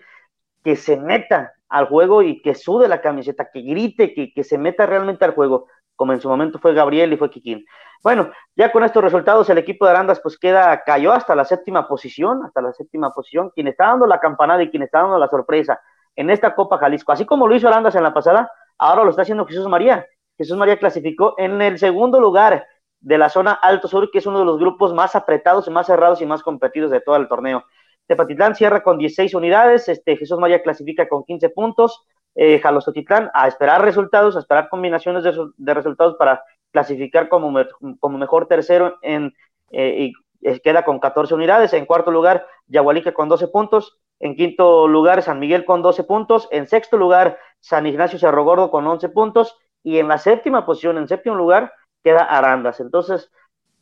que 0.62 0.76
se 0.76 0.96
meta 0.96 1.54
al 1.68 1.86
juego 1.86 2.22
y 2.22 2.42
que 2.42 2.54
sude 2.54 2.88
la 2.88 3.00
camiseta, 3.00 3.50
que 3.50 3.62
grite, 3.62 4.12
que, 4.12 4.32
que 4.32 4.44
se 4.44 4.58
meta 4.58 4.84
realmente 4.84 5.24
al 5.24 5.34
juego, 5.34 5.66
como 5.94 6.12
en 6.12 6.20
su 6.20 6.28
momento 6.28 6.58
fue 6.58 6.74
Gabriel 6.74 7.12
y 7.12 7.16
fue 7.16 7.30
Kikín. 7.30 7.64
Bueno, 8.02 8.30
ya 8.54 8.70
con 8.70 8.84
estos 8.84 9.02
resultados 9.02 9.48
el 9.48 9.58
equipo 9.58 9.84
de 9.84 9.92
Arandas 9.92 10.20
pues 10.20 10.38
queda, 10.38 10.82
cayó 10.84 11.12
hasta 11.12 11.34
la 11.34 11.44
séptima 11.44 11.88
posición, 11.88 12.44
hasta 12.44 12.60
la 12.60 12.72
séptima 12.72 13.10
posición, 13.10 13.50
quien 13.50 13.68
está 13.68 13.86
dando 13.86 14.06
la 14.06 14.20
campanada 14.20 14.62
y 14.62 14.70
quien 14.70 14.82
está 14.82 15.00
dando 15.00 15.18
la 15.18 15.28
sorpresa 15.28 15.80
en 16.14 16.30
esta 16.30 16.54
Copa 16.54 16.78
Jalisco, 16.78 17.12
así 17.12 17.26
como 17.26 17.46
lo 17.46 17.54
hizo 17.54 17.68
Arandas 17.68 17.94
en 17.94 18.02
la 18.02 18.14
pasada, 18.14 18.50
ahora 18.78 19.04
lo 19.04 19.10
está 19.10 19.22
haciendo 19.22 19.46
Jesús 19.46 19.68
María. 19.68 20.06
Jesús 20.38 20.56
María 20.56 20.78
clasificó 20.78 21.34
en 21.38 21.60
el 21.62 21.78
segundo 21.78 22.20
lugar 22.20 22.66
de 23.06 23.18
la 23.18 23.28
zona 23.28 23.52
Alto 23.52 23.86
Sur, 23.86 24.10
que 24.10 24.18
es 24.18 24.26
uno 24.26 24.40
de 24.40 24.44
los 24.44 24.58
grupos 24.58 24.92
más 24.92 25.14
apretados, 25.14 25.68
más 25.68 25.86
cerrados 25.86 26.20
y 26.20 26.26
más 26.26 26.42
competidos 26.42 26.90
de 26.90 27.00
todo 27.00 27.14
el 27.14 27.28
torneo. 27.28 27.64
Tepatitlán 28.08 28.56
cierra 28.56 28.82
con 28.82 28.98
16 28.98 29.32
unidades, 29.34 29.88
este, 29.88 30.16
Jesús 30.16 30.40
María 30.40 30.60
clasifica 30.60 31.08
con 31.08 31.22
15 31.22 31.50
puntos, 31.50 32.04
eh, 32.34 32.58
Jalostotitlán 32.58 33.30
a 33.32 33.46
esperar 33.46 33.84
resultados, 33.84 34.34
a 34.34 34.40
esperar 34.40 34.68
combinaciones 34.68 35.22
de, 35.22 35.74
resultados 35.74 36.16
para 36.18 36.42
clasificar 36.72 37.28
como, 37.28 37.56
como 38.00 38.18
mejor 38.18 38.48
tercero 38.48 38.98
en, 39.02 39.32
eh, 39.70 40.10
y 40.10 40.12
eh, 40.42 40.58
queda 40.58 40.84
con 40.84 40.98
14 40.98 41.32
unidades, 41.32 41.74
en 41.74 41.86
cuarto 41.86 42.10
lugar 42.10 42.44
Yagualica 42.66 43.14
con 43.14 43.28
12 43.28 43.46
puntos, 43.46 44.00
en 44.18 44.34
quinto 44.34 44.88
lugar 44.88 45.22
San 45.22 45.38
Miguel 45.38 45.64
con 45.64 45.80
12 45.80 46.02
puntos, 46.02 46.48
en 46.50 46.66
sexto 46.66 46.96
lugar 46.96 47.38
San 47.60 47.86
Ignacio 47.86 48.18
Cerro 48.18 48.42
Gordo 48.42 48.68
con 48.72 48.84
11 48.84 49.10
puntos. 49.10 49.56
Y 49.84 50.00
en 50.00 50.08
la 50.08 50.18
séptima 50.18 50.66
posición, 50.66 50.98
en 50.98 51.06
séptimo 51.06 51.36
lugar 51.36 51.72
queda 52.02 52.24
Arandas. 52.24 52.80
Entonces, 52.80 53.30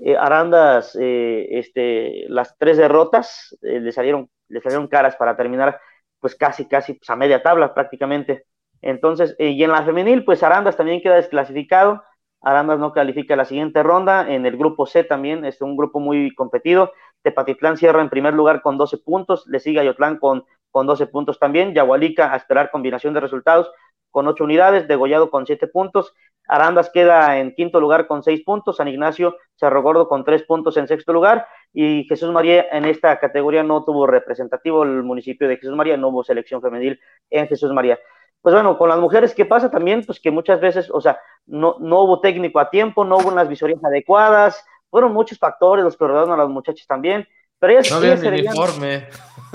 eh, 0.01 0.17
Arandas, 0.17 0.97
eh, 1.01 1.47
este, 1.51 2.25
las 2.29 2.57
tres 2.59 2.77
derrotas 2.77 3.57
eh, 3.62 3.81
le, 3.81 3.93
salieron, 3.93 4.29
le 4.49 4.61
salieron 4.61 4.89
caras 4.89 5.17
para 5.17 5.37
terminar 5.37 5.81
pues 6.21 6.35
casi, 6.35 6.67
casi 6.67 6.95
pues, 6.95 7.09
a 7.11 7.17
media 7.17 7.43
tabla 7.43 7.75
prácticamente. 7.75 8.47
Entonces, 8.83 9.35
y 9.39 9.62
en 9.62 9.71
la 9.71 9.83
femenil, 9.83 10.25
pues 10.25 10.43
Arandas 10.43 10.77
también 10.77 11.01
queda 11.01 11.17
desclasificado. 11.17 12.03
Arandas 12.41 12.79
no 12.79 12.93
califica 12.93 13.37
la 13.37 13.47
siguiente 13.47 13.83
ronda. 13.83 14.31
En 14.31 14.45
el 14.45 14.57
grupo 14.57 14.87
C 14.87 15.05
también 15.05 15.45
es 15.45 15.62
un 15.62 15.77
grupo 15.77 16.01
muy 16.01 16.35
competido. 16.35 16.93
Tepatitlán 17.23 17.79
cierra 17.79 18.03
en 18.03 18.11
primer 18.11 18.35
lugar 18.35 18.61
con 18.61 18.77
12 18.77 18.99
puntos. 18.99 19.47
Le 19.47 19.61
sigue 19.61 19.81
Ayotlán 19.81 20.19
con, 20.19 20.45
con 20.71 20.87
12 20.87 21.07
puntos 21.07 21.39
también. 21.39 21.73
Yahualica 21.73 22.33
a 22.33 22.37
esperar 22.37 22.71
combinación 22.71 23.15
de 23.15 23.21
resultados 23.21 23.71
con 24.15 24.29
8 24.29 24.45
unidades. 24.45 24.87
Degollado 24.87 25.29
con 25.29 25.45
7 25.45 25.67
puntos. 25.67 26.15
Arandas 26.47 26.91
queda 26.91 27.39
en 27.41 27.53
quinto 27.55 27.81
lugar 27.81 28.07
con 28.07 28.23
6 28.23 28.45
puntos. 28.45 28.77
San 28.77 28.87
Ignacio 28.87 29.37
Cerro 29.57 29.83
Gordo 29.83 30.09
con 30.09 30.25
3 30.25 30.45
puntos 30.45 30.77
en 30.77 30.87
sexto 30.87 31.12
lugar. 31.12 31.49
Y 31.73 32.05
Jesús 32.05 32.31
María 32.31 32.67
en 32.71 32.85
esta 32.85 33.19
categoría 33.19 33.65
no 33.65 33.85
tuvo 33.85 34.07
representativo 34.07 34.85
el 34.85 35.03
municipio 35.03 35.49
de 35.49 35.57
Jesús 35.57 35.75
María. 35.75 35.97
No 35.97 36.09
hubo 36.09 36.23
selección 36.23 36.62
femenil 36.62 37.01
en 37.29 37.49
Jesús 37.49 37.73
María 37.73 37.99
pues 38.45 38.53
bueno, 38.55 38.77
con 38.77 38.91
las 38.91 38.99
mujeres, 38.99 39.35
¿qué 39.35 39.47
pasa 39.47 39.71
también? 39.71 40.05
Pues 40.05 40.21
que 40.21 40.31
muchas 40.31 40.61
veces, 40.61 40.91
o 40.93 41.01
sea, 41.01 41.19
no, 41.47 41.77
no 41.81 42.03
hubo 42.03 42.21
técnico 42.21 42.61
a 42.61 42.69
tiempo, 42.69 43.03
no 43.03 43.17
hubo 43.17 43.31
unas 43.31 43.49
visorías 43.49 43.83
adecuadas, 43.83 44.62
fueron 44.91 45.15
muchos 45.15 45.39
factores 45.39 45.83
los 45.83 45.97
que 45.97 46.07
rodearon 46.07 46.33
a 46.33 46.37
las 46.37 46.51
muchachas 46.51 46.87
también, 46.87 47.27
pero 47.59 47.73
ellas, 47.73 47.91
no 47.91 47.97
había 47.97 48.17
ni 48.17 48.29
uniforme. 48.29 49.09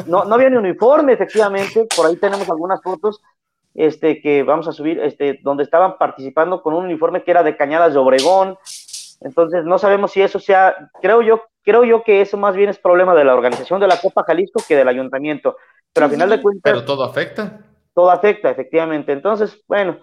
No, 0.07 0.25
no 0.25 0.33
había 0.33 0.49
ni 0.49 0.57
uniforme, 0.57 1.13
efectivamente, 1.13 1.87
por 1.95 2.07
ahí 2.07 2.15
tenemos 2.15 2.49
algunas 2.49 2.81
fotos 2.81 3.21
este, 3.79 4.21
que 4.21 4.43
vamos 4.43 4.67
a 4.67 4.71
subir, 4.71 4.99
este, 4.99 5.39
donde 5.41 5.63
estaban 5.63 5.97
participando 5.97 6.61
con 6.61 6.73
un 6.73 6.85
uniforme 6.85 7.23
que 7.23 7.31
era 7.31 7.43
de 7.43 7.55
Cañadas 7.55 7.93
de 7.93 7.99
Obregón, 7.99 8.57
entonces 9.21 9.63
no 9.65 9.77
sabemos 9.77 10.11
si 10.11 10.21
eso 10.21 10.39
sea, 10.39 10.89
creo 11.01 11.21
yo, 11.21 11.43
creo 11.63 11.83
yo 11.83 12.03
que 12.03 12.21
eso 12.21 12.37
más 12.37 12.55
bien 12.55 12.69
es 12.69 12.77
problema 12.77 13.15
de 13.15 13.23
la 13.23 13.33
organización 13.33 13.79
de 13.79 13.87
la 13.87 13.99
Copa 13.99 14.23
Jalisco 14.25 14.61
que 14.67 14.75
del 14.75 14.87
ayuntamiento, 14.87 15.55
pero 15.93 16.05
al 16.05 16.11
final 16.11 16.29
de 16.29 16.41
cuentas... 16.41 16.73
Pero 16.73 16.85
todo 16.85 17.03
afecta 17.03 17.59
todo 17.93 18.11
afecta, 18.11 18.49
efectivamente. 18.49 19.11
Entonces, 19.11 19.61
bueno, 19.67 19.97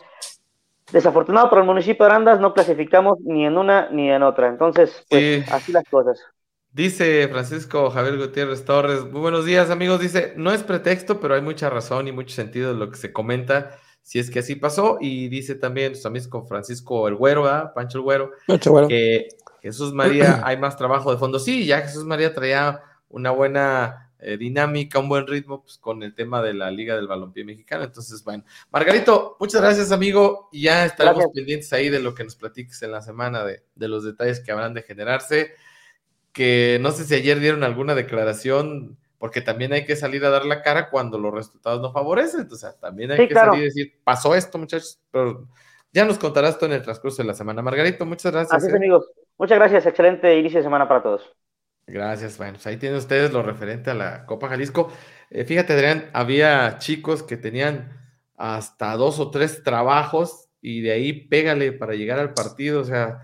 desafortunado 0.93 1.49
para 1.49 1.62
el 1.62 1.66
municipio 1.66 2.05
de 2.05 2.12
Arandas, 2.12 2.41
no 2.41 2.53
clasificamos 2.53 3.18
ni 3.20 3.47
en 3.47 3.57
una 3.57 3.89
ni 3.91 4.11
en 4.11 4.22
otra. 4.22 4.49
Entonces, 4.49 5.05
pues 5.09 5.45
Sí. 5.47 5.51
así 5.51 5.72
las 5.72 5.85
cosas. 5.89 6.22
Dice 6.77 7.27
Francisco 7.29 7.89
Javier 7.89 8.18
Gutiérrez 8.18 8.66
Torres, 8.66 9.03
muy 9.05 9.22
buenos 9.22 9.47
días 9.47 9.70
amigos, 9.70 9.99
dice, 9.99 10.35
no 10.37 10.53
es 10.53 10.62
pretexto, 10.62 11.20
pero 11.20 11.35
hay 11.35 11.41
mucha 11.41 11.70
razón 11.70 12.07
y 12.07 12.12
mucho 12.12 12.35
sentido 12.35 12.72
en 12.72 12.79
lo 12.79 12.91
que 12.91 12.99
se 12.99 13.14
comenta, 13.14 13.79
si 14.03 14.18
es 14.18 14.31
que 14.31 14.41
así 14.41 14.57
pasó, 14.57 14.99
y 15.01 15.29
dice 15.29 15.55
también 15.55 15.95
sus 15.97 16.05
amigos 16.05 16.29
con 16.29 16.47
Francisco 16.47 17.09
el 17.09 17.14
Güero, 17.14 17.45
Pancho 17.74 17.97
el 17.97 18.05
Güero, 18.05 18.31
que 18.91 19.29
Jesús 19.62 19.95
María 19.95 20.43
hay 20.45 20.59
más 20.59 20.77
trabajo 20.77 21.11
de 21.11 21.16
fondo, 21.16 21.39
sí, 21.39 21.64
ya 21.64 21.81
Jesús 21.81 22.05
María 22.05 22.35
traía 22.35 22.83
una 23.09 23.31
buena 23.31 24.11
eh, 24.18 24.37
dinámica, 24.37 24.99
un 24.99 25.09
buen 25.09 25.27
ritmo 25.27 25.62
pues, 25.62 25.79
con 25.79 26.03
el 26.03 26.14
tema 26.14 26.43
de 26.43 26.53
la 26.53 26.70
Liga 26.70 26.95
del 26.95 27.07
Balompié 27.07 27.43
Mexicano, 27.43 27.85
entonces 27.85 28.22
bueno, 28.22 28.45
Margarito, 28.70 29.39
muchas 29.41 29.62
gracias 29.62 29.93
amigo, 29.93 30.51
y 30.53 30.64
ya 30.64 30.85
estaremos 30.85 31.24
pendientes 31.33 31.72
ahí 31.72 31.89
de 31.89 32.01
lo 32.01 32.14
que 32.14 32.24
nos 32.24 32.37
platiques 32.37 32.83
en 32.83 32.93
la 32.93 33.01
semana, 33.01 33.47
de, 33.47 33.62
de 33.74 33.89
los 33.89 34.05
detalles 34.05 34.41
que 34.41 34.53
habrán 34.53 34.74
de 34.74 34.83
generarse 34.83 35.55
que 36.37 36.76
no 36.82 36.91
sé 36.91 37.05
si 37.05 37.14
ayer 37.14 37.41
dieron 37.41 37.64
alguna 37.64 37.95
declaración, 37.95 38.99
porque 39.16 39.41
también 39.41 39.72
hay 39.72 39.87
que 39.87 39.97
salir 39.97 40.22
a 40.26 40.28
dar 40.28 40.45
la 40.45 40.61
cara 40.61 40.91
cuando 40.91 41.18
los 41.18 41.32
resultados 41.32 41.80
no 41.80 41.93
favorecen. 41.93 42.43
Entonces, 42.43 42.78
también 42.78 43.11
hay 43.11 43.26
que 43.26 43.32
salir 43.32 43.62
y 43.62 43.64
decir, 43.64 43.95
pasó 44.05 44.34
esto, 44.34 44.59
muchachos, 44.59 45.01
pero 45.11 45.49
ya 45.93 46.05
nos 46.05 46.18
contarás 46.18 46.51
esto 46.51 46.66
en 46.66 46.72
el 46.72 46.82
transcurso 46.82 47.22
de 47.22 47.28
la 47.28 47.32
semana. 47.32 47.62
Margarito, 47.62 48.05
muchas 48.05 48.32
gracias. 48.32 48.53
Así 48.53 48.66
es, 48.66 48.74
¿eh? 48.74 48.76
amigos. 48.76 49.11
Muchas 49.39 49.59
gracias. 49.59 49.87
Excelente 49.87 50.39
inicio 50.39 50.59
de 50.59 50.64
semana 50.64 50.87
para 50.87 51.03
todos. 51.03 51.34
Gracias. 51.87 52.37
Bueno, 52.37 52.53
pues 52.53 52.66
ahí 52.66 52.76
tienen 52.76 52.99
ustedes 52.99 53.32
lo 53.32 53.43
referente 53.43 53.91
a 53.91 53.95
la 53.95 54.26
Copa 54.26 54.49
Jalisco. 54.49 54.93
Eh, 55.30 55.47
fíjate, 55.47 55.72
Adrián, 55.72 56.11
había 56.12 56.76
chicos 56.76 57.22
que 57.22 57.39
tenían 57.39 57.99
hasta 58.37 58.95
dos 58.97 59.20
o 59.20 59.30
tres 59.30 59.62
trabajos 59.62 60.51
y 60.61 60.82
de 60.82 60.93
ahí 60.93 61.14
pégale 61.14 61.72
para 61.72 61.95
llegar 61.95 62.18
al 62.18 62.34
partido. 62.34 62.82
O 62.82 62.84
sea, 62.84 63.22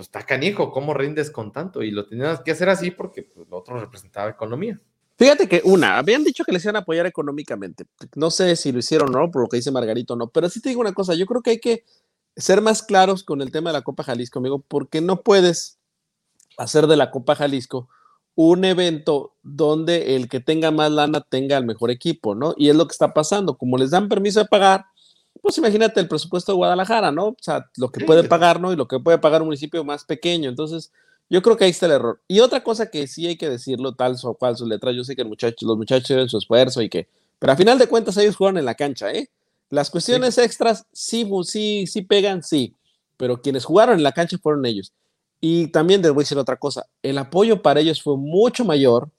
pues 0.00 0.08
está 0.08 0.24
canijo, 0.24 0.72
¿cómo 0.72 0.94
rindes 0.94 1.30
con 1.30 1.52
tanto? 1.52 1.82
Y 1.82 1.90
lo 1.90 2.06
tenías 2.06 2.40
que 2.40 2.52
hacer 2.52 2.70
así 2.70 2.90
porque 2.90 3.22
pues, 3.22 3.46
lo 3.50 3.58
otro 3.58 3.78
representaba 3.78 4.30
economía. 4.30 4.80
Fíjate 5.18 5.46
que 5.46 5.60
una, 5.62 5.98
habían 5.98 6.24
dicho 6.24 6.42
que 6.42 6.52
les 6.52 6.64
iban 6.64 6.76
a 6.76 6.78
apoyar 6.78 7.04
económicamente. 7.04 7.84
No 8.14 8.30
sé 8.30 8.56
si 8.56 8.72
lo 8.72 8.78
hicieron 8.78 9.14
o 9.14 9.20
no, 9.20 9.30
por 9.30 9.42
lo 9.42 9.48
que 9.48 9.58
dice 9.58 9.70
Margarito 9.70 10.16
no, 10.16 10.28
pero 10.28 10.48
sí 10.48 10.62
te 10.62 10.70
digo 10.70 10.80
una 10.80 10.94
cosa, 10.94 11.14
yo 11.14 11.26
creo 11.26 11.42
que 11.42 11.50
hay 11.50 11.60
que 11.60 11.84
ser 12.34 12.62
más 12.62 12.82
claros 12.82 13.22
con 13.24 13.42
el 13.42 13.52
tema 13.52 13.68
de 13.68 13.74
la 13.74 13.82
Copa 13.82 14.02
Jalisco, 14.02 14.38
amigo, 14.38 14.64
porque 14.66 15.02
no 15.02 15.20
puedes 15.20 15.78
hacer 16.56 16.86
de 16.86 16.96
la 16.96 17.10
Copa 17.10 17.34
Jalisco 17.34 17.90
un 18.34 18.64
evento 18.64 19.34
donde 19.42 20.16
el 20.16 20.30
que 20.30 20.40
tenga 20.40 20.70
más 20.70 20.90
lana 20.90 21.20
tenga 21.28 21.58
el 21.58 21.66
mejor 21.66 21.90
equipo, 21.90 22.34
¿no? 22.34 22.54
Y 22.56 22.70
es 22.70 22.76
lo 22.76 22.86
que 22.86 22.92
está 22.92 23.12
pasando, 23.12 23.58
como 23.58 23.76
les 23.76 23.90
dan 23.90 24.08
permiso 24.08 24.40
de 24.40 24.46
pagar, 24.46 24.86
pues 25.42 25.58
imagínate 25.58 26.00
el 26.00 26.08
presupuesto 26.08 26.52
de 26.52 26.56
Guadalajara, 26.56 27.12
¿no? 27.12 27.28
O 27.28 27.36
sea, 27.40 27.70
lo 27.76 27.90
que 27.90 28.04
puede 28.04 28.24
pagar, 28.24 28.60
¿no? 28.60 28.72
Y 28.72 28.76
lo 28.76 28.88
que 28.88 28.98
puede 28.98 29.18
pagar 29.18 29.42
un 29.42 29.48
municipio 29.48 29.84
más 29.84 30.04
pequeño. 30.04 30.50
Entonces, 30.50 30.92
yo 31.28 31.42
creo 31.42 31.56
que 31.56 31.64
ahí 31.64 31.70
está 31.70 31.86
el 31.86 31.92
error. 31.92 32.20
Y 32.28 32.40
otra 32.40 32.62
cosa 32.62 32.90
que 32.90 33.06
sí 33.06 33.26
hay 33.26 33.36
que 33.36 33.48
decirlo, 33.48 33.94
tal 33.94 34.16
o 34.22 34.34
cual 34.34 34.56
su 34.56 34.66
letra, 34.66 34.92
yo 34.92 35.04
sé 35.04 35.14
que 35.14 35.22
el 35.22 35.28
muchacho, 35.28 35.66
los 35.66 35.76
muchachos 35.76 36.08
tienen 36.08 36.28
su 36.28 36.38
esfuerzo 36.38 36.82
y 36.82 36.88
que, 36.88 37.08
pero 37.38 37.52
a 37.52 37.56
final 37.56 37.78
de 37.78 37.86
cuentas 37.86 38.16
ellos 38.16 38.36
juegan 38.36 38.58
en 38.58 38.64
la 38.64 38.74
cancha, 38.74 39.12
¿eh? 39.12 39.30
Las 39.70 39.88
cuestiones 39.88 40.36
extras 40.38 40.84
sí, 40.92 41.28
sí, 41.44 41.86
sí 41.86 42.02
pegan, 42.02 42.42
sí, 42.42 42.74
pero 43.16 43.40
quienes 43.40 43.64
jugaron 43.64 43.96
en 43.96 44.02
la 44.02 44.12
cancha 44.12 44.36
fueron 44.38 44.66
ellos. 44.66 44.92
Y 45.40 45.68
también 45.68 46.02
les 46.02 46.10
voy 46.10 46.22
a 46.22 46.24
decir 46.24 46.36
otra 46.36 46.56
cosa, 46.56 46.86
el 47.02 47.16
apoyo 47.16 47.62
para 47.62 47.80
ellos 47.80 48.02
fue 48.02 48.16
mucho 48.16 48.64
mayor 48.64 49.10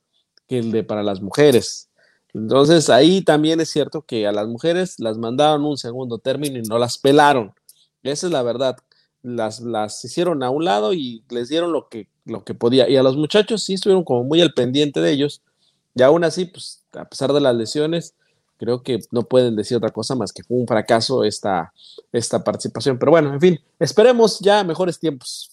que 0.47 0.59
el 0.59 0.71
de 0.71 0.83
para 0.83 1.03
las 1.03 1.21
mujeres. 1.21 1.87
Entonces 2.33 2.89
ahí 2.89 3.21
también 3.21 3.59
es 3.59 3.69
cierto 3.69 4.03
que 4.03 4.27
a 4.27 4.31
las 4.31 4.47
mujeres 4.47 4.99
las 4.99 5.17
mandaron 5.17 5.65
un 5.65 5.77
segundo 5.77 6.17
término 6.17 6.57
y 6.57 6.61
no 6.63 6.79
las 6.79 6.97
pelaron. 6.97 7.53
Esa 8.03 8.27
es 8.27 8.33
la 8.33 8.43
verdad. 8.43 8.77
Las, 9.21 9.59
las 9.59 10.03
hicieron 10.03 10.41
a 10.41 10.49
un 10.49 10.65
lado 10.65 10.93
y 10.93 11.23
les 11.29 11.49
dieron 11.49 11.71
lo 11.71 11.89
que, 11.89 12.07
lo 12.25 12.43
que 12.43 12.53
podía. 12.53 12.89
Y 12.89 12.97
a 12.97 13.03
los 13.03 13.17
muchachos 13.17 13.63
sí 13.63 13.73
estuvieron 13.73 14.03
como 14.03 14.23
muy 14.23 14.41
al 14.41 14.53
pendiente 14.53 15.01
de 15.01 15.11
ellos. 15.11 15.41
Y 15.93 16.01
aún 16.01 16.23
así, 16.23 16.45
pues 16.45 16.83
a 16.93 17.05
pesar 17.05 17.33
de 17.33 17.41
las 17.41 17.55
lesiones, 17.55 18.15
creo 18.57 18.83
que 18.83 18.99
no 19.11 19.23
pueden 19.23 19.55
decir 19.55 19.77
otra 19.77 19.89
cosa 19.89 20.15
más 20.15 20.31
que 20.31 20.43
fue 20.43 20.57
un 20.57 20.67
fracaso 20.67 21.23
esta, 21.23 21.73
esta 22.11 22.43
participación. 22.43 22.97
Pero 22.97 23.11
bueno, 23.11 23.33
en 23.33 23.41
fin, 23.41 23.59
esperemos 23.79 24.39
ya 24.39 24.63
mejores 24.63 24.99
tiempos. 24.99 25.51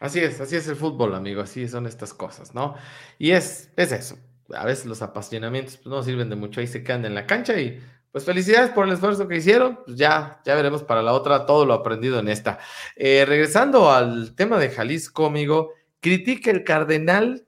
Así 0.00 0.20
es, 0.20 0.40
así 0.40 0.54
es 0.56 0.68
el 0.68 0.76
fútbol, 0.76 1.14
amigo, 1.14 1.40
así 1.40 1.66
son 1.68 1.86
estas 1.86 2.14
cosas, 2.14 2.54
¿no? 2.54 2.74
Y 3.18 3.32
es, 3.32 3.70
es 3.76 3.90
eso, 3.90 4.16
a 4.54 4.64
veces 4.64 4.86
los 4.86 5.02
apasionamientos 5.02 5.76
pues, 5.76 5.86
no 5.86 6.02
sirven 6.02 6.30
de 6.30 6.36
mucho, 6.36 6.60
ahí 6.60 6.66
se 6.66 6.82
quedan 6.82 7.04
en 7.04 7.14
la 7.14 7.26
cancha 7.26 7.58
y 7.60 7.80
pues 8.10 8.24
felicidades 8.24 8.70
por 8.70 8.86
el 8.86 8.94
esfuerzo 8.94 9.28
que 9.28 9.36
hicieron, 9.36 9.80
pues 9.84 9.96
ya, 9.98 10.40
ya 10.44 10.54
veremos 10.54 10.82
para 10.82 11.02
la 11.02 11.12
otra 11.12 11.44
todo 11.44 11.66
lo 11.66 11.74
aprendido 11.74 12.18
en 12.18 12.28
esta. 12.28 12.58
Eh, 12.96 13.24
regresando 13.26 13.92
al 13.92 14.34
tema 14.34 14.58
de 14.58 14.70
Jalisco, 14.70 15.26
amigo, 15.26 15.72
critica 16.00 16.50
el 16.50 16.64
cardenal 16.64 17.46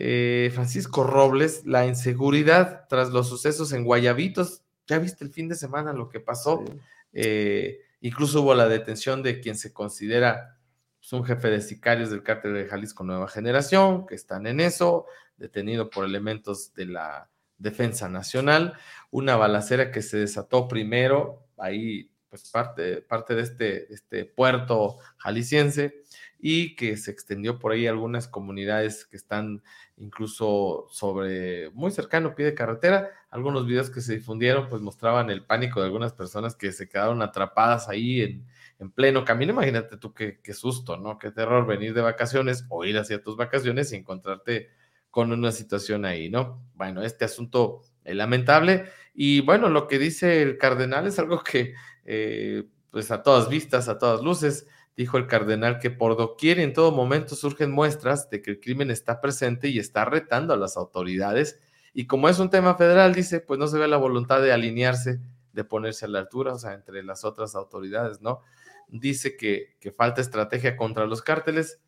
eh, 0.00 0.50
Francisco 0.54 1.02
Robles 1.02 1.66
la 1.66 1.84
inseguridad 1.84 2.86
tras 2.88 3.10
los 3.10 3.28
sucesos 3.28 3.72
en 3.72 3.84
Guayabitos. 3.84 4.62
Ya 4.86 4.98
viste 4.98 5.24
el 5.24 5.30
fin 5.30 5.48
de 5.48 5.56
semana 5.56 5.92
lo 5.92 6.08
que 6.08 6.20
pasó. 6.20 6.64
Eh, 7.12 7.80
incluso 8.00 8.42
hubo 8.42 8.54
la 8.54 8.68
detención 8.68 9.24
de 9.24 9.40
quien 9.40 9.56
se 9.56 9.72
considera 9.72 10.56
pues, 11.00 11.12
un 11.12 11.24
jefe 11.24 11.50
de 11.50 11.60
sicarios 11.60 12.10
del 12.10 12.22
cártel 12.22 12.54
de 12.54 12.66
Jalisco 12.66 13.02
Nueva 13.02 13.28
Generación, 13.28 14.06
que 14.06 14.14
están 14.14 14.46
en 14.46 14.60
eso 14.60 15.06
detenido 15.38 15.90
por 15.90 16.04
elementos 16.04 16.74
de 16.74 16.86
la 16.86 17.30
Defensa 17.56 18.08
Nacional, 18.08 18.74
una 19.10 19.36
balacera 19.36 19.90
que 19.90 20.02
se 20.02 20.18
desató 20.18 20.68
primero, 20.68 21.46
ahí 21.56 22.10
pues 22.28 22.50
parte, 22.50 23.00
parte 23.00 23.34
de 23.34 23.42
este, 23.42 23.92
este 23.92 24.24
puerto 24.26 24.98
jalisciense, 25.16 26.02
y 26.38 26.76
que 26.76 26.96
se 26.96 27.10
extendió 27.10 27.58
por 27.58 27.72
ahí 27.72 27.86
algunas 27.86 28.28
comunidades 28.28 29.04
que 29.04 29.16
están 29.16 29.62
incluso 29.96 30.86
sobre, 30.90 31.70
muy 31.70 31.90
cercano, 31.90 32.34
pie 32.34 32.46
de 32.46 32.54
carretera. 32.54 33.10
Algunos 33.30 33.66
videos 33.66 33.90
que 33.90 34.00
se 34.00 34.14
difundieron 34.14 34.68
pues 34.68 34.80
mostraban 34.80 35.30
el 35.30 35.44
pánico 35.44 35.80
de 35.80 35.86
algunas 35.86 36.12
personas 36.12 36.54
que 36.54 36.70
se 36.70 36.88
quedaron 36.88 37.22
atrapadas 37.22 37.88
ahí 37.88 38.20
en, 38.20 38.46
en 38.78 38.90
pleno 38.92 39.24
camino. 39.24 39.52
Imagínate 39.52 39.96
tú 39.96 40.14
qué, 40.14 40.38
qué, 40.40 40.54
susto, 40.54 40.96
¿no? 40.96 41.18
Qué 41.18 41.32
terror 41.32 41.66
venir 41.66 41.92
de 41.92 42.02
vacaciones 42.02 42.64
o 42.68 42.84
ir 42.84 42.98
hacia 42.98 43.20
tus 43.20 43.36
vacaciones 43.36 43.92
y 43.92 43.96
encontrarte 43.96 44.70
con 45.18 45.32
una 45.32 45.50
situación 45.50 46.04
ahí, 46.04 46.30
¿no? 46.30 46.64
Bueno, 46.74 47.02
este 47.02 47.24
asunto 47.24 47.82
es 48.04 48.14
lamentable 48.14 48.84
y 49.12 49.40
bueno, 49.40 49.68
lo 49.68 49.88
que 49.88 49.98
dice 49.98 50.42
el 50.42 50.58
cardenal 50.58 51.08
es 51.08 51.18
algo 51.18 51.42
que, 51.42 51.74
eh, 52.04 52.68
pues 52.92 53.10
a 53.10 53.24
todas 53.24 53.48
vistas, 53.48 53.88
a 53.88 53.98
todas 53.98 54.22
luces, 54.22 54.68
dijo 54.96 55.18
el 55.18 55.26
cardenal 55.26 55.80
que 55.80 55.90
por 55.90 56.16
doquier 56.16 56.60
y 56.60 56.62
en 56.62 56.72
todo 56.72 56.92
momento 56.92 57.34
surgen 57.34 57.72
muestras 57.72 58.30
de 58.30 58.42
que 58.42 58.52
el 58.52 58.60
crimen 58.60 58.92
está 58.92 59.20
presente 59.20 59.66
y 59.66 59.80
está 59.80 60.04
retando 60.04 60.54
a 60.54 60.56
las 60.56 60.76
autoridades. 60.76 61.58
Y 61.92 62.06
como 62.06 62.28
es 62.28 62.38
un 62.38 62.50
tema 62.50 62.76
federal, 62.76 63.12
dice, 63.12 63.40
pues 63.40 63.58
no 63.58 63.66
se 63.66 63.76
ve 63.76 63.88
la 63.88 63.96
voluntad 63.96 64.40
de 64.40 64.52
alinearse, 64.52 65.18
de 65.52 65.64
ponerse 65.64 66.04
a 66.04 66.08
la 66.10 66.20
altura, 66.20 66.52
o 66.52 66.58
sea, 66.60 66.74
entre 66.74 67.02
las 67.02 67.24
otras 67.24 67.56
autoridades, 67.56 68.20
¿no? 68.20 68.42
Dice 68.86 69.36
que, 69.36 69.74
que 69.80 69.90
falta 69.90 70.20
estrategia 70.20 70.76
contra 70.76 71.06
los 71.06 71.22
cárteles, 71.22 71.80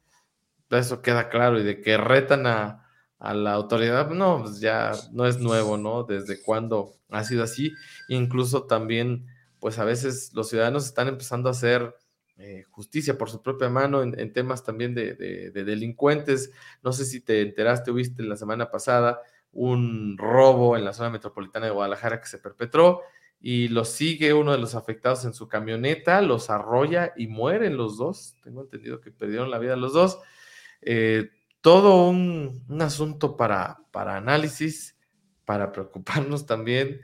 eso 0.68 1.00
queda 1.00 1.28
claro, 1.28 1.60
y 1.60 1.62
de 1.62 1.80
que 1.80 1.96
retan 1.96 2.48
a, 2.48 2.89
a 3.20 3.34
la 3.34 3.52
autoridad, 3.52 4.08
no, 4.10 4.40
pues 4.42 4.60
ya 4.60 4.92
no 5.12 5.26
es 5.26 5.38
nuevo, 5.38 5.76
¿no? 5.76 6.04
Desde 6.04 6.42
cuándo 6.42 6.94
ha 7.10 7.22
sido 7.22 7.44
así. 7.44 7.72
Incluso 8.08 8.64
también, 8.64 9.26
pues 9.60 9.78
a 9.78 9.84
veces 9.84 10.32
los 10.34 10.48
ciudadanos 10.48 10.86
están 10.86 11.06
empezando 11.06 11.50
a 11.50 11.52
hacer 11.52 11.94
eh, 12.38 12.64
justicia 12.70 13.18
por 13.18 13.28
su 13.28 13.42
propia 13.42 13.68
mano 13.68 14.02
en, 14.02 14.32
temas 14.32 14.64
también 14.64 14.94
de, 14.94 15.14
delincuentes. 15.52 16.50
No 16.82 16.94
sé 16.94 17.04
si 17.04 17.20
te 17.20 17.42
enteraste 17.42 17.90
o 17.90 17.94
viste 17.94 18.22
la 18.22 18.36
semana 18.36 18.70
pasada 18.70 19.20
un 19.52 20.16
robo 20.16 20.78
en 20.78 20.86
la 20.86 20.94
zona 20.94 21.10
metropolitana 21.10 21.66
de 21.66 21.72
Guadalajara 21.72 22.20
que 22.20 22.28
se 22.28 22.38
perpetró 22.38 23.02
y 23.38 23.68
lo 23.68 23.84
sigue 23.84 24.32
uno 24.32 24.52
de 24.52 24.58
los 24.58 24.74
afectados 24.74 25.26
en 25.26 25.34
su 25.34 25.48
camioneta, 25.48 26.22
los 26.22 26.48
arrolla 26.48 27.12
y 27.16 27.26
mueren 27.26 27.76
los 27.76 27.98
dos. 27.98 28.36
Tengo 28.42 28.62
entendido 28.62 29.02
que 29.02 29.10
perdieron 29.10 29.50
la 29.50 29.58
vida 29.58 29.76
los 29.76 29.92
dos. 29.92 30.20
Eh, 30.80 31.28
todo 31.60 32.08
un, 32.08 32.64
asunto 32.80 33.36
para, 33.36 33.78
para 33.90 34.16
análisis, 34.16 34.96
para 35.44 35.72
preocuparnos 35.72 36.46
también 36.46 37.00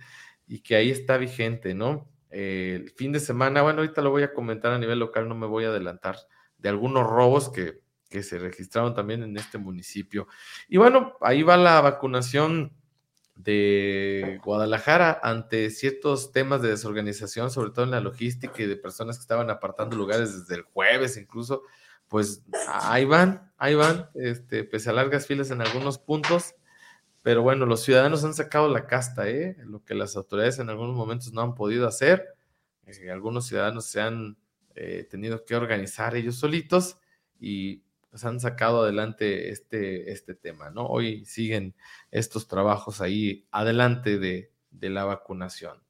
y 0.47 0.61
que 0.61 0.77
ahí 0.77 0.91
está 0.91 1.17
vigente, 1.17 1.75
¿no? 1.75 2.09
el 2.31 2.91
fin 2.91 3.13
de 3.13 3.21
semana, 3.21 3.63
bueno, 3.63 3.81
ahorita 3.81 4.03
lo 4.03 4.11
voy 4.11 4.23
a 4.23 4.35
comentar 4.35 4.73
a 4.73 4.79
nivel 4.79 4.99
local, 4.99 5.27
no 5.27 5.35
me 5.35 5.47
voy 5.47 5.65
a 5.65 5.69
adelantar, 5.69 6.17
de 6.59 6.69
algunos 6.69 7.07
robos 7.07 7.49
que, 7.49 7.81
que 8.11 8.23
se 8.23 8.39
registraron 8.39 8.95
también 8.95 9.23
en 9.23 9.37
este 9.37 9.57
municipio. 9.57 10.27
Y 10.69 10.77
bueno, 10.77 11.17
ahí 11.23 11.43
va 11.43 11.57
la 11.57 11.81
vacunación 11.81 12.73
de 13.37 14.41
Guadalajara 14.45 15.21
ante 15.23 15.71
ciertos 15.71 16.33
temas 16.33 16.63
de 16.63 16.71
desorganización, 16.71 17.51
sobre 17.51 17.71
todo 17.71 17.85
en 17.85 17.91
la 17.91 18.01
logística 18.01 18.63
y 18.63 18.67
de 18.67 18.77
personas 18.77 19.17
que 19.17 19.23
estaban 19.23 19.51
apartando 19.51 19.97
lugares 19.97 20.39
desde 20.39 20.57
el 20.57 20.63
jueves 20.63 21.17
incluso 21.17 21.63
pues 22.09 22.43
ahí 22.69 23.05
van, 23.05 23.53
ahí 23.59 23.75
van, 23.75 24.09
este, 24.15 24.65
pese 24.65 24.91
a 24.91 24.93
largas 24.93 25.27
filas 25.27 25.51
en 25.51 25.61
algunos 25.61 25.99
puntos, 25.99 26.55
pero 27.23 27.43
bueno, 27.43 27.67
los 27.67 27.83
ciudadanos 27.83 28.25
han 28.25 28.35
sacado 28.35 28.69
la 28.69 28.87
casta, 28.87 29.29
¿eh? 29.29 29.57
lo 29.65 29.85
que 29.85 29.95
las 29.95 30.17
autoridades 30.17 30.59
en 30.59 30.71
algunos 30.71 30.95
momentos 30.95 31.33
no 31.33 31.43
han 31.43 31.55
podido 31.55 31.89
hacer, 31.89 32.37
algunos 33.11 33.47
ciudadanos 33.47 33.87
se 33.87 34.01
han 34.01 34.37
eh, 34.75 35.07
tenido 35.11 35.45
que 35.45 35.57
organizar 35.57 36.15
ellos 36.17 36.37
solitos 36.37 36.99
y 37.41 37.83
pues 38.11 38.25
han 38.25 38.41
sacado 38.41 38.83
adelante 38.83 39.51
este, 39.51 40.13
este 40.13 40.35
tema, 40.35 40.71
¿no? 40.71 40.87
Hoy 40.87 41.25
siguen 41.25 41.75
estos 42.11 42.47
trabajos 42.47 43.01
ahí 43.01 43.47
adelante 43.51 44.19
de, 44.19 44.51
la 44.81 45.05
vacunación. 45.05 45.83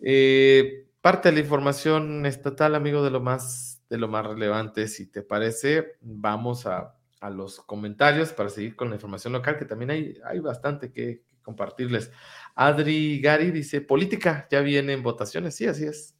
Eh, 0.00 0.86
parte 1.00 1.28
de 1.28 1.34
la 1.34 1.40
información 1.40 2.26
estatal, 2.26 2.74
amigo, 2.74 3.02
de 3.02 3.10
lo 3.10 3.20
más, 3.20 3.77
de 3.88 3.98
lo 3.98 4.08
más 4.08 4.26
relevante, 4.26 4.88
si 4.88 5.06
te 5.06 5.22
parece, 5.22 5.96
vamos 6.00 6.66
a, 6.66 6.94
los 7.30 7.58
comentarios 7.60 8.32
para 8.32 8.48
seguir 8.48 8.76
con 8.76 8.90
la 8.90 8.94
información 8.94 9.32
local, 9.32 9.58
que 9.58 9.64
también 9.64 9.90
hay, 9.90 10.18
hay 10.24 10.38
bastante 10.38 10.92
que, 10.92 11.24
compartirles. 11.48 12.10
Adri 12.54 13.22
Gary 13.22 13.50
dice, 13.50 13.80
política, 13.80 14.46
ya 14.50 14.60
vienen 14.60 15.02
votaciones, 15.02 15.54
sí, 15.56 15.66
así 15.66 15.84
es. 15.84 16.14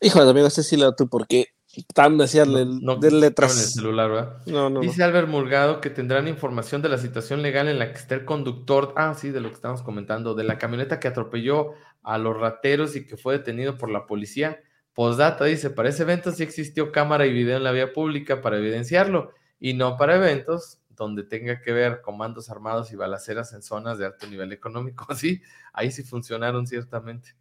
Hijo 0.00 0.24
de 0.24 0.30
amigo, 0.30 0.48
este 0.48 0.64
sí 0.64 0.76
lo 0.76 0.96
tú, 0.96 1.08
porque 1.08 1.46
tan 1.94 2.18
decíarle 2.18 2.66
no, 2.66 2.96
de 2.96 3.12
letras. 3.12 3.56
En 3.56 3.62
el 3.62 3.68
celular, 3.68 4.10
¿verdad? 4.10 4.36
No, 4.46 4.68
no. 4.68 4.80
Dice 4.80 5.04
Albert 5.04 5.28
Mulgado 5.28 5.80
que 5.80 5.90
tendrán 5.90 6.26
información 6.26 6.82
de 6.82 6.88
la 6.88 6.98
situación 6.98 7.40
legal 7.40 7.68
en 7.68 7.78
la 7.78 7.92
que 7.92 7.98
está 7.98 8.16
el 8.16 8.24
conductor, 8.24 8.92
ah, 8.96 9.14
sí, 9.14 9.30
de 9.30 9.40
lo 9.40 9.48
que 9.48 9.54
estamos 9.54 9.82
comentando, 9.82 10.34
de 10.34 10.42
la 10.42 10.58
camioneta 10.58 10.98
que 10.98 11.06
atropelló 11.06 11.70
a 12.02 12.18
los 12.18 12.36
rateros 12.36 12.96
y 12.96 13.06
que 13.06 13.16
fue 13.16 13.38
detenido 13.38 13.78
por 13.78 13.90
la 13.90 14.06
policía. 14.06 14.60
Postdata 14.94 15.46
dice, 15.46 15.70
para 15.70 15.88
ese 15.88 16.02
evento 16.02 16.32
sí 16.32 16.42
existió 16.42 16.92
cámara 16.92 17.26
y 17.26 17.32
video 17.32 17.56
en 17.56 17.64
la 17.64 17.72
vía 17.72 17.92
pública 17.92 18.42
para 18.42 18.58
evidenciarlo 18.58 19.32
y 19.58 19.74
no 19.74 19.96
para 19.96 20.16
eventos 20.16 20.78
donde 20.90 21.24
tenga 21.24 21.60
que 21.60 21.72
ver 21.72 22.02
comandos 22.02 22.50
armados 22.50 22.92
y 22.92 22.96
balaceras 22.96 23.52
en 23.54 23.62
zonas 23.62 23.98
de 23.98 24.06
alto 24.06 24.26
nivel 24.26 24.52
económico. 24.52 25.06
Sí, 25.16 25.42
ahí 25.72 25.90
sí 25.90 26.02
funcionaron 26.02 26.66
ciertamente. 26.66 27.34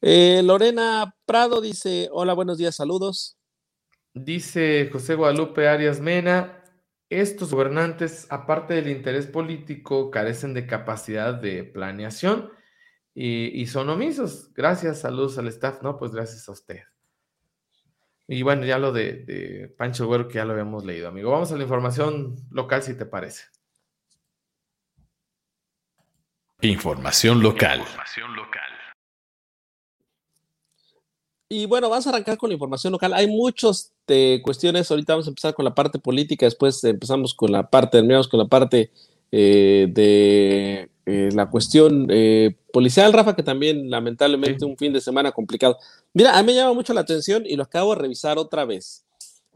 Eh, 0.00 0.42
Lorena 0.44 1.14
Prado 1.26 1.60
dice, 1.60 2.08
hola, 2.12 2.32
buenos 2.32 2.58
días, 2.58 2.76
saludos. 2.76 3.36
Dice 4.14 4.88
José 4.92 5.14
Guadalupe 5.14 5.68
Arias 5.68 6.00
Mena, 6.00 6.62
estos 7.10 7.52
gobernantes, 7.52 8.26
aparte 8.30 8.74
del 8.74 8.88
interés 8.88 9.26
político, 9.26 10.10
carecen 10.10 10.54
de 10.54 10.66
capacidad 10.66 11.34
de 11.34 11.64
planeación 11.64 12.50
y, 13.20 13.66
son 13.66 13.88
omisos. 13.88 14.52
Gracias, 14.54 15.00
saludos 15.00 15.38
al 15.38 15.48
staff, 15.48 15.82
¿no? 15.82 15.98
Pues 15.98 16.12
gracias 16.12 16.48
a 16.48 16.52
usted. 16.52 16.82
Y 18.28 18.42
bueno, 18.42 18.64
ya 18.64 18.78
lo 18.78 18.92
de, 18.92 19.24
de 19.24 19.74
Pancho 19.76 20.06
Güero 20.06 20.28
que 20.28 20.34
ya 20.34 20.44
lo 20.44 20.52
habíamos 20.52 20.84
leído, 20.84 21.08
amigo. 21.08 21.32
Vamos 21.32 21.50
a 21.50 21.56
la 21.56 21.64
información 21.64 22.36
local, 22.50 22.82
si 22.82 22.94
te 22.94 23.06
parece. 23.06 23.46
Información 26.60 27.42
local. 27.42 27.80
Información 27.80 28.36
local. 28.36 28.62
Y 31.48 31.66
bueno, 31.66 31.88
vamos 31.88 32.06
a 32.06 32.10
arrancar 32.10 32.36
con 32.36 32.50
la 32.50 32.54
información 32.54 32.92
local. 32.92 33.14
Hay 33.14 33.26
muchas 33.26 33.94
de 34.06 34.40
cuestiones. 34.44 34.90
Ahorita 34.90 35.14
vamos 35.14 35.26
a 35.26 35.30
empezar 35.30 35.54
con 35.54 35.64
la 35.64 35.74
parte 35.74 35.98
política, 35.98 36.46
después 36.46 36.84
empezamos 36.84 37.34
con 37.34 37.50
la 37.50 37.68
parte, 37.68 37.98
terminamos 37.98 38.28
con 38.28 38.38
la 38.38 38.46
parte 38.46 38.92
eh, 39.32 39.88
de 39.90 40.90
eh, 41.06 41.30
la 41.32 41.48
cuestión 41.48 42.06
eh, 42.10 42.54
policial, 42.78 43.12
Rafa, 43.12 43.34
que 43.34 43.42
también 43.42 43.90
lamentablemente 43.90 44.64
un 44.64 44.76
fin 44.76 44.92
de 44.92 45.00
semana 45.00 45.32
complicado. 45.32 45.76
Mira, 46.14 46.38
a 46.38 46.42
mí 46.42 46.46
me 46.46 46.54
llama 46.54 46.74
mucho 46.74 46.94
la 46.94 47.00
atención 47.00 47.44
y 47.44 47.56
lo 47.56 47.64
acabo 47.64 47.92
de 47.94 48.00
revisar 48.02 48.38
otra 48.38 48.64
vez. 48.64 49.04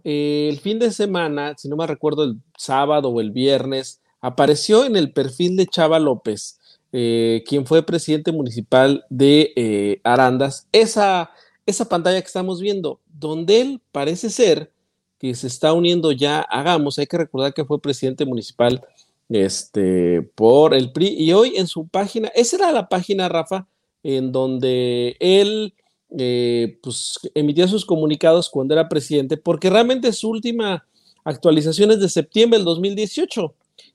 el 0.04 0.58
fin 0.58 0.78
de 0.78 0.90
semana, 0.90 1.54
si 1.56 1.68
no 1.68 1.76
me 1.76 1.86
recuerdo, 1.86 2.24
el 2.24 2.36
sábado 2.58 3.08
o 3.10 3.20
el 3.20 3.30
viernes, 3.30 4.00
apareció 4.20 4.84
en 4.84 4.96
el 4.96 5.12
perfil 5.12 5.56
de 5.56 5.66
Chava 5.66 5.98
López, 5.98 6.58
quien 6.90 7.64
fue 7.64 7.84
presidente 7.84 8.32
municipal 8.32 9.04
de 9.08 10.00
Arandas, 10.02 10.66
esa 10.72 11.30
esa 11.66 11.88
pantalla 11.88 12.20
que 12.20 12.26
estamos 12.26 12.60
viendo, 12.60 13.00
donde 13.06 13.60
él 13.60 13.80
parece 13.92 14.30
ser 14.30 14.72
que 15.18 15.34
se 15.34 15.46
está 15.46 15.72
uniendo 15.72 16.10
ya 16.10 16.40
Hagamos, 16.40 16.98
hay 16.98 17.06
que 17.06 17.18
recordar 17.18 17.54
que 17.54 17.64
fue 17.64 17.80
presidente 17.80 18.24
municipal 18.24 18.84
este, 19.32 20.22
por 20.34 20.74
el 20.74 20.92
PRI 20.92 21.14
y 21.18 21.32
hoy 21.32 21.54
en 21.56 21.66
su 21.66 21.88
página, 21.88 22.28
esa 22.34 22.56
era 22.56 22.72
la 22.72 22.88
página, 22.88 23.28
Rafa, 23.28 23.66
en 24.02 24.32
donde 24.32 25.16
él 25.20 25.74
eh, 26.18 26.78
pues, 26.82 27.18
emitía 27.34 27.66
sus 27.68 27.86
comunicados 27.86 28.50
cuando 28.50 28.74
era 28.74 28.88
presidente, 28.88 29.36
porque 29.36 29.70
realmente 29.70 30.12
su 30.12 30.28
última 30.28 30.86
actualización 31.24 31.92
es 31.92 32.00
de 32.00 32.08
septiembre 32.08 32.58
del 32.58 32.66
2018. 32.66 33.54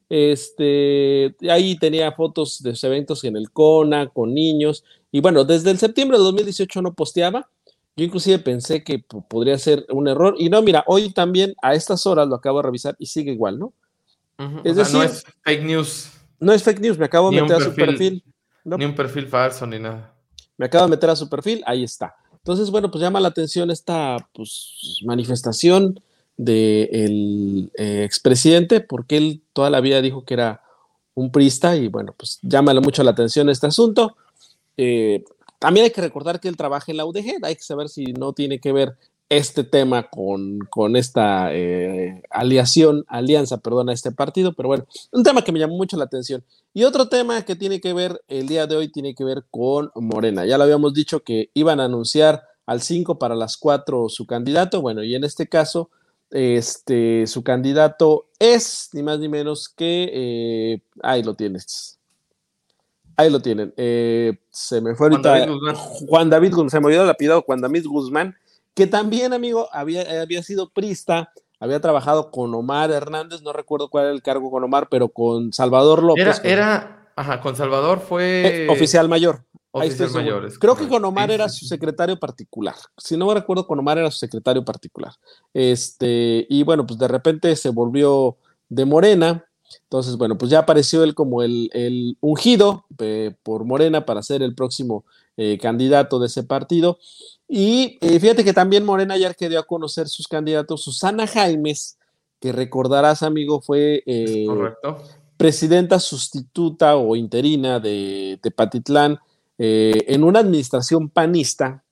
Este, 0.09 1.35
ahí 1.49 1.77
tenía 1.77 2.13
fotos 2.13 2.63
de 2.63 2.71
sus 2.71 2.85
eventos 2.85 3.23
en 3.23 3.35
el 3.35 3.51
CONA, 3.51 4.07
con 4.09 4.33
niños, 4.33 4.83
y 5.11 5.21
bueno, 5.21 5.43
desde 5.43 5.71
el 5.71 5.77
septiembre 5.77 6.17
de 6.17 6.23
2018 6.23 6.81
no 6.81 6.93
posteaba, 6.93 7.49
yo 7.95 8.05
inclusive 8.05 8.39
pensé 8.39 8.83
que 8.83 8.99
podría 8.99 9.57
ser 9.57 9.85
un 9.89 10.07
error. 10.07 10.35
Y 10.37 10.49
no, 10.49 10.61
mira, 10.61 10.83
hoy 10.87 11.11
también 11.11 11.55
a 11.61 11.73
estas 11.73 12.05
horas 12.05 12.27
lo 12.27 12.35
acabo 12.35 12.59
de 12.59 12.63
revisar 12.65 12.95
y 12.99 13.07
sigue 13.07 13.31
igual, 13.31 13.57
¿no? 13.57 13.73
Es 14.63 14.75
decir, 14.75 14.95
no 14.95 15.03
es 15.03 15.23
fake 15.43 15.63
news. 15.63 16.11
No 16.39 16.53
es 16.53 16.63
fake 16.63 16.79
news, 16.79 16.97
me 16.97 17.05
acabo 17.05 17.31
de 17.31 17.41
meter 17.41 17.57
a 17.57 17.61
su 17.61 17.73
perfil. 17.73 18.23
Ni 18.63 18.85
un 18.85 18.95
perfil 18.95 19.27
falso, 19.27 19.65
ni 19.65 19.79
nada. 19.79 20.13
Me 20.57 20.65
acabo 20.65 20.85
de 20.85 20.91
meter 20.91 21.09
a 21.09 21.15
su 21.15 21.29
perfil, 21.29 21.63
ahí 21.65 21.83
está. 21.83 22.15
Entonces, 22.33 22.69
bueno, 22.69 22.91
pues 22.91 23.01
llama 23.01 23.19
la 23.19 23.29
atención 23.29 23.71
esta 23.71 24.17
pues, 24.33 24.99
manifestación 25.05 25.99
del 26.37 27.71
eh, 27.77 28.03
expresidente, 28.03 28.79
porque 28.79 29.17
él 29.17 29.41
toda 29.53 29.69
la 29.69 29.81
vida 29.81 30.01
dijo 30.01 30.23
que 30.23 30.35
era 30.35 30.61
un 31.15 31.31
prista 31.31 31.75
y 31.75 31.87
bueno, 31.87 32.13
pues 32.15 32.39
llámale 32.43 32.79
mucho 32.79 33.03
la 33.03 33.11
atención 33.11 33.49
este 33.49 33.67
asunto. 33.67 34.15
Eh, 34.77 35.23
también 35.59 35.85
hay 35.85 35.91
que 35.91 36.01
recordar 36.01 36.39
que 36.39 36.47
él 36.47 36.55
trabaja 36.55 36.91
en 36.91 36.97
la 36.97 37.05
UDG, 37.05 37.43
hay 37.43 37.55
que 37.55 37.63
saber 37.63 37.89
si 37.89 38.13
no 38.13 38.33
tiene 38.33 38.59
que 38.59 38.71
ver 38.71 38.95
este 39.29 39.63
tema 39.63 40.09
con, 40.09 40.59
con 40.69 40.95
esta 40.95 41.53
eh, 41.53 42.21
aliación, 42.29 43.03
alianza, 43.07 43.57
perdón, 43.57 43.89
a 43.89 43.93
este 43.93 44.11
partido, 44.11 44.53
pero 44.53 44.69
bueno, 44.69 44.85
un 45.11 45.23
tema 45.23 45.43
que 45.43 45.51
me 45.51 45.59
llamó 45.59 45.75
mucho 45.75 45.97
la 45.97 46.05
atención. 46.05 46.43
Y 46.73 46.83
otro 46.83 47.09
tema 47.09 47.43
que 47.43 47.55
tiene 47.55 47.81
que 47.81 47.93
ver 47.93 48.21
el 48.27 48.47
día 48.47 48.67
de 48.67 48.75
hoy 48.75 48.89
tiene 48.89 49.15
que 49.15 49.23
ver 49.23 49.45
con 49.51 49.91
Morena. 49.95 50.45
Ya 50.45 50.57
lo 50.57 50.63
habíamos 50.63 50.93
dicho 50.93 51.21
que 51.21 51.49
iban 51.53 51.79
a 51.79 51.85
anunciar 51.85 52.43
al 52.65 52.81
5 52.81 53.19
para 53.19 53.35
las 53.35 53.57
4 53.57 54.09
su 54.09 54.25
candidato, 54.25 54.81
bueno, 54.81 55.03
y 55.03 55.15
en 55.15 55.23
este 55.23 55.47
caso, 55.47 55.89
este, 56.29 57.25
su 57.27 57.43
candidato 57.43 58.27
es 58.39 58.89
ni 58.93 59.03
más 59.03 59.19
ni 59.19 59.29
menos 59.29 59.69
que, 59.69 60.09
eh, 60.13 60.81
ahí 61.01 61.23
lo 61.23 61.33
tienes, 61.33 61.97
Ahí 63.19 63.31
lo 63.31 63.41
tienen. 63.41 63.73
Eh, 63.77 64.37
se 64.51 64.79
me 64.79 64.93
fue 64.93 65.07
ahorita. 65.07 65.47
Juan 66.07 66.29
David 66.29 66.51
Guzmán. 66.51 66.69
Se 66.69 66.79
me 66.79 66.85
olvidó 66.85 67.03
el 67.03 67.09
apellido 67.09 67.41
Juan 67.41 67.61
David 67.61 67.87
Guzmán, 67.87 68.35
que 68.77 68.85
también, 68.85 69.33
amigo, 69.33 69.69
había, 69.71 70.21
había 70.21 70.43
sido 70.43 70.69
prista, 70.69 71.33
había 71.59 71.81
trabajado 71.81 72.29
con 72.29 72.53
Omar 72.53 72.91
Hernández, 72.91 73.41
no 73.41 73.51
recuerdo 73.51 73.89
cuál 73.89 74.05
era 74.05 74.13
el 74.13 74.21
cargo 74.21 74.51
con 74.51 74.63
Omar, 74.63 74.87
pero 74.91 75.09
con 75.09 75.51
Salvador 75.51 76.03
López. 76.03 76.39
Era, 76.43 76.43
era 76.43 77.11
ajá, 77.15 77.41
con 77.41 77.55
Salvador 77.55 78.01
fue. 78.01 78.65
Eh, 78.65 78.69
oficial 78.69 79.09
mayor. 79.09 79.43
Oficial 79.71 80.11
mayor. 80.11 80.59
Creo 80.59 80.75
que 80.75 80.87
con 80.87 81.03
Omar 81.03 81.31
era 81.31 81.49
su 81.49 81.65
secretario 81.65 82.19
particular. 82.19 82.75
Si 82.97 83.17
no 83.17 83.25
me 83.25 83.33
recuerdo, 83.33 83.65
con 83.65 83.79
Omar 83.79 83.97
era 83.97 84.11
su 84.11 84.19
secretario 84.19 84.63
particular. 84.63 85.13
Este, 85.55 86.45
y 86.47 86.61
bueno, 86.61 86.85
pues 86.85 86.99
de 86.99 87.07
repente 87.07 87.55
se 87.55 87.69
volvió 87.69 88.37
de 88.69 88.85
Morena, 88.85 89.43
entonces, 89.85 90.17
bueno, 90.17 90.37
pues 90.37 90.51
ya 90.51 90.59
apareció 90.59 91.03
él 91.03 91.15
como 91.15 91.41
el, 91.41 92.15
ungido 92.21 92.85
eh, 92.99 93.35
por 93.41 93.65
Morena 93.65 94.05
para 94.05 94.21
ser 94.21 94.43
el 94.43 94.53
próximo 94.53 95.03
eh, 95.37 95.57
candidato 95.57 96.19
de 96.19 96.27
ese 96.27 96.43
partido. 96.43 96.99
Y 97.47 97.97
eh, 98.01 98.19
fíjate 98.19 98.43
que 98.43 98.53
también 98.53 98.85
Morena 98.85 99.13
ayer 99.13 99.35
quedó 99.35 99.59
a 99.59 99.67
conocer 99.67 100.07
sus 100.07 100.27
candidatos. 100.27 100.83
Susana 100.83 101.27
Jaimes, 101.27 101.97
que 102.39 102.51
recordarás, 102.51 103.23
amigo, 103.23 103.61
fue 103.61 104.03
presidenta 105.37 105.99
sustituta 105.99 106.97
o 106.97 107.15
interina 107.15 107.79
de 107.79 108.39
Tepatitlán 108.41 109.19
en 109.57 110.23
una 110.23 110.39
administración 110.39 111.09
panista, 111.09 111.83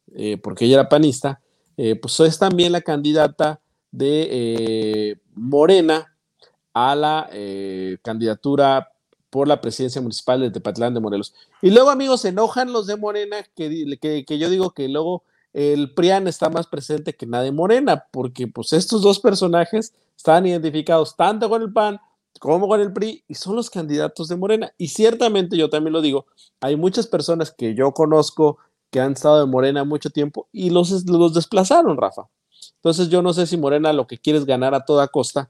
porque 0.43 0.65
ella 0.65 0.81
era 0.81 0.89
panista, 0.89 1.41
pues 1.75 2.19
es 2.19 2.37
también 2.37 2.73
la 2.73 2.81
candidata 2.81 3.59
de 3.91 5.17
Morena 5.33 6.15
a 6.75 6.93
la 6.93 7.29
eh, 7.31 7.97
candidatura 8.03 8.91
por 9.35 9.49
la 9.49 9.59
presidencia 9.59 9.99
municipal 9.99 10.39
de 10.39 10.49
Tepatlán 10.49 10.93
de 10.93 11.01
Morelos. 11.01 11.33
Y 11.61 11.69
luego, 11.69 11.89
amigos, 11.89 12.21
se 12.21 12.29
enojan 12.29 12.71
los 12.71 12.87
de 12.87 12.95
Morena, 12.95 13.43
que, 13.53 14.25
que, 14.25 14.37
yo 14.39 14.49
digo 14.49 14.71
que 14.71 14.87
luego 14.87 15.23
el 15.51 15.93
PRIAN 15.93 16.29
está 16.29 16.49
más 16.49 16.67
presente 16.67 17.11
que 17.11 17.25
nada 17.25 17.43
de 17.43 17.51
Morena, 17.51 18.05
porque 18.11 18.47
pues 18.47 18.71
estos 18.71 19.01
dos 19.01 19.19
personajes 19.19 19.93
están 20.15 20.45
identificados 20.45 21.17
tanto 21.17 21.49
con 21.49 21.61
el 21.63 21.73
PAN 21.73 21.99
como 22.39 22.69
con 22.69 22.79
el 22.79 22.93
PRI 22.93 23.25
y 23.27 23.35
son 23.35 23.57
los 23.57 23.69
candidatos 23.69 24.29
de 24.29 24.37
Morena. 24.37 24.71
Y 24.77 24.87
ciertamente, 24.87 25.57
yo 25.57 25.69
también 25.69 25.91
lo 25.91 26.01
digo, 26.01 26.27
hay 26.61 26.77
muchas 26.77 27.05
personas 27.05 27.51
que 27.51 27.75
yo 27.75 27.91
conozco 27.91 28.57
que 28.89 29.01
han 29.01 29.11
estado 29.11 29.41
de 29.41 29.51
Morena 29.51 29.83
mucho 29.83 30.11
tiempo 30.11 30.47
y 30.53 30.69
los, 30.69 31.03
los 31.07 31.33
desplazaron, 31.33 31.97
Rafa. 31.97 32.29
Entonces 32.77 33.09
yo 33.09 33.21
no 33.21 33.33
sé 33.33 33.47
si 33.47 33.57
Morena 33.57 33.91
lo 33.91 34.07
que 34.07 34.17
quiere 34.17 34.39
es 34.39 34.45
ganar 34.45 34.73
a 34.73 34.85
toda 34.85 35.09
costa 35.09 35.49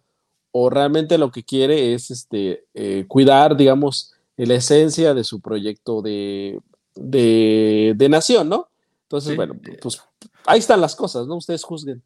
o 0.58 0.70
realmente 0.70 1.18
lo 1.18 1.32
que 1.32 1.44
quiere 1.44 1.94
es 1.94 2.12
este, 2.12 2.64
eh, 2.74 3.04
cuidar, 3.10 3.58
digamos, 3.58 4.14
la 4.38 4.56
esencia 4.56 5.14
de 5.14 5.26
su 5.26 5.42
proyecto 5.42 6.02
de, 6.02 6.62
de, 6.96 8.08
nación, 8.10 8.48
¿no? 8.48 8.70
Entonces, 9.02 9.36
bueno, 9.36 9.60
pues 9.82 10.02
ahí 10.46 10.60
están 10.60 10.80
las 10.80 10.96
cosas, 10.96 11.28
¿no? 11.28 11.36
Ustedes 11.36 11.62
juzguen. 11.62 12.02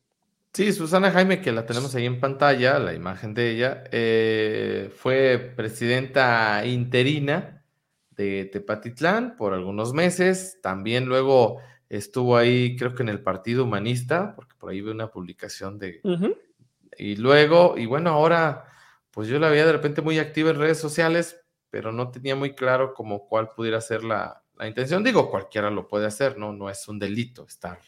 Sí, 0.52 0.74
Susana 0.74 1.12
Jaime, 1.12 1.42
que 1.42 1.52
la 1.52 1.68
tenemos 1.68 1.94
ahí 1.94 2.08
en 2.08 2.20
pantalla, 2.20 2.80
la 2.80 2.96
imagen 2.96 3.36
de 3.36 3.52
ella, 3.52 3.84
eh, 3.92 4.92
fue 4.98 5.54
presidenta 5.56 6.66
interina 6.66 7.64
de 8.18 8.46
Tepatitlán 8.46 9.38
por 9.38 9.54
algunos 9.54 9.94
meses. 9.94 10.58
También 10.64 11.06
luego 11.06 11.60
estuvo 11.88 12.36
ahí, 12.36 12.76
creo 12.78 12.96
que 12.96 13.04
en 13.04 13.10
el 13.10 13.22
Partido 13.22 13.66
Humanista, 13.66 14.34
porque 14.36 14.56
por 14.58 14.72
ahí 14.72 14.82
veo 14.82 14.96
una 14.96 15.12
publicación 15.12 15.78
de... 15.78 16.02
Y 17.00 17.16
luego, 17.16 17.78
y 17.78 17.86
bueno, 17.86 18.12
ahora, 18.12 18.66
pues 19.12 19.28
yo 19.28 19.40
la 19.40 19.50
veía 19.50 19.66
de 19.66 19.72
repente 19.72 20.02
muy 20.02 20.20
activa 20.20 20.52
en 20.52 20.60
redes 20.60 20.80
sociales, 20.80 21.42
pero 21.70 21.92
no 21.92 22.12
tenía 22.12 22.36
muy 22.36 22.56
claro 22.56 22.94
como 22.94 23.28
cuál 23.28 23.50
pudiera 23.56 23.82
ser 23.82 24.04
la, 24.04 24.44
la 24.56 24.68
intención. 24.68 25.04
Digo, 25.04 25.32
cualquiera 25.32 25.70
lo 25.72 25.88
puede 25.88 26.06
hacer, 26.06 26.38
¿no? 26.38 26.54
No 26.54 26.70
es 26.70 26.88
un 26.88 27.00
delito 27.00 27.46
estar 27.48 27.80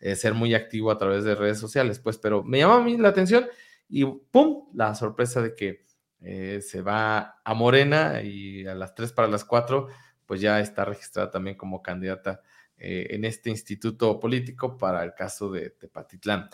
eh, 0.00 0.14
ser 0.14 0.34
muy 0.34 0.54
activo 0.54 0.90
a 0.90 0.98
través 0.98 1.24
de 1.24 1.34
redes 1.34 1.58
sociales, 1.58 1.98
pues, 1.98 2.18
pero 2.18 2.44
me 2.44 2.58
llama 2.58 2.76
a 2.76 2.82
mí 2.82 2.96
la 2.96 3.08
atención 3.08 3.48
y 3.88 4.04
¡pum! 4.04 4.68
La 4.74 4.94
sorpresa 4.94 5.42
de 5.42 5.54
que 5.54 5.86
eh, 6.20 6.60
se 6.62 6.82
va 6.82 7.40
a 7.44 7.54
Morena 7.54 8.22
y 8.22 8.66
a 8.66 8.74
las 8.74 8.94
3 8.94 9.12
para 9.12 9.28
las 9.28 9.44
4, 9.44 9.88
pues 10.26 10.40
ya 10.40 10.60
está 10.60 10.84
registrada 10.84 11.30
también 11.30 11.56
como 11.56 11.82
candidata 11.82 12.42
eh, 12.76 13.08
en 13.10 13.24
este 13.24 13.50
instituto 13.50 14.20
político 14.20 14.76
para 14.76 15.02
el 15.02 15.14
caso 15.14 15.50
de 15.50 15.70
Tepatitlán. 15.70 16.48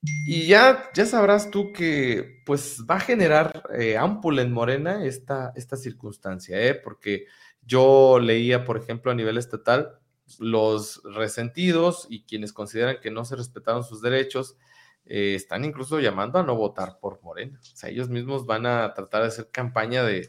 Y 0.00 0.46
ya, 0.46 0.90
ya 0.94 1.06
sabrás 1.06 1.50
tú 1.50 1.72
que 1.72 2.42
pues 2.46 2.84
va 2.88 2.96
a 2.96 3.00
generar 3.00 3.64
eh, 3.74 3.96
en 3.96 4.52
Morena 4.52 5.04
esta, 5.04 5.52
esta 5.56 5.76
circunstancia, 5.76 6.60
¿eh? 6.60 6.74
porque 6.74 7.26
yo 7.62 8.18
leía, 8.20 8.64
por 8.64 8.76
ejemplo, 8.78 9.10
a 9.10 9.14
nivel 9.14 9.38
estatal, 9.38 9.98
los 10.38 11.02
resentidos 11.04 12.06
y 12.08 12.24
quienes 12.24 12.52
consideran 12.52 12.98
que 13.00 13.10
no 13.10 13.24
se 13.24 13.36
respetaron 13.36 13.82
sus 13.82 14.00
derechos, 14.00 14.56
eh, 15.04 15.34
están 15.34 15.64
incluso 15.64 15.98
llamando 16.00 16.38
a 16.38 16.42
no 16.42 16.54
votar 16.54 16.98
por 17.00 17.20
Morena. 17.22 17.58
O 17.60 17.76
sea, 17.76 17.90
ellos 17.90 18.08
mismos 18.08 18.46
van 18.46 18.66
a 18.66 18.94
tratar 18.94 19.22
de 19.22 19.28
hacer 19.28 19.50
campaña 19.50 20.04
de, 20.04 20.28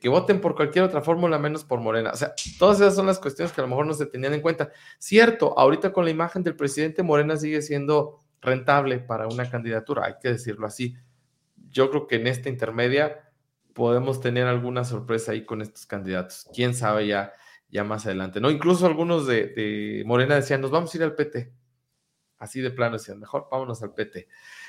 que 0.00 0.08
voten 0.08 0.40
por 0.40 0.54
cualquier 0.56 0.84
otra 0.84 1.02
fórmula 1.02 1.38
menos 1.38 1.64
por 1.64 1.80
Morena. 1.80 2.10
O 2.12 2.16
sea, 2.16 2.34
todas 2.58 2.80
esas 2.80 2.96
son 2.96 3.06
las 3.06 3.18
cuestiones 3.18 3.52
que 3.52 3.60
a 3.60 3.64
lo 3.64 3.68
mejor 3.68 3.86
no 3.86 3.94
se 3.94 4.06
tenían 4.06 4.34
en 4.34 4.40
cuenta. 4.40 4.70
Cierto, 4.98 5.58
ahorita 5.58 5.92
con 5.92 6.04
la 6.04 6.10
imagen 6.10 6.42
del 6.42 6.56
presidente 6.56 7.02
Morena 7.02 7.36
sigue 7.36 7.62
siendo 7.62 8.20
rentable 8.46 8.98
para 8.98 9.26
una 9.26 9.50
candidatura, 9.50 10.06
hay 10.06 10.14
que 10.20 10.28
decirlo 10.28 10.66
así. 10.66 10.96
Yo 11.68 11.90
creo 11.90 12.06
que 12.06 12.16
en 12.16 12.26
esta 12.26 12.48
intermedia 12.48 13.30
podemos 13.74 14.22
tener 14.22 14.46
alguna 14.46 14.84
sorpresa 14.84 15.32
ahí 15.32 15.44
con 15.44 15.60
estos 15.60 15.84
candidatos. 15.84 16.48
Quién 16.54 16.74
sabe 16.74 17.08
ya 17.08 17.32
ya 17.68 17.84
más 17.84 18.06
adelante, 18.06 18.40
¿no? 18.40 18.50
Incluso 18.50 18.86
algunos 18.86 19.26
de, 19.26 20.02
Morena 20.06 20.36
decían, 20.36 20.60
nos 20.60 20.70
vamos 20.70 20.92
a 20.94 20.96
ir 20.96 21.02
al 21.02 21.14
PT. 21.14 21.52
Así 22.38 22.60
de 22.60 22.70
plano 22.70 22.98
decían, 22.98 23.18
mejor 23.18 23.48
vámonos 23.50 23.82
al 23.82 23.94
PT. 23.94 24.28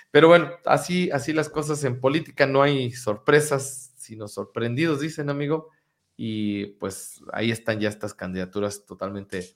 Pero 0.09 0.30
bueno, 0.30 0.51
así, 0.65 1.11
así 1.11 1.34
las 1.34 1.49
cosas 1.49 1.84
en 1.84 1.99
política, 1.99 2.45
no 2.45 2.61
hay 2.61 2.91
sorpresas, 2.91 3.93
sino 3.97 4.28
sorprendidos, 4.28 5.01
dicen, 5.01 5.30
amigo. 5.30 5.69
Y 6.15 6.67
pues 6.80 7.21
ahí 7.34 7.51
están 7.51 7.80
ya 7.80 7.89
estas 7.89 8.13
candidaturas 8.13 8.86
totalmente 8.86 9.55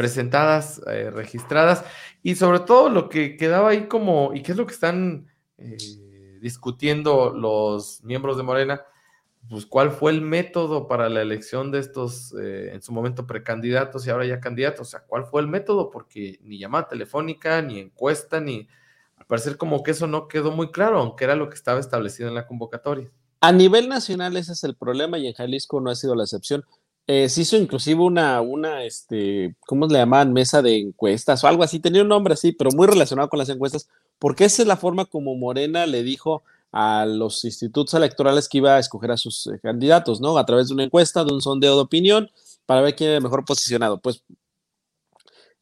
presentadas, 0.00 0.80
eh, 0.86 1.10
registradas. 1.10 1.84
Y 2.22 2.34
sobre 2.36 2.60
todo 2.60 2.88
lo 2.88 3.10
que 3.10 3.36
quedaba 3.36 3.68
ahí 3.68 3.86
como, 3.86 4.32
y 4.32 4.42
qué 4.42 4.52
es 4.52 4.56
lo 4.56 4.66
que 4.66 4.72
están 4.72 5.26
eh, 5.58 5.76
discutiendo 6.40 7.34
los 7.34 8.02
miembros 8.02 8.38
de 8.38 8.42
Morena, 8.42 8.82
pues, 9.50 9.66
cuál 9.66 9.90
fue 9.90 10.12
el 10.12 10.22
método 10.22 10.88
para 10.88 11.10
la 11.10 11.20
elección 11.20 11.70
de 11.70 11.80
estos, 11.80 12.34
eh, 12.40 12.70
en 12.72 12.80
su 12.80 12.92
momento, 12.92 13.26
precandidatos 13.26 14.06
y 14.06 14.10
ahora 14.10 14.24
ya 14.24 14.40
candidatos. 14.40 14.88
O 14.88 14.90
sea, 14.90 15.00
¿cuál 15.06 15.26
fue 15.26 15.42
el 15.42 15.48
método? 15.48 15.90
Porque 15.90 16.38
ni 16.44 16.58
llamada 16.58 16.88
telefónica, 16.88 17.60
ni 17.60 17.78
encuesta, 17.78 18.40
ni 18.40 18.68
al 19.16 19.26
parecer 19.26 19.58
como 19.58 19.82
que 19.82 19.90
eso 19.90 20.06
no 20.06 20.28
quedó 20.28 20.50
muy 20.50 20.70
claro, 20.70 20.98
aunque 20.98 21.24
era 21.24 21.36
lo 21.36 21.50
que 21.50 21.56
estaba 21.56 21.78
establecido 21.78 22.30
en 22.30 22.36
la 22.36 22.46
convocatoria. 22.46 23.10
A 23.42 23.52
nivel 23.52 23.86
nacional 23.90 24.38
ese 24.38 24.52
es 24.52 24.64
el 24.64 24.76
problema 24.76 25.18
y 25.18 25.26
en 25.26 25.34
Jalisco 25.34 25.78
no 25.78 25.90
ha 25.90 25.94
sido 25.94 26.14
la 26.14 26.24
excepción. 26.24 26.64
Eh, 27.12 27.28
se 27.28 27.40
hizo 27.40 27.56
inclusive 27.56 28.00
una, 28.00 28.40
una, 28.40 28.84
este, 28.84 29.56
¿cómo 29.66 29.88
le 29.88 29.98
llamaban? 29.98 30.32
Mesa 30.32 30.62
de 30.62 30.78
encuestas 30.78 31.42
o 31.42 31.48
algo 31.48 31.64
así. 31.64 31.80
Tenía 31.80 32.02
un 32.02 32.08
nombre 32.08 32.34
así, 32.34 32.52
pero 32.52 32.70
muy 32.70 32.86
relacionado 32.86 33.28
con 33.28 33.40
las 33.40 33.48
encuestas, 33.48 33.88
porque 34.20 34.44
esa 34.44 34.62
es 34.62 34.68
la 34.68 34.76
forma 34.76 35.06
como 35.06 35.34
Morena 35.34 35.86
le 35.86 36.04
dijo 36.04 36.44
a 36.70 37.06
los 37.06 37.44
institutos 37.44 37.94
electorales 37.94 38.48
que 38.48 38.58
iba 38.58 38.76
a 38.76 38.78
escoger 38.78 39.10
a 39.10 39.16
sus 39.16 39.48
eh, 39.48 39.58
candidatos, 39.60 40.20
¿no? 40.20 40.38
A 40.38 40.46
través 40.46 40.68
de 40.68 40.74
una 40.74 40.84
encuesta, 40.84 41.24
de 41.24 41.34
un 41.34 41.42
sondeo 41.42 41.74
de 41.74 41.80
opinión, 41.82 42.30
para 42.64 42.80
ver 42.80 42.94
quién 42.94 43.10
es 43.10 43.20
mejor 43.20 43.44
posicionado. 43.44 43.98
Pues 43.98 44.22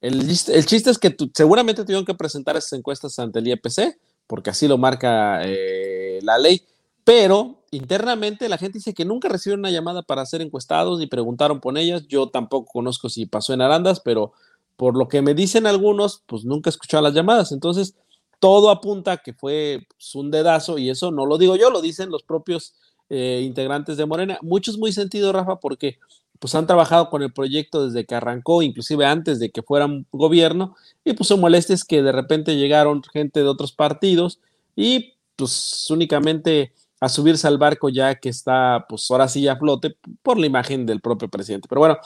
el, 0.03 0.29
chiste 0.29 0.91
es 0.91 0.99
que 0.99 1.17
seguramente 1.33 1.83
tuvieron 1.83 2.05
que 2.05 2.13
presentar 2.13 2.59
esas 2.59 2.75
encuestas 2.75 3.19
ante 3.19 3.39
el 3.39 3.49
IEPC, 3.49 3.99
porque 4.27 4.51
así 4.51 4.69
lo 4.69 4.77
marca 4.77 5.41
eh, 5.45 6.19
la 6.21 6.37
ley, 6.37 6.63
pero 7.09 7.65
internamente 7.71 8.51
la 8.51 8.59
gente 8.59 8.77
dice 8.77 8.93
que 8.93 9.07
nunca 9.07 9.31
recibieron 9.31 9.61
una 9.61 9.71
llamada 9.71 10.03
para 10.03 10.27
ser 10.27 10.43
encuestados 10.43 10.99
ni 10.99 11.07
preguntaron 11.07 11.59
por 11.59 11.79
ellas. 11.79 12.07
Yo 12.07 12.29
tampoco 12.29 12.71
conozco 12.71 13.09
si 13.09 13.25
pasó 13.25 13.55
en 13.55 13.63
Arandas, 13.63 14.01
pero 14.01 14.33
por 14.77 14.95
lo 14.95 15.09
que 15.09 15.23
me 15.23 15.33
dicen 15.33 15.67
algunos, 15.67 16.23
pues 16.27 16.45
nunca 16.45 16.69
he 16.69 16.73
escuchado 16.73 17.03
las 17.03 17.15
llamadas. 17.15 17.51
Entonces, 17.51 17.95
todo 18.41 18.69
apunta 18.69 19.17
que 19.17 19.33
fue 19.33 19.87
pues, 19.89 20.15
un 20.17 20.31
dedazo 20.31 20.77
y 20.77 20.91
eso 20.91 21.11
no 21.11 21.25
lo 21.25 21.39
digo 21.39 21.57
yo, 21.57 21.71
lo 21.71 21.81
dicen 21.81 22.11
los 22.11 22.25
propios 22.25 22.75
eh, 23.09 23.41
integrantes 23.43 23.97
de 23.97 24.05
Morena. 24.05 24.39
Muchos 24.43 24.77
muy 24.77 24.93
sentido, 24.93 25.33
Rafa, 25.33 25.61
porque 25.61 25.99
pues 26.39 26.55
han 26.55 26.67
trabajado 26.67 27.09
con 27.09 27.23
el 27.23 27.33
proyecto 27.33 27.87
desde 27.87 28.05
que 28.05 28.17
arrancó, 28.17 28.61
inclusive 28.61 29.07
antes 29.07 29.39
de 29.39 29.49
que 29.49 29.63
fueran 29.63 30.05
gobierno, 30.13 30.77
y 31.07 31.15
pues 31.15 31.29
son 31.29 31.41
molestes 31.41 31.85
que 31.85 32.03
de 32.03 32.13
repente 32.13 32.57
llegaron 32.57 33.03
gente 33.03 33.41
de 33.41 33.49
otros 33.49 33.73
partidos 33.73 34.41
y 34.77 35.15
pues 35.37 35.87
únicamente 35.89 36.75
a 37.01 37.09
subirse 37.09 37.47
al 37.47 37.59
barco 37.59 37.89
ya 37.89 38.17
que 38.17 38.29
está, 38.29 38.87
pues 38.89 39.11
ahora 39.11 39.29
sí 39.29 39.47
a 39.47 39.57
flote 39.57 39.97
por 40.23 40.39
la 40.39 40.47
imagen 40.47 40.87
del 40.87 41.01
propio 41.01 41.29
presidente. 41.29 41.69
Pero 41.69 41.81
bueno, 41.81 41.99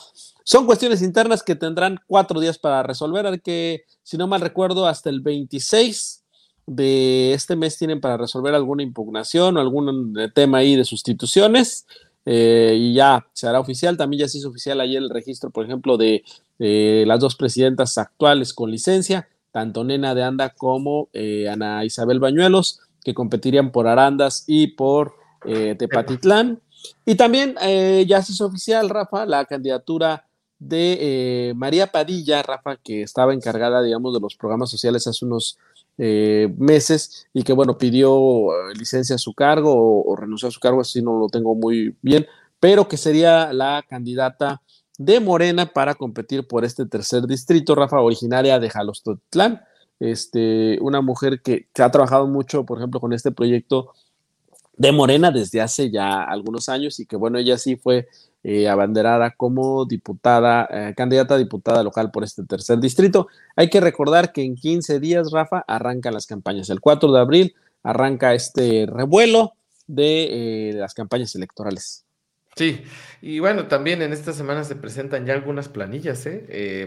son 0.44 0.66
cuestiones 0.66 1.02
internas 1.02 1.42
que 1.42 1.54
tendrán 1.54 1.98
cuatro 2.06 2.40
días 2.40 2.58
para 2.58 2.82
resolver, 2.82 3.26
al 3.26 3.40
que, 3.40 3.84
si 4.02 4.16
no 4.16 4.26
mal 4.26 4.40
recuerdo, 4.40 4.86
hasta 4.86 5.10
el 5.10 5.20
26 5.20 6.24
de 6.66 7.32
este 7.32 7.56
mes 7.56 7.78
tienen 7.78 8.00
para 8.00 8.16
resolver 8.16 8.54
alguna 8.54 8.82
impugnación 8.82 9.56
o 9.56 9.60
algún 9.60 10.18
eh, 10.18 10.30
tema 10.32 10.58
ahí 10.58 10.76
de 10.76 10.84
sustituciones. 10.84 11.86
Eh, 12.24 12.76
y 12.78 12.94
ya 12.94 13.26
se 13.32 13.48
hará 13.48 13.58
oficial. 13.58 13.96
También 13.96 14.20
ya 14.20 14.28
se 14.28 14.38
hizo 14.38 14.50
oficial 14.50 14.80
ayer 14.80 15.02
el 15.02 15.10
registro, 15.10 15.50
por 15.50 15.64
ejemplo, 15.64 15.96
de 15.96 16.22
las 16.58 17.18
dos 17.18 17.34
presidentas 17.34 17.98
actuales 17.98 18.52
con 18.52 18.70
licencia, 18.70 19.28
tanto 19.52 19.84
Nena 19.84 20.14
de 20.14 20.22
Anda 20.22 20.50
como 20.50 21.08
eh, 21.12 21.48
Ana 21.48 21.84
Isabel 21.84 22.18
Bañuelos, 22.18 22.80
que 23.02 23.14
competirían 23.14 23.72
por 23.72 23.86
Arandas 23.86 24.44
y 24.46 24.68
por 24.68 25.14
Tepatitlán. 25.44 26.60
Y 27.04 27.16
también 27.16 27.56
ya 28.06 28.22
se 28.22 28.44
oficial, 28.44 28.88
Rafa, 28.88 29.26
la 29.26 29.44
candidatura 29.44 30.26
de 30.58 31.52
María 31.56 31.88
Padilla, 31.88 32.42
Rafa, 32.42 32.76
que 32.76 33.02
estaba 33.02 33.34
encargada, 33.34 33.82
digamos, 33.82 34.14
de 34.14 34.20
los 34.20 34.36
programas 34.36 34.70
sociales 34.70 35.06
hace 35.06 35.24
unos 35.24 35.58
eh, 35.98 36.52
meses 36.56 37.26
y 37.34 37.42
que, 37.42 37.52
bueno, 37.52 37.76
pidió 37.76 38.10
eh, 38.70 38.74
licencia 38.78 39.16
a 39.16 39.18
su 39.18 39.34
cargo 39.34 40.02
o, 40.04 40.16
renunció 40.16 40.48
a 40.48 40.50
su 40.50 40.58
cargo, 40.58 40.80
así 40.80 41.02
no 41.02 41.18
lo 41.18 41.28
tengo 41.28 41.54
muy 41.54 41.94
bien, 42.00 42.26
pero 42.58 42.88
que 42.88 42.96
sería 42.96 43.52
la 43.52 43.84
candidata 43.86 44.62
de 44.96 45.20
Morena 45.20 45.66
para 45.66 45.94
competir 45.94 46.48
por 46.48 46.64
este 46.64 46.86
tercer 46.86 47.26
distrito, 47.26 47.74
Rafa, 47.74 48.00
originaria 48.00 48.58
de 48.58 48.70
Jalostotlán, 48.70 49.60
este, 50.02 50.78
una 50.80 51.00
mujer 51.00 51.40
que, 51.42 51.68
ha 51.78 51.90
trabajado 51.90 52.26
mucho, 52.26 52.64
por 52.66 52.78
ejemplo, 52.78 52.98
con 52.98 53.12
este 53.12 53.30
proyecto 53.30 53.92
de 54.76 54.90
Morena 54.90 55.30
desde 55.30 55.60
hace 55.60 55.90
ya 55.90 56.24
algunos 56.24 56.68
años 56.68 56.98
y 56.98 57.06
que, 57.06 57.14
bueno, 57.14 57.38
ella 57.38 57.56
sí 57.56 57.76
fue 57.76 58.08
eh, 58.42 58.68
abanderada 58.68 59.30
como 59.30 59.84
diputada, 59.84 60.68
eh, 60.72 60.94
candidata 60.96 61.34
a 61.34 61.38
diputada 61.38 61.84
local 61.84 62.10
por 62.10 62.24
este 62.24 62.42
tercer 62.42 62.80
distrito. 62.80 63.28
Hay 63.54 63.70
que 63.70 63.80
recordar 63.80 64.32
que 64.32 64.42
en 64.42 64.56
15 64.56 64.98
días, 64.98 65.30
Rafa, 65.30 65.64
arrancan 65.68 66.14
las 66.14 66.26
campañas. 66.26 66.68
El 66.68 66.80
4 66.80 67.12
de 67.12 67.20
abril 67.20 67.54
arranca 67.84 68.34
este 68.34 68.86
revuelo 68.92 69.52
de, 69.86 70.70
eh, 70.70 70.72
las 70.72 70.94
campañas 70.94 71.32
electorales. 71.36 72.04
Sí, 72.56 72.82
y 73.22 73.38
bueno, 73.38 73.68
también 73.68 74.02
en 74.02 74.12
esta 74.12 74.32
semana 74.32 74.64
se 74.64 74.74
presentan 74.74 75.24
ya 75.26 75.32
algunas 75.32 75.68
planillas, 75.68 76.28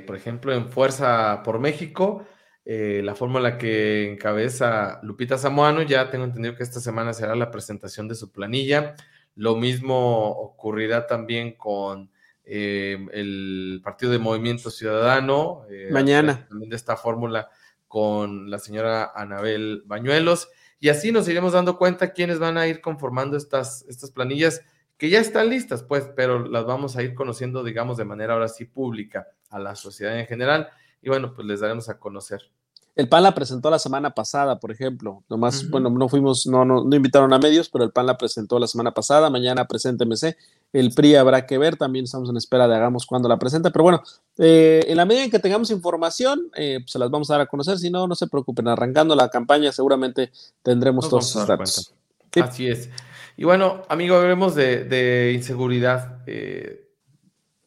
por 0.06 0.16
ejemplo, 0.16 0.54
en 0.54 0.68
Fuerza 0.70 1.42
por 1.44 1.60
México, 1.60 2.24
la 2.66 3.14
fórmula 3.14 3.58
que 3.58 4.12
encabeza 4.12 5.00
Lupita 5.04 5.38
Samoano, 5.38 5.84
ya 5.84 6.10
tengo 6.10 6.26
entendido 6.26 6.56
que 6.56 6.64
esta 6.64 6.80
semana 6.80 7.14
será 7.14 7.36
la 7.36 7.52
presentación 7.52 8.08
de 8.08 8.16
su 8.16 8.32
planilla. 8.32 8.96
Lo 9.36 9.56
mismo 9.56 10.30
ocurrirá 10.30 11.06
también 11.06 11.54
con 11.54 12.10
eh, 12.46 12.98
el 13.12 13.82
Partido 13.84 14.12
de 14.12 14.20
Movimiento 14.20 14.70
Ciudadano. 14.70 15.66
Eh, 15.70 15.90
Mañana. 15.92 16.48
También 16.48 16.70
de 16.70 16.76
esta 16.76 16.96
fórmula 16.96 17.50
con 17.88 18.50
la 18.50 18.60
señora 18.60 19.12
Anabel 19.16 19.84
Bañuelos. 19.86 20.50
Y 20.80 20.90
así 20.90 21.12
nos 21.12 21.28
iremos 21.28 21.54
dando 21.54 21.78
cuenta 21.78 22.14
quiénes 22.14 22.40
van 22.40 22.58
a 22.58 22.68
ir 22.68 22.82
conformando 22.82 23.38
estas, 23.38 23.86
estas 23.88 24.12
planillas 24.12 24.62
que 24.98 25.10
ya 25.10 25.20
están 25.20 25.50
listas, 25.50 25.84
pues, 25.84 26.10
pero 26.16 26.48
las 26.48 26.66
vamos 26.66 26.96
a 26.96 27.04
ir 27.04 27.16
conociendo, 27.16 27.64
digamos, 27.64 27.98
de 27.98 28.06
manera 28.06 28.34
ahora 28.34 28.48
sí 28.48 28.66
pública 28.66 29.28
a 29.50 29.60
la 29.60 29.76
sociedad 29.76 30.18
en 30.18 30.28
general. 30.28 30.70
Y 31.02 31.10
bueno, 31.10 31.34
pues 31.34 31.48
les 31.48 31.60
daremos 31.60 31.90
a 31.90 32.00
conocer. 32.00 32.52
El 32.96 33.10
PAN 33.10 33.24
la 33.24 33.36
presentó 33.36 33.70
la 33.70 33.78
semana 33.78 34.12
pasada, 34.12 34.58
por 34.58 34.72
ejemplo. 34.72 35.22
Nomás, 35.30 35.70
bueno, 35.70 35.90
no 35.90 36.08
fuimos, 36.08 36.48
no, 36.48 36.64
no, 36.64 36.86
no, 36.86 36.96
invitaron 36.96 37.34
a 37.34 37.40
medios, 37.40 37.68
pero 37.68 37.84
el 37.84 37.92
PAN 37.92 38.06
la 38.06 38.18
presentó 38.18 38.58
la 38.58 38.68
semana 38.68 38.94
pasada. 38.94 39.30
Mañana 39.30 39.68
presenta 39.68 40.06
MC. 40.06 40.38
El 40.72 40.94
PRI 40.94 41.16
habrá 41.16 41.46
que 41.46 41.58
ver. 41.58 41.76
También 41.76 42.06
estamos 42.06 42.30
en 42.30 42.38
espera 42.38 42.70
de 42.70 42.76
hagamos 42.76 43.06
cuando 43.06 43.28
la 43.28 43.38
presenta. 43.38 43.70
Pero 43.70 43.84
bueno, 43.84 44.02
eh, 44.38 44.86
en 44.88 44.96
la 44.96 45.06
medida 45.06 45.26
en 45.26 45.32
que 45.32 45.40
tengamos 45.40 45.72
información, 45.72 46.50
eh, 46.56 46.80
pues 46.80 46.94
se 46.94 47.00
las 47.00 47.10
vamos 47.10 47.30
a 47.30 47.34
dar 47.34 47.42
a 47.42 47.48
conocer. 47.48 47.78
Si 47.80 47.90
no, 47.90 48.08
no 48.08 48.16
se 48.16 48.28
preocupen. 48.28 48.70
Arrancando 48.70 49.14
la 49.14 49.28
campaña, 49.28 49.74
seguramente 49.74 50.32
tendremos 50.64 51.10
todos 51.10 51.30
esos 51.30 51.46
datos. 51.46 51.94
Así 52.42 52.68
es. 52.68 52.90
Y 53.36 53.44
bueno, 53.44 53.84
amigo, 53.90 54.16
hablemos 54.16 54.56
de, 54.56 54.86
de 54.86 55.34
inseguridad. 55.34 56.24
Eh, 56.28 56.90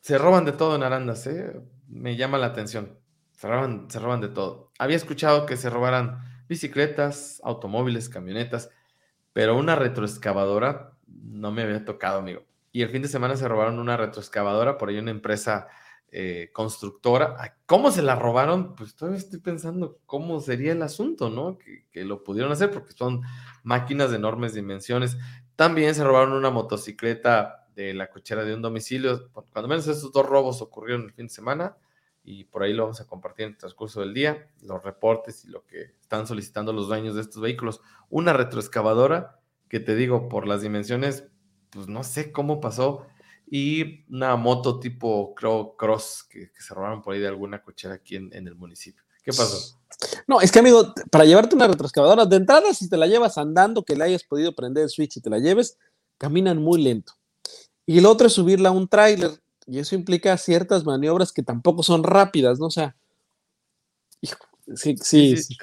se 0.01 0.17
roban 0.17 0.47
de 0.47 0.53
todo 0.53 0.75
en 0.75 0.83
Arandas, 0.83 1.27
¿eh? 1.27 1.61
Me 1.87 2.17
llama 2.17 2.39
la 2.39 2.47
atención. 2.47 2.98
Se 3.39 3.47
roban, 3.47 3.89
se 3.89 4.01
roban 4.01 4.21
de 4.21 4.29
todo. 4.29 4.73
Había 4.81 4.97
escuchado 4.97 5.47
que 5.47 5.57
se 5.57 5.71
robaran 5.71 6.19
bicicletas, 6.49 7.41
automóviles, 7.45 8.09
camionetas, 8.09 8.69
pero 9.33 9.57
una 9.57 9.77
retroexcavadora 9.77 10.95
no 11.07 11.53
me 11.53 11.63
había 11.63 11.85
tocado, 11.85 12.19
amigo. 12.19 12.43
Y 12.73 12.83
el 12.83 12.91
fin 12.91 13.01
de 13.01 13.07
semana 13.07 13.37
se 13.37 13.47
robaron 13.47 13.79
una 13.79 13.97
retroexcavadora 13.97 14.77
por 14.77 14.89
ahí 14.89 14.99
una 14.99 15.13
empresa 15.13 15.69
eh, 16.11 16.51
constructora. 16.53 17.57
¿Cómo 17.67 17.93
se 17.93 18.03
la 18.03 18.17
robaron? 18.17 18.75
Pues 18.75 18.97
todavía 18.97 19.21
estoy 19.21 19.39
pensando 19.39 20.01
cómo 20.05 20.41
sería 20.41 20.73
el 20.73 20.83
asunto, 20.83 21.31
¿no? 21.31 21.59
Que, 21.59 21.87
que, 21.93 22.05
lo 22.05 22.25
pudieron 22.25 22.51
hacer 22.51 22.73
porque 22.73 22.93
son 22.93 23.23
máquinas 23.63 24.11
de 24.11 24.17
enormes 24.17 24.53
dimensiones. 24.53 25.17
También 25.55 25.95
se 25.95 26.03
robaron 26.03 26.33
una 26.33 26.51
motocicleta 26.51 27.69
de 27.77 27.95
la 27.95 28.11
cochera 28.11 28.43
de 28.43 28.55
un 28.55 28.63
domicilio. 28.63 29.31
Cuando 29.31 29.69
menos 29.69 29.87
esos 29.87 30.11
dos 30.11 30.27
robos 30.27 30.61
ocurrieron 30.61 31.05
el 31.05 31.13
fin 31.13 31.27
de 31.27 31.33
semana 31.33 31.77
y 32.31 32.45
por 32.45 32.63
ahí 32.63 32.75
lo 32.75 32.83
vamos 32.83 33.01
a 33.01 33.07
compartir 33.07 33.47
en 33.47 33.53
el 33.53 33.57
transcurso 33.57 34.01
del 34.01 34.13
día, 34.13 34.51
los 34.61 34.83
reportes 34.83 35.47
y 35.47 35.49
lo 35.49 35.65
que 35.65 35.95
están 35.99 36.27
solicitando 36.27 36.75
los 36.75 36.87
dueños 36.87 37.15
de 37.15 37.23
estos 37.23 37.41
vehículos. 37.41 37.81
Una 38.11 38.35
retroexcavadora 38.35 39.41
que 39.67 39.81
te 39.81 39.95
digo, 39.95 40.29
por 40.29 40.47
las 40.47 40.61
dimensiones, 40.61 41.25
pues 41.71 41.89
no 41.89 42.05
sé 42.05 42.31
cómo 42.31 42.61
pasó, 42.61 43.07
y 43.51 44.05
una 44.15 44.37
moto 44.37 44.79
tipo 44.79 45.35
cross 45.35 46.27
que, 46.29 46.51
se 46.59 46.75
robaron 46.75 47.01
por 47.01 47.15
ahí 47.15 47.21
de 47.21 47.29
alguna 47.29 47.63
cochera 47.63 47.95
aquí 47.95 48.17
en, 48.17 48.31
el 48.35 48.55
municipio. 48.55 49.03
¿Qué 49.23 49.33
pasó? 49.33 49.79
No, 50.27 50.43
es 50.43 50.53
que 50.53 50.59
amigo, 50.59 50.93
para 51.11 51.25
llevarte 51.25 51.57
una 51.57 51.67
retroexcavadora, 51.67 52.27
de 52.27 52.37
entrada, 52.37 52.75
si 52.75 52.91
te 52.91 52.99
la 52.99 53.07
llevas 53.07 53.39
andando, 53.39 53.85
que 53.85 53.97
le 53.97 54.05
hayas 54.05 54.25
podido 54.25 54.55
prender 54.55 54.83
el 54.83 54.91
switch 54.91 55.17
y 55.17 55.23
te 55.23 55.31
la 55.31 55.39
lleves, 55.39 55.79
caminan 56.19 56.59
muy 56.59 56.83
lento. 56.83 57.15
Y 57.87 57.97
el 57.97 58.05
otro 58.05 58.27
es 58.27 58.35
subirla 58.35 58.69
a 58.69 58.73
un 58.73 58.87
tráiler 58.87 59.31
y 59.69 59.79
eso 59.79 59.95
implica 59.95 60.37
ciertas 60.39 60.85
maniobras 60.85 61.31
que 61.31 61.43
tampoco 61.43 61.83
son 61.83 62.03
rápidas, 62.03 62.59
¿no? 62.59 62.67
O 62.67 62.71
sea, 62.71 62.97
sí, 64.75 64.97
sí, 64.97 65.37
sí, 65.37 65.57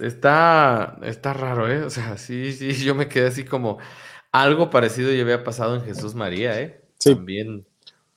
Está, 0.00 0.98
está 1.02 1.32
raro, 1.32 1.70
¿eh? 1.70 1.82
O 1.82 1.90
sea, 1.90 2.18
sí, 2.18 2.52
sí, 2.52 2.72
yo 2.84 2.94
me 2.96 3.08
quedé 3.08 3.28
así 3.28 3.44
como 3.44 3.78
algo 4.32 4.68
parecido 4.68 5.12
ya 5.12 5.22
había 5.22 5.44
pasado 5.44 5.76
en 5.76 5.82
Jesús 5.82 6.14
María, 6.14 6.60
¿eh? 6.60 6.82
También 7.02 7.64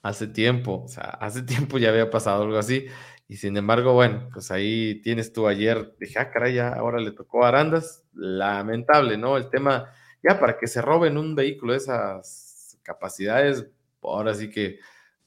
hace 0.02 0.28
tiempo, 0.28 0.84
o 0.86 0.88
sea, 0.88 1.04
hace 1.04 1.44
tiempo 1.44 1.78
ya 1.78 1.90
había 1.90 2.10
pasado 2.10 2.44
algo 2.44 2.58
así. 2.58 2.88
Y 3.28 3.38
sin 3.38 3.56
embargo, 3.56 3.94
bueno, 3.94 4.28
pues 4.34 4.50
ahí 4.50 5.00
tienes 5.04 5.32
tú 5.32 5.48
ayer, 5.48 5.96
dije, 6.00 6.18
ah, 6.18 6.32
caray, 6.32 6.56
ya 6.56 6.70
ahora 6.70 7.00
le 7.00 7.12
tocó 7.12 7.46
a 7.46 7.50
Arandas. 7.50 8.04
Lamentable, 8.14 9.18
¿no? 9.18 9.38
El 9.38 9.52
tema, 9.52 9.94
ya 10.24 10.40
para 10.40 10.58
que 10.58 10.66
se 10.66 10.82
roben 10.82 11.20
un 11.20 11.36
vehículo 11.36 11.74
de 11.74 11.78
esas 11.78 12.80
capacidades, 12.82 13.68
ahora 14.02 14.34
sí 14.34 14.50
que 14.50 14.80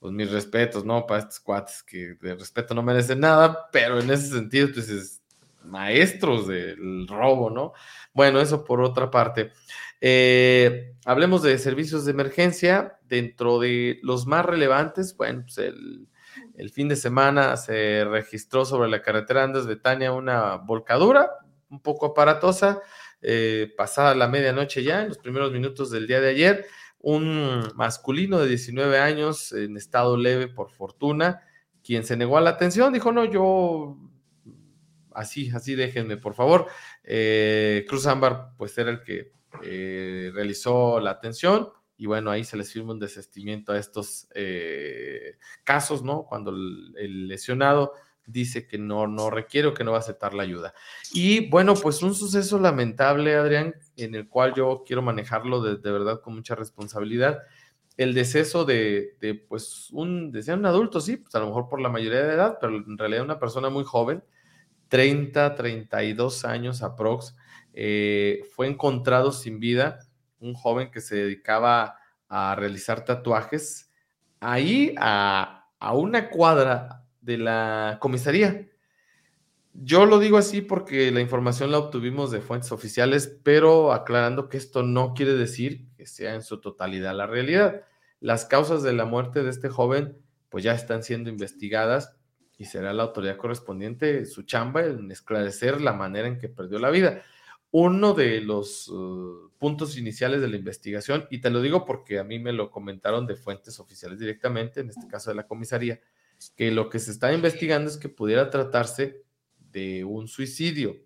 pues 0.02 0.12
mis 0.12 0.32
respetos, 0.32 0.84
¿no? 0.84 1.06
Para 1.06 1.20
estos 1.20 1.38
cuates 1.38 1.84
que 1.84 2.16
de 2.20 2.34
respeto 2.34 2.74
no 2.74 2.82
merecen 2.82 3.20
nada, 3.20 3.68
pero 3.70 4.00
en 4.00 4.10
ese 4.10 4.30
sentido, 4.30 4.68
pues 4.74 4.88
es 4.88 5.22
maestros 5.62 6.48
del 6.48 7.06
robo, 7.06 7.50
¿no? 7.50 7.72
Bueno, 8.12 8.40
eso 8.40 8.64
por 8.64 8.80
otra 8.80 9.12
parte. 9.12 9.52
Eh, 10.00 10.96
hablemos 11.04 11.44
de 11.44 11.56
servicios 11.56 12.04
de 12.04 12.10
emergencia. 12.10 12.98
Dentro 13.08 13.60
de 13.60 14.00
los 14.02 14.26
más 14.26 14.44
relevantes, 14.44 15.16
bueno, 15.16 15.42
pues 15.42 15.58
el, 15.58 16.08
el 16.56 16.70
fin 16.70 16.88
de 16.88 16.96
semana 16.96 17.56
se 17.56 18.04
registró 18.04 18.64
sobre 18.64 18.90
la 18.90 19.02
carretera 19.02 19.44
Andes 19.44 19.68
Betania 19.68 20.12
una 20.12 20.56
volcadura 20.56 21.30
un 21.70 21.80
poco 21.80 22.06
aparatosa, 22.06 22.80
eh, 23.20 23.72
pasada 23.76 24.16
la 24.16 24.26
medianoche 24.26 24.82
ya, 24.82 25.02
en 25.02 25.10
los 25.10 25.18
primeros 25.18 25.52
minutos 25.52 25.92
del 25.92 26.08
día 26.08 26.20
de 26.20 26.30
ayer 26.30 26.66
un 27.02 27.68
masculino 27.74 28.38
de 28.38 28.48
19 28.48 28.98
años 28.98 29.52
en 29.52 29.76
estado 29.76 30.16
leve 30.16 30.48
por 30.48 30.70
fortuna, 30.70 31.42
quien 31.84 32.04
se 32.04 32.16
negó 32.16 32.38
a 32.38 32.40
la 32.40 32.50
atención, 32.50 32.92
dijo, 32.92 33.12
no, 33.12 33.24
yo 33.24 33.98
así, 35.12 35.50
así 35.50 35.74
déjenme, 35.74 36.16
por 36.16 36.34
favor. 36.34 36.68
Eh, 37.02 37.84
Cruz 37.88 38.06
Ámbar, 38.06 38.52
pues 38.56 38.76
era 38.78 38.90
el 38.90 39.02
que 39.02 39.32
eh, 39.62 40.30
realizó 40.32 41.00
la 41.00 41.10
atención 41.10 41.68
y 41.96 42.06
bueno, 42.06 42.30
ahí 42.30 42.44
se 42.44 42.56
les 42.56 42.72
firma 42.72 42.92
un 42.92 42.98
desestimiento 43.00 43.72
a 43.72 43.78
estos 43.78 44.28
eh, 44.34 45.36
casos, 45.64 46.02
¿no? 46.02 46.24
Cuando 46.24 46.50
el, 46.50 46.94
el 46.96 47.28
lesionado 47.28 47.92
dice 48.26 48.66
que 48.66 48.78
no, 48.78 49.06
no 49.06 49.30
requiere 49.30 49.68
o 49.68 49.74
que 49.74 49.84
no 49.84 49.92
va 49.92 49.98
a 49.98 50.00
aceptar 50.00 50.34
la 50.34 50.42
ayuda. 50.42 50.74
Y 51.12 51.48
bueno, 51.48 51.74
pues 51.74 52.02
un 52.02 52.14
suceso 52.14 52.58
lamentable, 52.58 53.34
Adrián, 53.34 53.74
en 53.96 54.14
el 54.14 54.28
cual 54.28 54.54
yo 54.54 54.84
quiero 54.86 55.02
manejarlo 55.02 55.60
de, 55.60 55.92
verdad 55.92 56.20
con 56.20 56.34
mucha 56.34 56.54
responsabilidad. 56.54 57.40
El 57.96 58.14
deceso 58.14 58.64
de, 58.64 59.16
de 59.20 59.34
pues, 59.34 59.90
un, 59.92 60.32
decía 60.32 60.54
un 60.54 60.66
adulto, 60.66 61.00
sí, 61.00 61.16
pues 61.16 61.34
a 61.34 61.40
lo 61.40 61.46
mejor 61.46 61.68
por 61.68 61.80
la 61.80 61.88
mayoría 61.88 62.22
de 62.22 62.34
edad, 62.34 62.58
pero 62.60 62.76
en 62.76 62.96
realidad 62.96 63.24
una 63.24 63.38
persona 63.38 63.68
muy 63.68 63.84
joven, 63.84 64.22
30, 64.88 65.54
32 65.54 66.44
años 66.44 66.82
aprox, 66.82 67.36
eh, 67.74 68.42
fue 68.54 68.66
encontrado 68.66 69.32
sin 69.32 69.58
vida, 69.58 70.00
un 70.40 70.54
joven 70.54 70.90
que 70.90 71.00
se 71.00 71.16
dedicaba 71.16 71.96
a 72.28 72.54
realizar 72.54 73.04
tatuajes, 73.04 73.90
ahí 74.40 74.94
a, 74.98 75.66
a 75.78 75.94
una 75.94 76.30
cuadra 76.30 77.01
de 77.22 77.38
la 77.38 77.98
comisaría. 78.00 78.68
Yo 79.74 80.04
lo 80.04 80.18
digo 80.18 80.36
así 80.36 80.60
porque 80.60 81.10
la 81.10 81.20
información 81.20 81.70
la 81.70 81.78
obtuvimos 81.78 82.30
de 82.30 82.42
fuentes 82.42 82.72
oficiales, 82.72 83.38
pero 83.42 83.92
aclarando 83.92 84.50
que 84.50 84.58
esto 84.58 84.82
no 84.82 85.14
quiere 85.14 85.32
decir 85.32 85.86
que 85.96 86.06
sea 86.06 86.34
en 86.34 86.42
su 86.42 86.60
totalidad 86.60 87.16
la 87.16 87.26
realidad. 87.26 87.82
Las 88.20 88.44
causas 88.44 88.82
de 88.82 88.92
la 88.92 89.06
muerte 89.06 89.42
de 89.42 89.50
este 89.50 89.70
joven 89.70 90.18
pues 90.50 90.62
ya 90.62 90.74
están 90.74 91.02
siendo 91.02 91.30
investigadas 91.30 92.14
y 92.58 92.66
será 92.66 92.92
la 92.92 93.04
autoridad 93.04 93.38
correspondiente 93.38 94.26
su 94.26 94.42
chamba 94.42 94.84
en 94.84 95.10
esclarecer 95.10 95.80
la 95.80 95.94
manera 95.94 96.28
en 96.28 96.38
que 96.38 96.50
perdió 96.50 96.78
la 96.78 96.90
vida. 96.90 97.22
Uno 97.70 98.12
de 98.12 98.42
los 98.42 98.88
uh, 98.88 99.50
puntos 99.56 99.96
iniciales 99.96 100.42
de 100.42 100.48
la 100.48 100.56
investigación, 100.56 101.26
y 101.30 101.40
te 101.40 101.48
lo 101.48 101.62
digo 101.62 101.86
porque 101.86 102.18
a 102.18 102.24
mí 102.24 102.38
me 102.38 102.52
lo 102.52 102.70
comentaron 102.70 103.26
de 103.26 103.34
fuentes 103.34 103.80
oficiales 103.80 104.18
directamente, 104.18 104.80
en 104.80 104.90
este 104.90 105.08
caso 105.08 105.30
de 105.30 105.36
la 105.36 105.46
comisaría, 105.46 105.98
que 106.50 106.70
lo 106.70 106.90
que 106.90 106.98
se 106.98 107.10
está 107.10 107.32
investigando 107.32 107.90
es 107.90 107.96
que 107.96 108.08
pudiera 108.08 108.50
tratarse 108.50 109.22
de 109.70 110.04
un 110.04 110.28
suicidio. 110.28 110.96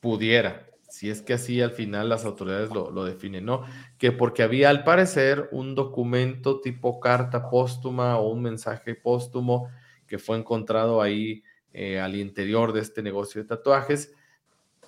Pudiera, 0.00 0.66
si 0.88 1.08
es 1.10 1.22
que 1.22 1.32
así 1.32 1.60
al 1.62 1.70
final 1.70 2.08
las 2.08 2.24
autoridades 2.24 2.70
lo, 2.70 2.90
lo, 2.90 3.04
definen, 3.04 3.44
¿no? 3.44 3.64
Que 3.98 4.12
porque 4.12 4.42
había 4.42 4.68
al 4.68 4.84
parecer 4.84 5.48
un 5.52 5.74
documento 5.74 6.60
tipo 6.60 7.00
carta 7.00 7.48
póstuma 7.48 8.18
o 8.18 8.30
un 8.30 8.42
mensaje 8.42 8.94
póstumo 8.94 9.70
que 10.06 10.18
fue 10.18 10.36
encontrado 10.36 11.00
ahí 11.00 11.42
eh, 11.72 11.98
al 11.98 12.16
interior 12.16 12.74
de 12.74 12.80
este 12.80 13.02
negocio 13.02 13.40
de 13.40 13.48
tatuajes. 13.48 14.12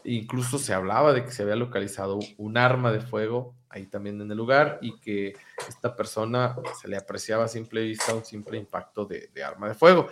Incluso 0.05 0.59
se 0.59 0.75
hablaba 0.75 1.15
de 1.15 1.25
que 1.25 1.31
se 1.31 1.43
había 1.43 1.57
localizado 1.57 2.19
un 2.37 2.59
arma 2.59 2.93
de 2.93 3.01
fuego 3.01 3.55
ahí 3.75 3.87
también 3.87 4.21
en 4.21 4.31
el 4.31 4.37
lugar 4.37 4.79
y 4.81 4.99
que 5.01 5.35
esta 5.69 5.95
persona 5.95 6.57
se 6.81 6.89
le 6.89 6.97
apreciaba 6.97 7.45
a 7.45 7.49
simple 7.49 7.83
vista 7.83 8.15
un 8.15 8.25
simple 8.25 8.57
impacto 8.57 9.05
de, 9.05 9.31
de, 9.35 9.45
arma 9.45 9.69
de 9.69 9.75
fuego. 9.75 10.09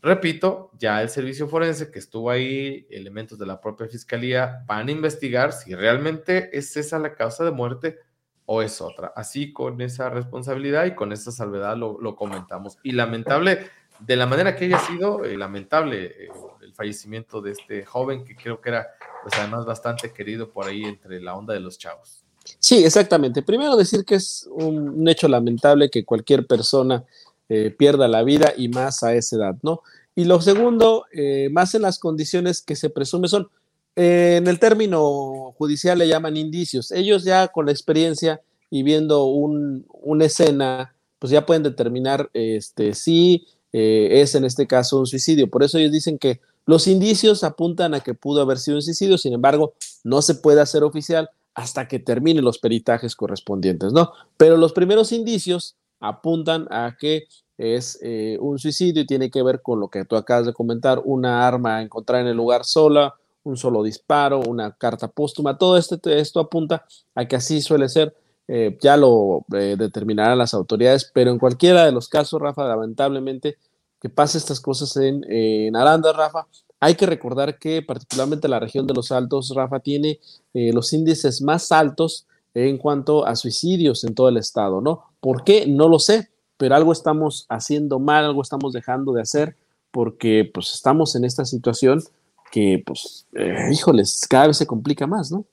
Repito, 0.00 0.70
ya 0.78 1.02
el 1.02 1.08
servicio 1.08 1.48
forense 1.48 1.90
que 1.90 1.98
estuvo 1.98 2.30
ahí, 2.30 2.86
elementos 2.90 3.38
de 3.38 3.46
la 3.46 3.60
propia 3.60 3.88
fiscalía, 3.88 4.62
van 4.66 4.88
a 4.88 4.92
investigar 4.92 5.52
si 5.52 5.74
realmente 5.74 6.56
es 6.56 6.76
esa 6.76 6.98
la 6.98 7.14
causa 7.14 7.44
de 7.44 7.50
muerte 7.50 7.98
o 8.46 8.62
es 8.62 8.80
otra. 8.80 9.12
Así 9.16 9.52
con 9.52 9.80
esa 9.80 10.08
responsabilidad 10.08 10.86
y 10.86 10.94
con 10.94 11.12
esa 11.12 11.32
salvedad 11.32 11.76
lo, 11.76 12.00
lo 12.00 12.14
comentamos. 12.14 12.78
Y 12.82 12.92
lamentable, 12.92 13.68
de 13.98 14.16
la 14.16 14.26
manera 14.26 14.54
que 14.54 14.66
haya 14.66 14.78
sido, 14.78 15.24
eh, 15.24 15.36
lamentable 15.36 16.04
eh, 16.06 16.28
el 16.62 16.72
fallecimiento 16.74 17.40
de 17.40 17.52
este 17.52 17.84
joven 17.84 18.24
que 18.24 18.36
creo 18.36 18.60
que 18.60 18.70
era, 18.70 18.86
pues 19.22 19.34
además 19.36 19.66
bastante 19.66 20.12
querido 20.12 20.50
por 20.50 20.66
ahí 20.66 20.84
entre 20.84 21.20
la 21.20 21.34
onda 21.34 21.54
de 21.54 21.60
los 21.60 21.76
chavos. 21.76 22.24
Sí, 22.58 22.84
exactamente. 22.84 23.42
Primero 23.42 23.76
decir 23.76 24.04
que 24.04 24.16
es 24.16 24.48
un, 24.50 25.08
hecho 25.08 25.28
lamentable 25.28 25.90
que 25.90 26.04
cualquier 26.04 26.46
persona 26.46 27.04
eh, 27.48 27.74
pierda 27.76 28.08
la 28.08 28.22
vida 28.22 28.52
y 28.56 28.68
más 28.68 29.02
a 29.02 29.14
esa 29.14 29.36
edad, 29.36 29.56
¿no? 29.62 29.82
Y 30.14 30.24
lo 30.24 30.40
segundo, 30.40 31.06
eh, 31.12 31.48
más 31.52 31.74
en 31.74 31.82
las 31.82 31.98
condiciones 31.98 32.60
que 32.60 32.74
se 32.74 32.90
presume 32.90 33.28
son, 33.28 33.48
eh, 33.94 34.36
en 34.38 34.48
el 34.48 34.58
término 34.58 35.54
judicial 35.56 35.98
le 35.98 36.08
llaman 36.08 36.36
indicios. 36.36 36.90
Ellos 36.90 37.24
ya 37.24 37.48
con 37.48 37.66
la 37.66 37.72
experiencia 37.72 38.40
y 38.70 38.82
viendo 38.82 39.24
un, 39.26 39.86
una 39.88 40.24
escena, 40.24 40.94
pues 41.18 41.30
ya 41.30 41.46
pueden 41.46 41.62
determinar 41.62 42.28
este, 42.32 42.94
si 42.94 43.46
es 43.70 44.34
en 44.34 44.44
este 44.44 44.66
caso 44.66 44.98
un 44.98 45.06
suicidio. 45.06 45.48
Por 45.48 45.62
eso 45.62 45.78
ellos 45.78 45.92
dicen 45.92 46.18
que 46.18 46.40
Los 46.66 46.86
indicios 46.86 47.44
apuntan 47.44 47.94
a 47.94 48.00
que 48.00 48.12
pudo 48.12 48.42
haber 48.42 48.58
sido 48.58 48.76
un 48.76 48.82
suicidio, 48.82 49.16
sin 49.16 49.32
embargo, 49.32 49.72
no 50.04 50.20
se 50.20 50.34
puede 50.34 50.60
hacer 50.60 50.84
oficial 50.84 51.30
hasta 51.58 51.88
que 51.88 51.98
terminen 51.98 52.44
los 52.44 52.60
peritajes 52.60 53.16
correspondientes, 53.16 53.92
¿no? 53.92 54.12
Pero 54.36 54.56
los 54.56 54.72
primeros 54.72 55.10
indicios 55.10 55.74
apuntan 55.98 56.68
a 56.70 56.96
que 56.96 57.24
es 57.56 57.98
eh, 58.00 58.38
un 58.40 58.60
suicidio 58.60 59.02
y 59.02 59.06
tiene 59.06 59.28
que 59.28 59.42
ver 59.42 59.60
con 59.60 59.80
lo 59.80 59.88
que 59.88 60.04
tú 60.04 60.14
acabas 60.14 60.46
de 60.46 60.52
comentar, 60.52 61.02
una 61.04 61.48
arma 61.48 61.82
encontrada 61.82 62.22
en 62.22 62.28
el 62.28 62.36
lugar 62.36 62.64
sola, 62.64 63.16
un 63.42 63.56
solo 63.56 63.82
disparo, 63.82 64.38
una 64.38 64.70
carta 64.70 65.08
póstuma, 65.08 65.58
todo 65.58 65.76
este, 65.76 65.98
esto 66.20 66.38
apunta 66.38 66.84
a 67.16 67.26
que 67.26 67.34
así 67.34 67.60
suele 67.60 67.88
ser, 67.88 68.14
eh, 68.46 68.78
ya 68.80 68.96
lo 68.96 69.44
eh, 69.52 69.74
determinarán 69.76 70.38
las 70.38 70.54
autoridades, 70.54 71.10
pero 71.12 71.32
en 71.32 71.40
cualquiera 71.40 71.84
de 71.84 71.90
los 71.90 72.08
casos, 72.08 72.40
Rafa, 72.40 72.68
lamentablemente, 72.68 73.58
que 74.00 74.08
pase 74.08 74.38
estas 74.38 74.60
cosas 74.60 74.96
en, 74.96 75.24
en 75.28 75.74
Aranda, 75.74 76.12
Rafa. 76.12 76.46
Hay 76.80 76.94
que 76.94 77.06
recordar 77.06 77.58
que 77.58 77.82
particularmente 77.82 78.48
la 78.48 78.60
región 78.60 78.86
de 78.86 78.94
los 78.94 79.10
Altos, 79.10 79.52
Rafa, 79.54 79.80
tiene 79.80 80.20
eh, 80.54 80.72
los 80.72 80.92
índices 80.92 81.42
más 81.42 81.72
altos 81.72 82.26
en 82.54 82.78
cuanto 82.78 83.26
a 83.26 83.36
suicidios 83.36 84.04
en 84.04 84.14
todo 84.14 84.28
el 84.28 84.36
estado, 84.36 84.80
¿no? 84.80 85.04
¿Por 85.20 85.44
qué? 85.44 85.66
No 85.66 85.88
lo 85.88 85.98
sé, 85.98 86.30
pero 86.56 86.74
algo 86.74 86.92
estamos 86.92 87.46
haciendo 87.48 87.98
mal, 87.98 88.24
algo 88.24 88.42
estamos 88.42 88.72
dejando 88.72 89.12
de 89.12 89.22
hacer, 89.22 89.56
porque 89.90 90.50
pues 90.52 90.72
estamos 90.74 91.14
en 91.14 91.24
esta 91.24 91.44
situación 91.44 92.02
que, 92.50 92.82
pues, 92.84 93.26
eh, 93.34 93.68
híjoles, 93.72 94.26
cada 94.28 94.48
vez 94.48 94.56
se 94.56 94.66
complica 94.66 95.06
más, 95.06 95.30
¿no? 95.30 95.44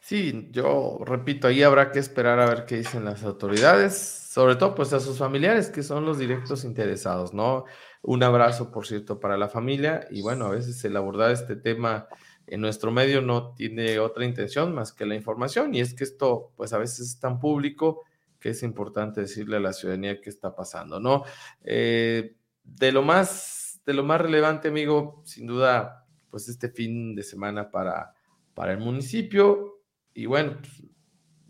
Sí, 0.00 0.48
yo 0.50 0.98
repito, 1.04 1.46
ahí 1.46 1.62
habrá 1.62 1.92
que 1.92 1.98
esperar 1.98 2.40
a 2.40 2.48
ver 2.48 2.64
qué 2.64 2.78
dicen 2.78 3.04
las 3.04 3.22
autoridades, 3.22 3.94
sobre 4.30 4.56
todo 4.56 4.74
pues 4.74 4.92
a 4.92 5.00
sus 5.00 5.18
familiares, 5.18 5.68
que 5.68 5.82
son 5.82 6.04
los 6.04 6.18
directos 6.18 6.64
interesados, 6.64 7.34
¿no? 7.34 7.64
Un 8.02 8.22
abrazo, 8.22 8.70
por 8.70 8.86
cierto, 8.86 9.20
para 9.20 9.36
la 9.36 9.48
familia. 9.48 10.06
Y 10.10 10.22
bueno, 10.22 10.46
a 10.46 10.50
veces 10.50 10.82
el 10.84 10.96
abordar 10.96 11.30
este 11.30 11.56
tema 11.56 12.08
en 12.46 12.60
nuestro 12.60 12.90
medio 12.90 13.20
no 13.20 13.54
tiene 13.54 13.98
otra 13.98 14.24
intención 14.24 14.74
más 14.74 14.92
que 14.92 15.06
la 15.06 15.14
información. 15.14 15.74
Y 15.74 15.80
es 15.80 15.94
que 15.94 16.04
esto 16.04 16.52
pues 16.56 16.72
a 16.72 16.78
veces 16.78 17.00
es 17.00 17.20
tan 17.20 17.38
público 17.38 18.02
que 18.38 18.50
es 18.50 18.62
importante 18.62 19.20
decirle 19.20 19.58
a 19.58 19.60
la 19.60 19.72
ciudadanía 19.72 20.20
qué 20.20 20.30
está 20.30 20.54
pasando, 20.54 20.98
¿no? 20.98 21.24
Eh, 21.62 22.36
de 22.64 22.92
lo 22.92 23.02
más, 23.02 23.80
de 23.84 23.92
lo 23.92 24.02
más 24.02 24.20
relevante, 24.20 24.68
amigo, 24.68 25.22
sin 25.24 25.46
duda, 25.46 26.06
pues 26.30 26.48
este 26.48 26.70
fin 26.70 27.14
de 27.14 27.22
semana 27.22 27.70
para, 27.70 28.14
para 28.54 28.72
el 28.72 28.78
municipio, 28.78 29.80
y 30.14 30.26
bueno, 30.26 30.58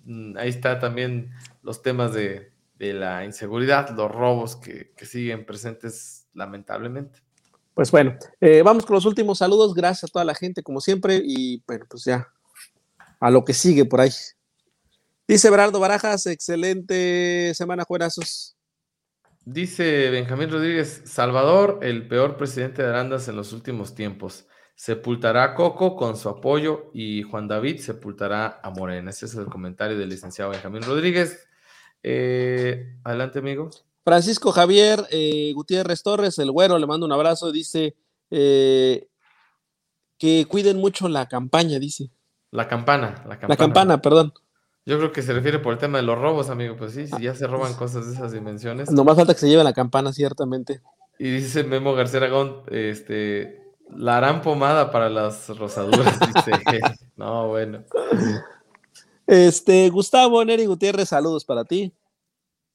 mm, 0.04 0.36
ahí 0.36 0.48
está 0.48 0.78
también 0.78 1.32
los 1.62 1.82
temas 1.82 2.12
de, 2.12 2.52
la 2.78 3.26
inseguridad, 3.26 3.90
los 3.90 4.10
robos 4.10 4.56
que, 4.56 4.92
siguen 5.02 5.44
presentes 5.44 6.19
lamentablemente. 6.34 7.20
Pues 7.74 7.90
bueno, 7.90 8.16
eh, 8.40 8.62
vamos 8.62 8.84
con 8.84 8.94
los 8.94 9.06
últimos 9.06 9.38
saludos. 9.38 9.74
Gracias 9.74 10.04
a 10.04 10.12
toda 10.12 10.24
la 10.24 10.34
gente, 10.34 10.62
como 10.62 10.80
siempre. 10.80 11.20
Y 11.24 11.62
bueno, 11.66 11.86
pues 11.88 12.04
ya 12.04 12.28
a 13.20 13.30
lo 13.30 13.44
que 13.44 13.54
sigue 13.54 13.84
por 13.84 14.00
ahí. 14.00 14.10
Dice 15.28 15.48
Berardo 15.50 15.78
Barajas, 15.78 16.26
excelente 16.26 17.52
semana, 17.54 17.84
juerazos. 17.84 18.56
Dice 19.44 20.10
Benjamín 20.10 20.50
Rodríguez, 20.50 21.02
Salvador, 21.06 21.78
el 21.82 22.08
peor 22.08 22.36
presidente 22.36 22.82
de 22.82 22.88
Arandas 22.88 23.28
en 23.28 23.36
los 23.36 23.52
últimos 23.52 23.94
tiempos 23.94 24.46
sepultará 24.80 25.44
a 25.44 25.54
Coco 25.54 25.94
con 25.94 26.16
su 26.16 26.30
apoyo 26.30 26.90
y 26.94 27.22
Juan 27.22 27.46
David 27.46 27.80
sepultará 27.80 28.60
a 28.62 28.70
Morena. 28.70 29.10
Ese 29.10 29.26
es 29.26 29.34
el 29.34 29.44
comentario 29.44 29.98
del 29.98 30.08
licenciado 30.08 30.52
Benjamín 30.52 30.82
Rodríguez. 30.82 31.46
Eh, 32.02 32.96
adelante, 33.04 33.40
amigo. 33.40 33.68
Francisco 34.04 34.52
Javier 34.52 35.06
eh, 35.10 35.52
Gutiérrez 35.54 36.02
Torres, 36.02 36.38
el 36.38 36.50
güero, 36.50 36.78
le 36.78 36.86
mando 36.86 37.06
un 37.06 37.12
abrazo. 37.12 37.52
Dice 37.52 37.96
eh, 38.30 39.08
que 40.18 40.46
cuiden 40.46 40.78
mucho 40.78 41.08
la 41.08 41.28
campaña, 41.28 41.78
dice. 41.78 42.10
La 42.50 42.66
campana, 42.66 43.22
la 43.26 43.38
campana. 43.38 43.48
La 43.48 43.56
campana, 43.56 44.02
perdón. 44.02 44.32
Yo 44.86 44.98
creo 44.98 45.12
que 45.12 45.22
se 45.22 45.32
refiere 45.32 45.58
por 45.58 45.72
el 45.74 45.78
tema 45.78 45.98
de 45.98 46.04
los 46.04 46.18
robos, 46.18 46.50
amigo. 46.50 46.76
Pues 46.76 46.92
sí, 46.92 47.06
si 47.06 47.22
ya 47.22 47.34
se 47.34 47.46
roban 47.46 47.74
cosas 47.74 48.06
de 48.06 48.14
esas 48.14 48.32
dimensiones. 48.32 48.90
No 48.90 49.04
más 49.04 49.16
falta 49.16 49.34
que 49.34 49.40
se 49.40 49.48
lleve 49.48 49.62
la 49.62 49.72
campana, 49.72 50.12
ciertamente. 50.12 50.80
Y 51.18 51.30
dice 51.30 51.64
Memo 51.64 51.94
García 51.94 52.20
Aragón, 52.20 52.62
este, 52.70 53.62
la 53.94 54.16
harán 54.16 54.40
pomada 54.40 54.90
para 54.90 55.10
las 55.10 55.48
rosaduras, 55.50 56.18
dice. 56.34 56.80
no, 57.16 57.48
bueno. 57.48 57.84
Este, 59.26 59.90
Gustavo 59.90 60.44
Neri 60.44 60.66
Gutiérrez, 60.66 61.10
saludos 61.10 61.44
para 61.44 61.64
ti. 61.64 61.92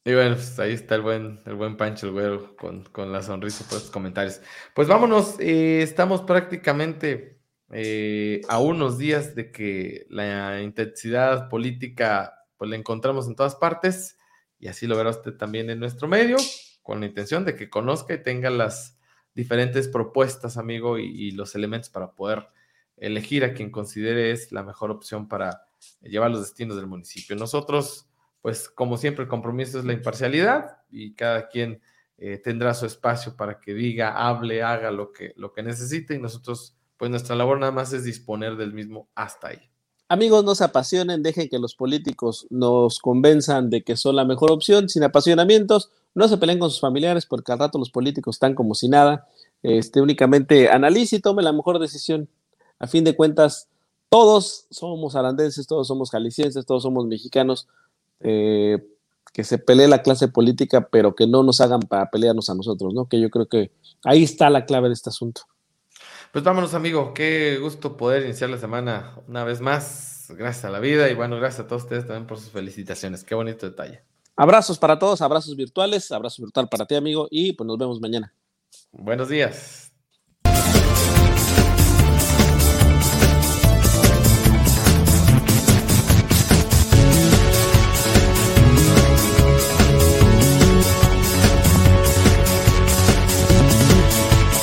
Y 0.08 0.14
bueno, 0.14 0.36
pues 0.36 0.60
ahí 0.60 0.74
está 0.74 0.94
el 0.96 1.02
buen, 1.02 1.40
el 1.46 1.56
buen 1.56 1.78
Pancho 1.78 2.06
el 2.06 2.14
güero 2.14 2.56
con, 2.56 3.12
la 3.12 3.24
sonrisa 3.24 3.66
por 3.68 3.78
estos 3.78 3.92
comentarios. 3.92 4.40
Pues 4.76 4.88
vámonos, 4.88 5.40
eh, 5.40 5.82
estamos 5.82 6.22
prácticamente 6.22 7.40
eh, 7.72 8.42
a 8.48 8.60
unos 8.60 9.00
días 9.00 9.34
de 9.34 9.52
que 9.52 10.06
la 10.10 10.62
intensidad 10.62 11.50
política 11.50 12.46
pues 12.58 12.70
la 12.70 12.76
encontramos 12.76 13.28
en 13.28 13.36
todas 13.36 13.56
partes 13.56 14.18
y 14.60 14.68
así 14.68 14.86
lo 14.86 14.96
verá 14.96 15.10
usted 15.10 15.34
también 15.34 15.72
en 15.72 15.80
nuestro 15.80 16.08
medio, 16.08 16.38
con 16.84 17.00
la 17.00 17.08
intención 17.08 17.44
de 17.44 17.56
que 17.56 17.72
conozca 17.72 18.14
y 18.14 18.22
tenga 18.22 18.52
las 18.52 19.00
diferentes 19.34 19.88
propuestas, 19.88 20.58
amigo, 20.58 21.00
y, 21.00 21.32
los 21.32 21.56
elementos 21.56 21.90
para 21.90 22.12
poder 22.12 22.48
elegir 22.98 23.44
a 23.44 23.54
quien 23.54 23.72
considere 23.72 24.32
es 24.32 24.52
la 24.52 24.64
mejor 24.64 24.92
opción 24.92 25.28
para 25.28 25.68
llevar 26.02 26.32
los 26.32 26.42
destinos 26.42 26.78
del 26.78 26.88
municipio. 26.88 27.36
Nosotros, 27.36 28.08
pues 28.46 28.70
como 28.70 28.96
siempre, 28.96 29.24
el 29.24 29.28
compromiso 29.28 29.80
es 29.80 29.86
la 29.86 29.94
imparcialidad 29.94 30.78
y 30.92 31.16
cada 31.16 31.48
quien 31.48 31.82
eh, 32.20 32.38
tendrá 32.38 32.76
su 32.76 32.86
espacio 32.86 33.36
para 33.36 33.60
que 33.60 33.74
diga, 33.74 34.28
hable, 34.28 34.62
haga 34.62 34.92
lo 34.92 35.12
que, 35.12 35.34
lo 35.36 35.52
que 35.52 35.64
necesite 35.64 36.14
y 36.14 36.20
nosotros, 36.20 36.78
pues 36.96 37.10
nuestra 37.10 37.36
labor 37.36 37.60
nada 37.60 37.72
más 37.72 37.92
es 37.92 38.04
disponer 38.04 38.56
del 38.56 38.72
mismo 38.72 39.10
hasta 39.16 39.48
ahí. 39.48 39.62
Amigos, 40.10 40.46
no 40.46 40.54
se 40.54 40.64
apasionen, 40.64 41.24
dejen 41.24 41.50
que 41.50 41.58
los 41.58 41.74
políticos 41.74 42.46
nos 42.52 43.00
convenzan 43.00 43.72
de 43.72 43.84
que 43.84 43.96
son 43.96 44.16
la 44.16 44.26
mejor 44.26 44.52
opción, 44.52 44.90
sin 44.90 45.02
apasionamientos, 45.02 45.90
no 46.14 46.28
se 46.28 46.38
peleen 46.38 46.60
con 46.60 46.70
sus 46.70 46.82
familiares 46.82 47.26
porque 47.26 47.52
al 47.52 47.58
rato 47.58 47.80
los 47.80 47.90
políticos 47.90 48.36
están 48.36 48.54
como 48.54 48.76
si 48.76 48.90
nada. 48.90 49.28
Este, 49.64 50.02
únicamente 50.02 50.70
analice 50.70 51.16
y 51.16 51.20
tome 51.20 51.42
la 51.42 51.52
mejor 51.52 51.80
decisión. 51.80 52.30
A 52.78 52.86
fin 52.86 53.06
de 53.06 53.16
cuentas, 53.16 53.70
todos 54.10 54.68
somos 54.70 55.16
arandenses, 55.16 55.66
todos 55.66 55.88
somos 55.88 56.12
jaliscienses, 56.12 56.68
todos 56.68 56.84
somos 56.84 57.08
mexicanos. 57.08 57.68
Eh, 58.28 58.84
que 59.32 59.44
se 59.44 59.58
pelee 59.58 59.90
la 59.90 60.02
clase 60.02 60.30
política, 60.30 60.88
pero 60.90 61.14
que 61.14 61.28
no 61.28 61.44
nos 61.44 61.60
hagan 61.60 61.82
para 61.82 62.10
pelearnos 62.10 62.50
a 62.50 62.56
nosotros, 62.56 62.94
¿no? 62.94 63.10
Que 63.10 63.20
yo 63.20 63.30
creo 63.30 63.48
que 63.48 63.70
ahí 64.06 64.24
está 64.24 64.50
la 64.50 64.66
clave 64.66 64.88
de 64.88 64.94
este 64.94 65.10
asunto. 65.10 65.42
Pues 66.32 66.44
vámonos, 66.44 66.74
amigo. 66.74 67.14
Qué 67.14 67.58
gusto 67.62 67.98
poder 67.98 68.24
iniciar 68.24 68.50
la 68.50 68.58
semana 68.58 69.14
una 69.28 69.44
vez 69.44 69.60
más. 69.62 70.28
Gracias 70.30 70.66
a 70.66 70.70
la 70.70 70.80
vida 70.80 71.10
y 71.10 71.16
bueno, 71.16 71.36
gracias 71.36 71.66
a 71.66 71.68
todos 71.68 71.84
ustedes 71.84 72.08
también 72.08 72.28
por 72.28 72.40
sus 72.40 72.50
felicitaciones. 72.50 73.24
Qué 73.24 73.36
bonito 73.36 73.66
detalle. 73.66 74.02
Abrazos 74.38 74.80
para 74.80 74.98
todos, 74.98 75.22
abrazos 75.22 75.56
virtuales, 75.56 76.12
abrazo 76.12 76.42
virtual 76.42 76.68
para 76.70 76.86
ti, 76.86 76.96
amigo, 76.96 77.28
y 77.30 77.54
pues 77.54 77.68
nos 77.68 77.78
vemos 77.78 78.00
mañana. 78.02 78.34
Buenos 78.92 79.30
días. 79.30 79.85